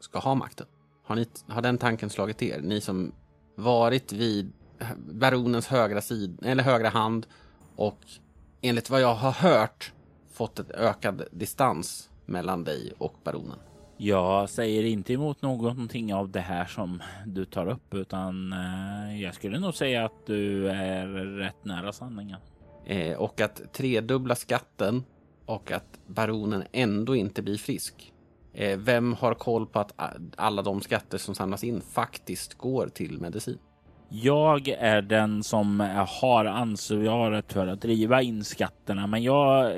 ska 0.00 0.18
ha 0.18 0.34
makten. 0.34 0.66
Har, 1.04 1.16
ni, 1.16 1.26
har 1.46 1.62
den 1.62 1.78
tanken 1.78 2.10
slagit 2.10 2.42
er? 2.42 2.60
Ni 2.60 2.80
som 2.80 3.12
varit 3.54 4.12
vid 4.12 4.52
baronens 4.96 5.66
högra, 5.66 6.00
sid, 6.00 6.38
eller 6.42 6.62
högra 6.62 6.88
hand 6.88 7.26
och 7.76 7.98
enligt 8.60 8.90
vad 8.90 9.00
jag 9.00 9.14
har 9.14 9.32
hört 9.32 9.92
fått 10.32 10.58
ett 10.58 10.70
ökad 10.70 11.24
distans 11.32 12.10
mellan 12.28 12.64
dig 12.64 12.92
och 12.98 13.14
baronen. 13.24 13.58
Jag 13.96 14.50
säger 14.50 14.84
inte 14.84 15.12
emot 15.12 15.42
någonting 15.42 16.14
av 16.14 16.30
det 16.30 16.40
här 16.40 16.64
som 16.64 17.02
du 17.26 17.44
tar 17.44 17.66
upp, 17.66 17.94
utan 17.94 18.52
eh, 18.52 19.22
jag 19.22 19.34
skulle 19.34 19.58
nog 19.58 19.74
säga 19.74 20.04
att 20.04 20.26
du 20.26 20.68
är 20.68 21.06
rätt 21.38 21.64
nära 21.64 21.92
sanningen. 21.92 22.38
Eh, 22.86 23.16
och 23.16 23.40
att 23.40 23.72
tredubbla 23.72 24.34
skatten 24.34 25.04
och 25.46 25.72
att 25.72 26.00
baronen 26.06 26.64
ändå 26.72 27.16
inte 27.16 27.42
blir 27.42 27.58
frisk. 27.58 28.12
Eh, 28.54 28.78
vem 28.78 29.12
har 29.12 29.34
koll 29.34 29.66
på 29.66 29.78
att 29.78 29.92
alla 30.36 30.62
de 30.62 30.80
skatter 30.80 31.18
som 31.18 31.34
samlas 31.34 31.64
in 31.64 31.80
faktiskt 31.80 32.54
går 32.54 32.88
till 32.88 33.20
medicin? 33.20 33.58
Jag 34.08 34.68
är 34.68 35.02
den 35.02 35.42
som 35.42 35.80
har 36.22 36.44
ansvaret 36.44 37.52
för 37.52 37.66
att 37.66 37.80
driva 37.80 38.22
in 38.22 38.44
skatterna, 38.44 39.06
men 39.06 39.22
jag, 39.22 39.72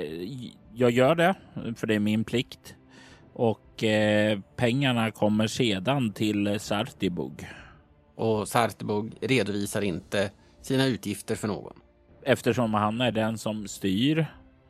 jag 0.73 0.91
gör 0.91 1.15
det 1.15 1.35
för 1.75 1.87
det 1.87 1.95
är 1.95 1.99
min 1.99 2.23
plikt. 2.23 2.75
Och 3.33 3.83
eh, 3.83 4.39
pengarna 4.55 5.11
kommer 5.11 5.47
sedan 5.47 6.11
till 6.11 6.59
Sartibug. 6.59 7.47
Och 8.15 8.47
Sartibug 8.47 9.13
redovisar 9.21 9.81
inte 9.81 10.31
sina 10.61 10.85
utgifter 10.85 11.35
för 11.35 11.47
någon? 11.47 11.81
eftersom 12.23 12.73
han 12.73 13.01
är 13.01 13.11
den 13.11 13.37
som 13.37 13.67
styr. 13.67 14.25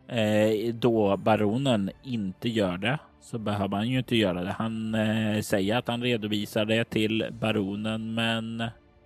Eh, 0.08 0.74
då 0.74 1.18
baronen 1.18 1.92
inte 2.04 2.50
gör 2.50 2.78
det 2.78 3.00
så 3.22 3.38
behöver 3.38 3.78
han 3.78 3.90
ju 3.90 3.98
inte 3.98 4.16
göra 4.16 4.44
det. 4.44 4.52
Han 4.52 4.96
eh, 4.96 5.42
säger 5.42 5.78
att 5.78 5.88
han 5.88 6.04
redovisar 6.04 6.66
det 6.66 6.84
till 6.84 7.26
baronen, 7.40 8.14
men 8.14 8.64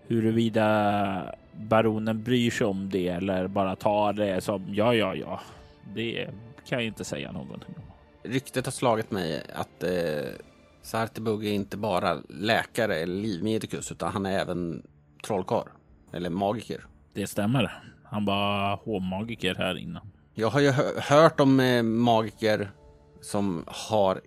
huruvida 0.07 1.35
baronen 1.51 2.23
bryr 2.23 2.51
sig 2.51 2.67
om 2.67 2.89
det 2.89 3.07
eller 3.07 3.47
bara 3.47 3.75
tar 3.75 4.13
det 4.13 4.41
som 4.41 4.63
ja, 4.73 4.93
ja, 4.93 5.15
ja, 5.15 5.39
det 5.93 6.27
kan 6.65 6.77
jag 6.77 6.87
inte 6.87 7.03
säga 7.03 7.31
någonting 7.31 7.75
om. 7.77 7.83
Ryktet 8.31 8.65
har 8.65 8.71
slagit 8.71 9.11
mig 9.11 9.43
att 9.53 9.83
eh, 9.83 9.91
Sartibug 10.81 11.45
är 11.45 11.51
inte 11.51 11.77
bara 11.77 12.17
läkare 12.29 12.95
eller 12.95 13.15
livmedikus 13.15 13.91
utan 13.91 14.13
han 14.13 14.25
är 14.25 14.39
även 14.39 14.83
trollkarl 15.25 15.67
eller 16.13 16.29
magiker. 16.29 16.85
Det 17.13 17.27
stämmer. 17.27 17.83
Han 18.03 18.25
var 18.25 18.75
hovmagiker 18.75 19.55
här 19.55 19.77
innan. 19.77 20.11
Jag 20.33 20.49
har 20.49 20.59
ju 20.59 20.71
hört 20.97 21.39
om 21.39 21.59
eh, 21.59 21.83
magiker 21.83 22.71
som 23.21 23.63
har 23.67 24.21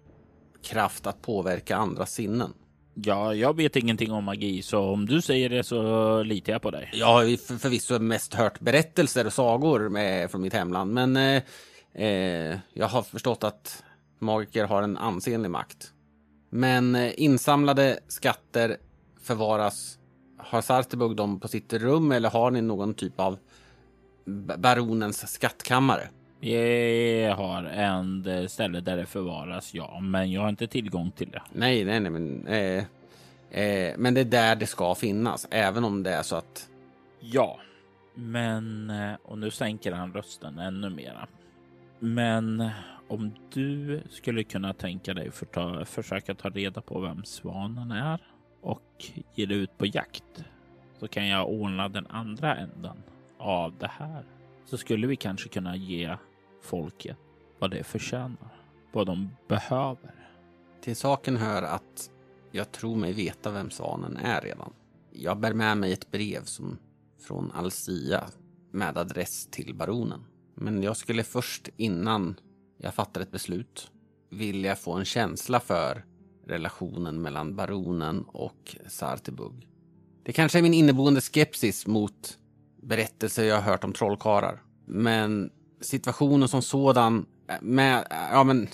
kraft 0.64 1.06
att 1.06 1.22
påverka 1.22 1.76
andra 1.76 2.06
sinnen. 2.06 2.52
Ja, 2.94 3.34
jag 3.34 3.56
vet 3.56 3.76
ingenting 3.76 4.12
om 4.12 4.24
magi, 4.24 4.62
så 4.62 4.80
om 4.80 5.06
du 5.06 5.20
säger 5.20 5.48
det 5.48 5.64
så 5.64 6.22
litar 6.22 6.52
jag 6.52 6.62
på 6.62 6.70
dig. 6.70 6.90
Jag 6.92 7.06
har 7.06 7.46
för, 7.46 7.54
förvisso 7.54 7.98
mest 7.98 8.34
hört 8.34 8.60
berättelser 8.60 9.26
och 9.26 9.32
sagor 9.32 9.88
med, 9.88 10.30
från 10.30 10.40
mitt 10.40 10.52
hemland, 10.52 10.92
men 10.92 11.16
eh, 11.16 11.42
eh, 11.94 12.58
jag 12.72 12.88
har 12.88 13.02
förstått 13.02 13.44
att 13.44 13.84
magiker 14.18 14.64
har 14.64 14.82
en 14.82 14.96
ansenlig 14.96 15.50
makt. 15.50 15.92
Men 16.50 16.94
eh, 16.94 17.12
insamlade 17.16 17.98
skatter 18.08 18.76
förvaras. 19.22 19.98
Har 20.36 20.60
Sartebug 20.60 21.16
dem 21.16 21.40
på 21.40 21.48
sitt 21.48 21.72
rum 21.72 22.12
eller 22.12 22.30
har 22.30 22.50
ni 22.50 22.60
någon 22.60 22.94
typ 22.94 23.20
av 23.20 23.38
baronens 24.56 25.32
skattkammare? 25.32 26.08
Vi 26.40 27.34
har 27.36 27.64
en 27.64 28.48
ställe 28.48 28.80
där 28.80 28.96
det 28.96 29.06
förvaras, 29.06 29.74
ja, 29.74 30.00
men 30.00 30.32
jag 30.32 30.40
har 30.40 30.48
inte 30.48 30.66
tillgång 30.66 31.10
till 31.10 31.30
det. 31.30 31.42
Nej, 31.52 31.84
nej, 31.84 32.00
nej, 32.00 32.10
men, 32.10 32.46
eh, 32.46 32.84
eh, 33.62 33.94
men 33.98 34.14
det 34.14 34.20
är 34.20 34.24
där 34.24 34.56
det 34.56 34.66
ska 34.66 34.94
finnas, 34.94 35.46
även 35.50 35.84
om 35.84 36.02
det 36.02 36.10
är 36.10 36.22
så 36.22 36.36
att. 36.36 36.68
Ja, 37.20 37.58
men 38.14 38.90
eh, 38.90 39.12
och 39.22 39.38
nu 39.38 39.50
sänker 39.50 39.92
han 39.92 40.12
rösten 40.12 40.58
ännu 40.58 40.90
mera. 40.90 41.26
Men 41.98 42.70
om 43.08 43.34
du 43.52 44.02
skulle 44.10 44.44
kunna 44.44 44.74
tänka 44.74 45.14
dig 45.14 45.30
för 45.30 45.46
ta, 45.46 45.84
försöka 45.84 46.34
ta 46.34 46.48
reda 46.48 46.80
på 46.80 47.00
vem 47.00 47.24
svanen 47.24 47.90
är 47.90 48.20
och 48.60 49.04
ge 49.34 49.46
dig 49.46 49.56
ut 49.56 49.78
på 49.78 49.86
jakt 49.86 50.44
så 50.98 51.08
kan 51.08 51.28
jag 51.28 51.48
ordna 51.48 51.88
den 51.88 52.06
andra 52.06 52.56
änden 52.56 52.96
av 53.38 53.74
det 53.78 53.90
här. 53.90 54.24
Så 54.64 54.76
skulle 54.78 55.06
vi 55.06 55.16
kanske 55.16 55.48
kunna 55.48 55.76
ge 55.76 56.16
folket 56.62 57.16
vad 57.58 57.70
det 57.70 57.84
förtjänar, 57.84 58.56
vad 58.92 59.06
de 59.06 59.30
behöver. 59.48 60.14
Till 60.80 60.96
saken 60.96 61.36
hör 61.36 61.62
att 61.62 62.10
jag 62.50 62.72
tror 62.72 62.96
mig 62.96 63.12
veta 63.12 63.50
vem 63.50 63.70
svanen 63.70 64.16
är 64.16 64.40
redan. 64.40 64.72
Jag 65.12 65.38
bär 65.38 65.54
med 65.54 65.76
mig 65.76 65.92
ett 65.92 66.10
brev 66.10 66.44
som 66.44 66.78
från 67.20 67.52
Alcia 67.52 68.24
med 68.70 68.98
adress 68.98 69.46
till 69.46 69.74
baronen. 69.74 70.24
Men 70.60 70.82
jag 70.82 70.96
skulle 70.96 71.24
först 71.24 71.68
innan 71.76 72.40
jag 72.78 72.94
fattar 72.94 73.20
ett 73.20 73.30
beslut 73.30 73.90
vilja 74.30 74.76
få 74.76 74.92
en 74.92 75.04
känsla 75.04 75.60
för 75.60 76.04
relationen 76.46 77.22
mellan 77.22 77.56
baronen 77.56 78.24
och 78.26 78.76
Sartibug. 78.86 79.68
Det 80.22 80.32
kanske 80.32 80.58
är 80.58 80.62
min 80.62 80.74
inneboende 80.74 81.20
skepsis 81.20 81.86
mot 81.86 82.38
berättelser 82.82 83.44
jag 83.44 83.54
har 83.54 83.62
hört 83.62 83.84
om 83.84 83.92
trollkarlar. 83.92 84.62
Men 84.86 85.50
situationen 85.80 86.48
som 86.48 86.62
sådan 86.62 87.26
eh, 87.48 87.56
med 87.60 87.98
eh, 87.98 88.16
ja, 88.32 88.44
men 88.44 88.68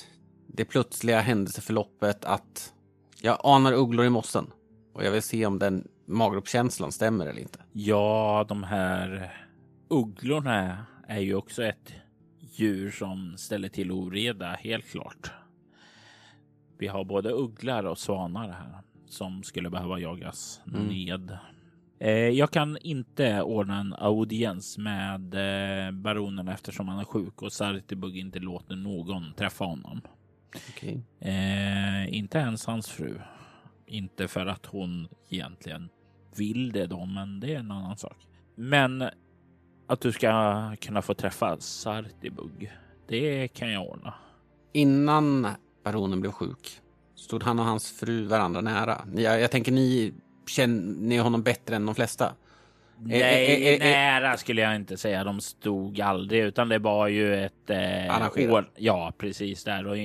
det 0.47 0.65
plötsliga 0.65 1.21
händelseförloppet 1.21 2.25
att 2.25 2.73
jag 3.21 3.39
anar 3.45 3.73
ugglor 3.73 4.07
i 4.07 4.11
mossen 4.11 4.47
och 4.95 5.05
jag 5.05 5.11
vill 5.11 5.23
se 5.23 5.47
om 5.47 5.59
den 5.59 5.89
magropkänslan 6.07 6.93
stämmer 6.93 7.27
eller 7.27 7.41
inte. 7.41 7.59
Ja, 7.73 8.45
de 8.49 8.63
här 8.63 9.33
ugglorna 9.89 10.87
är 11.09 11.21
ju 11.21 11.35
också 11.35 11.65
ett 11.65 11.95
djur 12.41 12.91
som 12.91 13.37
ställer 13.37 13.69
till 13.69 13.93
oreda, 13.93 14.53
helt 14.53 14.87
klart. 14.87 15.33
Vi 16.79 16.87
har 16.87 17.05
både 17.05 17.31
ugglar 17.33 17.85
och 17.85 17.99
svanar 17.99 18.49
här 18.49 18.83
som 19.07 19.43
skulle 19.43 19.71
behöva 19.71 19.99
jagas 19.99 20.61
mm. 20.67 20.87
ned. 20.87 21.39
Eh, 21.99 22.11
jag 22.11 22.51
kan 22.51 22.79
inte 22.81 23.43
ordna 23.43 23.81
en 23.81 23.95
audiens 23.99 24.79
med 24.79 25.35
eh, 25.35 25.93
baronen 25.93 26.49
eftersom 26.49 26.89
han 26.89 26.99
är 26.99 27.05
sjuk 27.05 27.43
och 27.43 27.53
Sartibug 27.53 28.17
inte 28.17 28.39
låter 28.39 28.77
någon 28.77 29.33
träffa 29.37 29.65
honom. 29.65 30.01
Okay. 30.69 30.99
Eh, 31.21 32.15
inte 32.15 32.39
ens 32.39 32.67
hans 32.67 32.89
fru. 32.89 33.19
Inte 33.87 34.29
för 34.29 34.47
att 34.47 34.67
hon 34.67 35.09
egentligen 35.29 35.89
vill 36.37 36.73
det 36.73 36.87
då, 36.87 37.07
men 37.07 37.41
det 37.41 37.55
är 37.55 37.59
en 37.59 37.71
annan 37.71 37.97
sak. 37.97 38.27
Men 38.55 39.05
att 39.87 40.01
du 40.01 40.13
ska 40.13 40.77
kunna 40.81 41.03
få 41.03 41.15
träffa 41.15 41.57
Sartibug, 41.61 42.73
det 43.09 43.49
kan 43.49 43.73
jag 43.73 43.87
ordna. 43.87 44.15
Innan 44.73 45.49
baronen 45.85 46.21
blev 46.21 46.33
sjuk 46.33 46.81
stod 47.25 47.43
han 47.43 47.59
och 47.59 47.65
hans 47.65 48.01
fru 48.01 48.25
varandra 48.25 48.61
nära. 48.61 49.01
Jag, 49.17 49.41
jag 49.41 49.51
tänker 49.51 49.73
ni 49.73 50.15
känner 50.47 51.21
honom 51.21 51.43
bättre 51.43 51.77
än 51.77 51.87
de 51.87 51.95
flesta? 51.95 52.33
Nej, 52.99 53.79
nära 53.79 54.37
skulle 54.37 54.61
jag 54.61 54.77
inte 54.77 54.97
säga. 54.97 55.25
De 55.25 55.41
stod 55.41 56.01
aldrig, 56.01 56.43
utan 56.43 56.69
det 56.69 56.79
var 56.79 57.09
ju 57.09 57.45
ett 57.45 57.71
eh, 57.71 58.51
år. 58.51 58.71
Ja, 58.77 59.13
precis 59.19 59.65
där. 59.65 59.87
Och 59.87 59.97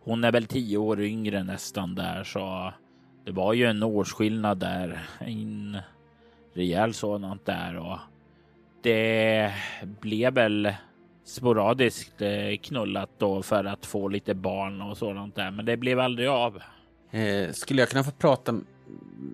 hon 0.00 0.24
är 0.24 0.32
väl 0.32 0.46
tio 0.46 0.78
år 0.78 1.00
yngre 1.00 1.42
nästan 1.42 1.94
där, 1.94 2.24
så 2.24 2.72
det 3.24 3.32
var 3.32 3.52
ju 3.52 3.66
en 3.66 3.82
årsskillnad 3.82 4.58
där. 4.58 5.08
En 5.18 5.78
rejäl 6.54 6.94
sådant 6.94 7.46
där 7.46 7.76
och 7.76 7.98
det 8.86 9.52
blev 10.00 10.34
väl 10.34 10.74
sporadiskt 11.24 12.22
eh, 12.22 12.56
knullat 12.62 13.10
då 13.18 13.42
för 13.42 13.64
att 13.64 13.86
få 13.86 14.08
lite 14.08 14.34
barn 14.34 14.82
och 14.82 14.98
sådant 14.98 15.34
där, 15.34 15.50
men 15.50 15.64
det 15.64 15.76
blev 15.76 16.00
aldrig 16.00 16.28
av. 16.28 16.62
Eh, 17.10 17.50
skulle 17.50 17.82
jag 17.82 17.88
kunna 17.88 18.04
få 18.04 18.10
prata 18.10 18.52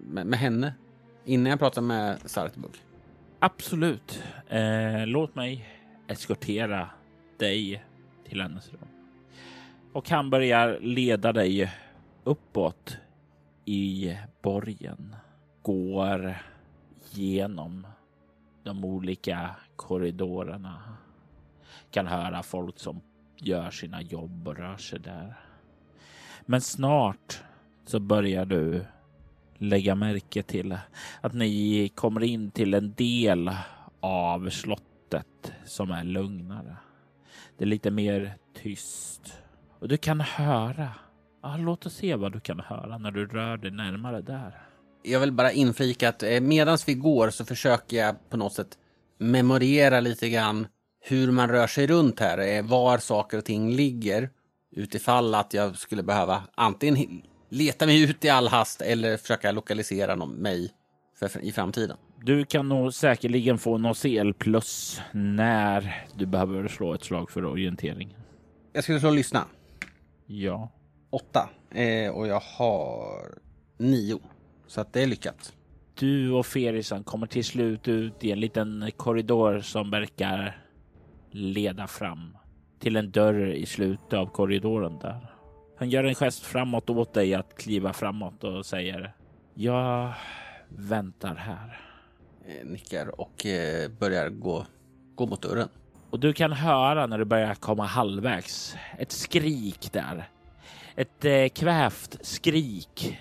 med, 0.04 0.26
med 0.26 0.38
henne 0.38 0.74
innan 1.24 1.50
jag 1.50 1.58
pratar 1.58 1.82
med 1.82 2.18
Sartbug? 2.24 2.70
Absolut. 3.38 4.22
Eh, 4.48 5.06
låt 5.06 5.34
mig 5.34 5.66
eskortera 6.08 6.88
dig 7.38 7.84
till 8.28 8.40
hennes 8.40 8.70
rum. 8.70 8.88
Och 9.92 10.10
han 10.10 10.30
börjar 10.30 10.78
leda 10.80 11.32
dig 11.32 11.72
uppåt 12.24 12.96
i 13.64 14.16
borgen. 14.42 15.16
Går 15.62 16.34
genom 17.10 17.86
de 18.62 18.84
olika 18.84 19.56
korridorerna. 19.76 20.82
Kan 21.90 22.06
höra 22.06 22.42
folk 22.42 22.78
som 22.78 23.00
gör 23.36 23.70
sina 23.70 24.02
jobb 24.02 24.48
och 24.48 24.56
rör 24.56 24.76
sig 24.76 24.98
där. 24.98 25.34
Men 26.46 26.60
snart 26.60 27.42
så 27.84 28.00
börjar 28.00 28.44
du 28.44 28.84
lägga 29.58 29.94
märke 29.94 30.42
till 30.42 30.78
att 31.20 31.34
ni 31.34 31.88
kommer 31.88 32.22
in 32.22 32.50
till 32.50 32.74
en 32.74 32.94
del 32.94 33.50
av 34.00 34.50
slottet 34.50 35.52
som 35.64 35.90
är 35.90 36.04
lugnare. 36.04 36.76
Det 37.58 37.64
är 37.64 37.68
lite 37.68 37.90
mer 37.90 38.34
tyst 38.54 39.42
och 39.78 39.88
du 39.88 39.96
kan 39.96 40.20
höra. 40.20 40.88
Ja, 41.42 41.56
låt 41.56 41.86
oss 41.86 41.94
se 41.94 42.14
vad 42.16 42.32
du 42.32 42.40
kan 42.40 42.60
höra 42.60 42.98
när 42.98 43.10
du 43.10 43.26
rör 43.26 43.56
dig 43.56 43.70
närmare 43.70 44.20
där. 44.20 44.71
Jag 45.02 45.20
vill 45.20 45.32
bara 45.32 45.52
inflika 45.52 46.08
att 46.08 46.22
eh, 46.22 46.40
medan 46.40 46.78
vi 46.86 46.94
går 46.94 47.30
så 47.30 47.44
försöker 47.44 47.96
jag 47.96 48.30
på 48.30 48.36
något 48.36 48.52
sätt 48.52 48.78
memorera 49.18 50.00
lite 50.00 50.28
grann 50.28 50.66
hur 51.00 51.30
man 51.30 51.48
rör 51.48 51.66
sig 51.66 51.86
runt 51.86 52.20
här, 52.20 52.38
eh, 52.38 52.62
var 52.64 52.98
saker 52.98 53.38
och 53.38 53.44
ting 53.44 53.70
ligger 53.70 54.30
utifall 54.70 55.34
att 55.34 55.54
jag 55.54 55.78
skulle 55.78 56.02
behöva 56.02 56.42
antingen 56.54 57.22
leta 57.48 57.86
mig 57.86 58.02
ut 58.02 58.24
i 58.24 58.28
all 58.28 58.48
hast 58.48 58.82
eller 58.82 59.16
försöka 59.16 59.52
lokalisera 59.52 60.16
mig 60.16 60.70
för, 61.18 61.44
i 61.44 61.52
framtiden. 61.52 61.96
Du 62.24 62.44
kan 62.44 62.68
nog 62.68 62.94
säkerligen 62.94 63.58
få 63.58 63.78
något 63.78 64.02
CL 64.02 64.32
plus 64.32 65.00
när 65.12 66.06
du 66.16 66.26
behöver 66.26 66.68
slå 66.68 66.94
ett 66.94 67.04
slag 67.04 67.30
för 67.30 67.44
orientering. 67.44 68.16
Jag 68.72 68.84
skulle 68.84 69.00
slå 69.00 69.10
lyssna. 69.10 69.44
Ja. 70.26 70.72
Åtta. 71.10 71.50
Eh, 71.70 72.10
och 72.10 72.26
jag 72.26 72.42
har 72.58 73.38
nio. 73.78 74.18
Så 74.72 74.80
att 74.80 74.92
det 74.92 75.02
är 75.02 75.06
lyckat. 75.06 75.52
Du 75.94 76.30
och 76.30 76.46
Ferisan 76.46 77.04
kommer 77.04 77.26
till 77.26 77.44
slut 77.44 77.88
ut 77.88 78.24
i 78.24 78.32
en 78.32 78.40
liten 78.40 78.90
korridor 78.96 79.60
som 79.60 79.90
verkar 79.90 80.62
leda 81.30 81.86
fram 81.86 82.36
till 82.78 82.96
en 82.96 83.10
dörr 83.10 83.46
i 83.46 83.66
slutet 83.66 84.12
av 84.12 84.26
korridoren 84.26 84.98
där. 84.98 85.34
Han 85.78 85.90
gör 85.90 86.04
en 86.04 86.14
gest 86.14 86.42
framåt 86.42 86.90
åt 86.90 87.14
dig 87.14 87.34
att 87.34 87.56
kliva 87.58 87.92
framåt 87.92 88.44
och 88.44 88.66
säger 88.66 89.12
Jag 89.54 90.12
väntar 90.68 91.34
här. 91.34 91.80
Eh, 92.46 92.66
nickar 92.66 93.20
och 93.20 93.46
eh, 93.46 93.90
börjar 93.90 94.28
gå 94.28 94.66
gå 95.14 95.26
mot 95.26 95.42
dörren. 95.42 95.68
Och 96.10 96.20
du 96.20 96.32
kan 96.32 96.52
höra 96.52 97.06
när 97.06 97.18
du 97.18 97.24
börjar 97.24 97.54
komma 97.54 97.86
halvvägs 97.86 98.76
ett 98.98 99.12
skrik 99.12 99.92
där. 99.92 100.28
Ett 100.96 101.24
eh, 101.24 101.48
kvävt 101.48 102.18
skrik. 102.26 103.18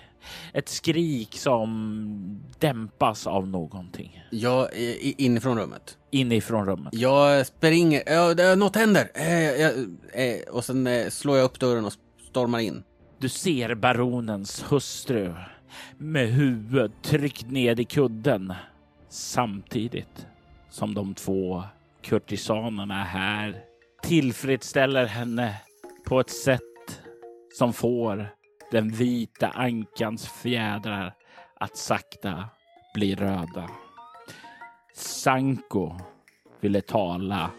Ett 0.52 0.68
skrik 0.68 1.38
som 1.38 2.42
dämpas 2.58 3.26
av 3.26 3.48
någonting. 3.48 4.24
Jag 4.30 4.76
är 4.76 5.20
inifrån 5.20 5.58
rummet. 5.58 5.98
Inifrån 6.10 6.66
rummet. 6.66 6.94
Jag 6.94 7.46
springer. 7.46 8.02
Ja, 8.06 8.54
något 8.54 8.76
händer. 8.76 9.10
Eh, 9.14 9.66
eh, 10.24 10.40
och 10.50 10.64
sen 10.64 10.86
eh, 10.86 11.08
slår 11.08 11.36
jag 11.36 11.44
upp 11.44 11.60
dörren 11.60 11.84
och 11.84 11.92
stormar 12.30 12.58
in. 12.58 12.82
Du 13.18 13.28
ser 13.28 13.74
baronens 13.74 14.64
hustru 14.68 15.34
med 15.98 16.28
huvudet 16.28 16.92
tryckt 17.02 17.50
ned 17.50 17.80
i 17.80 17.84
kudden 17.84 18.54
samtidigt 19.08 20.26
som 20.70 20.94
de 20.94 21.14
två 21.14 21.62
kurtisanerna 22.02 23.04
här 23.04 23.64
tillfredsställer 24.02 25.06
henne 25.06 25.54
på 26.04 26.20
ett 26.20 26.30
sätt 26.30 26.60
som 27.58 27.72
får 27.72 28.28
den 28.72 28.88
vita 28.88 29.48
ankans 29.48 30.28
fjädrar 30.28 31.14
att 31.54 31.76
sakta 31.76 32.48
bli 32.94 33.14
röda. 33.14 33.70
Sanko 34.94 35.96
ville 36.60 36.80
tala 36.80 37.50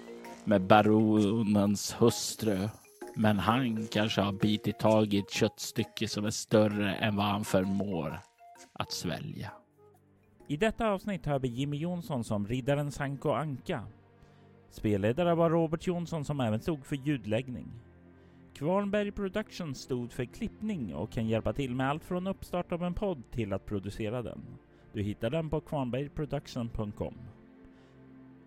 med 0.44 0.62
baronens 0.62 1.96
hustru, 2.00 2.70
men 3.16 3.40
han 3.40 3.88
kanske 3.88 4.22
har 4.22 4.32
bitit 4.32 4.80
tag 4.80 5.14
i 5.14 5.20
ett 5.20 5.32
köttstycke 5.32 6.08
som 6.08 6.26
är 6.26 6.30
större 6.30 6.96
än 6.96 7.16
vad 7.16 7.26
han 7.26 7.44
förmår 7.44 8.20
att 8.74 8.92
svälja. 8.92 9.52
I 10.48 10.58
detta 10.58 10.90
avsnitt 10.90 11.26
hör 11.26 11.40
vi 11.40 11.48
Jimmy 11.48 11.78
Jonsson 11.78 12.24
som 12.24 12.48
riddaren 12.48 12.92
Sanko 12.92 13.32
Anka. 13.32 13.84
Spelledare 14.70 15.36
var 15.36 15.50
Robert 15.50 15.88
Jonsson 15.88 16.26
som 16.26 16.40
även 16.40 16.60
stod 16.60 16.86
för 16.86 16.96
ljudläggning. 16.96 17.72
Kvarnberg 18.54 19.12
Productions 19.12 19.82
stod 19.82 20.12
för 20.12 20.26
klippning 20.26 20.96
och 20.96 21.12
kan 21.12 21.28
hjälpa 21.28 21.54
till 21.54 21.76
med 21.76 21.90
allt 21.90 22.04
från 22.04 22.28
uppstart 22.28 22.72
av 22.72 22.84
en 22.84 22.94
podd 22.94 23.24
till 23.32 23.54
att 23.54 23.66
producera 23.66 24.22
den. 24.22 24.42
Du 24.94 25.02
hittar 25.02 25.30
den 25.30 25.50
på 25.50 25.62
kvarnbergproduction.com. 25.62 27.14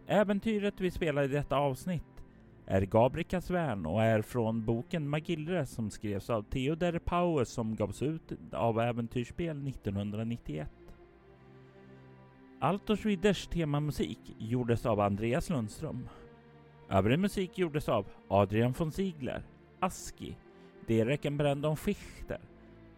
Äventyret 0.06 0.80
vi 0.80 0.90
spelar 0.90 1.22
i 1.22 1.28
detta 1.28 1.56
avsnitt 1.56 2.02
är 2.66 2.82
Gabrikas 2.82 3.50
värn 3.50 3.86
och 3.86 4.02
är 4.02 4.22
från 4.22 4.64
boken 4.64 5.08
Magillre 5.08 5.66
som 5.66 5.90
skrevs 5.90 6.30
av 6.30 6.42
Theodor 6.42 6.98
Power 6.98 7.44
som 7.44 7.76
gavs 7.76 8.02
ut 8.02 8.32
av 8.52 8.80
Äventyrsspel 8.80 9.68
1991. 9.68 10.68
Altos 12.60 13.04
Ridders 13.04 13.46
temamusik 13.46 14.18
gjordes 14.38 14.86
av 14.86 15.00
Andreas 15.00 15.50
Lundström. 15.50 16.08
Övrig 16.88 17.18
musik 17.18 17.58
gjordes 17.58 17.88
av 17.88 18.06
Adrian 18.28 18.74
von 18.78 18.92
Ziegler, 18.92 19.42
ASCII, 19.86 20.36
Derek 20.86 21.22
Brandon 21.32 21.76
Fichter, 21.76 22.40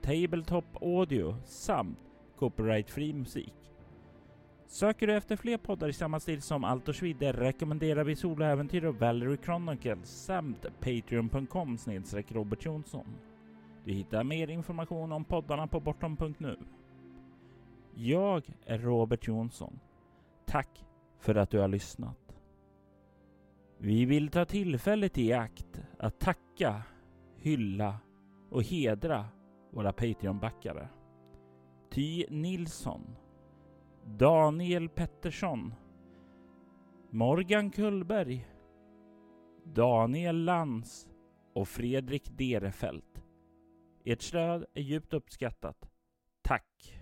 Tabletop 0.00 0.64
Audio 0.82 1.36
samt 1.44 1.98
copyright-fri 2.38 3.12
musik. 3.12 3.54
Söker 4.66 5.06
du 5.06 5.16
efter 5.16 5.36
fler 5.36 5.56
poddar 5.56 5.88
i 5.88 5.92
samma 5.92 6.20
stil 6.20 6.42
som 6.42 6.64
Allt 6.64 6.88
och 6.88 6.96
Schwider 6.96 7.32
rekommenderar 7.32 8.04
vi 8.04 8.16
Soloäventyr 8.16 8.84
och 8.84 8.94
Valerie 8.94 9.36
Chronicles 9.44 10.24
samt 10.24 10.66
Patreon.com 10.80 11.78
snedstreck 11.78 12.32
Robert 12.32 12.64
Jonsson. 12.64 13.06
Du 13.84 13.92
hittar 13.92 14.24
mer 14.24 14.50
information 14.50 15.12
om 15.12 15.24
poddarna 15.24 15.66
på 15.66 15.80
bortom.nu. 15.80 16.56
Jag 17.94 18.42
är 18.66 18.78
Robert 18.78 19.26
Jonsson. 19.26 19.80
Tack 20.46 20.84
för 21.20 21.34
att 21.34 21.50
du 21.50 21.58
har 21.58 21.68
lyssnat. 21.68 22.27
Vi 23.80 24.04
vill 24.04 24.28
ta 24.28 24.44
tillfället 24.44 25.18
i 25.18 25.32
akt 25.32 25.82
att 25.98 26.20
tacka, 26.20 26.82
hylla 27.36 27.98
och 28.50 28.62
hedra 28.62 29.26
våra 29.70 29.92
Patreon-backare. 29.92 30.88
Ty 31.90 32.26
Nilsson, 32.30 33.16
Daniel 34.04 34.88
Pettersson, 34.88 35.74
Morgan 37.10 37.70
Kullberg, 37.70 38.46
Daniel 39.64 40.44
Lantz 40.44 41.08
och 41.54 41.68
Fredrik 41.68 42.38
Derefelt. 42.38 43.24
Ert 44.04 44.22
stöd 44.22 44.64
är 44.74 44.82
djupt 44.82 45.12
uppskattat. 45.14 45.90
Tack! 46.42 46.97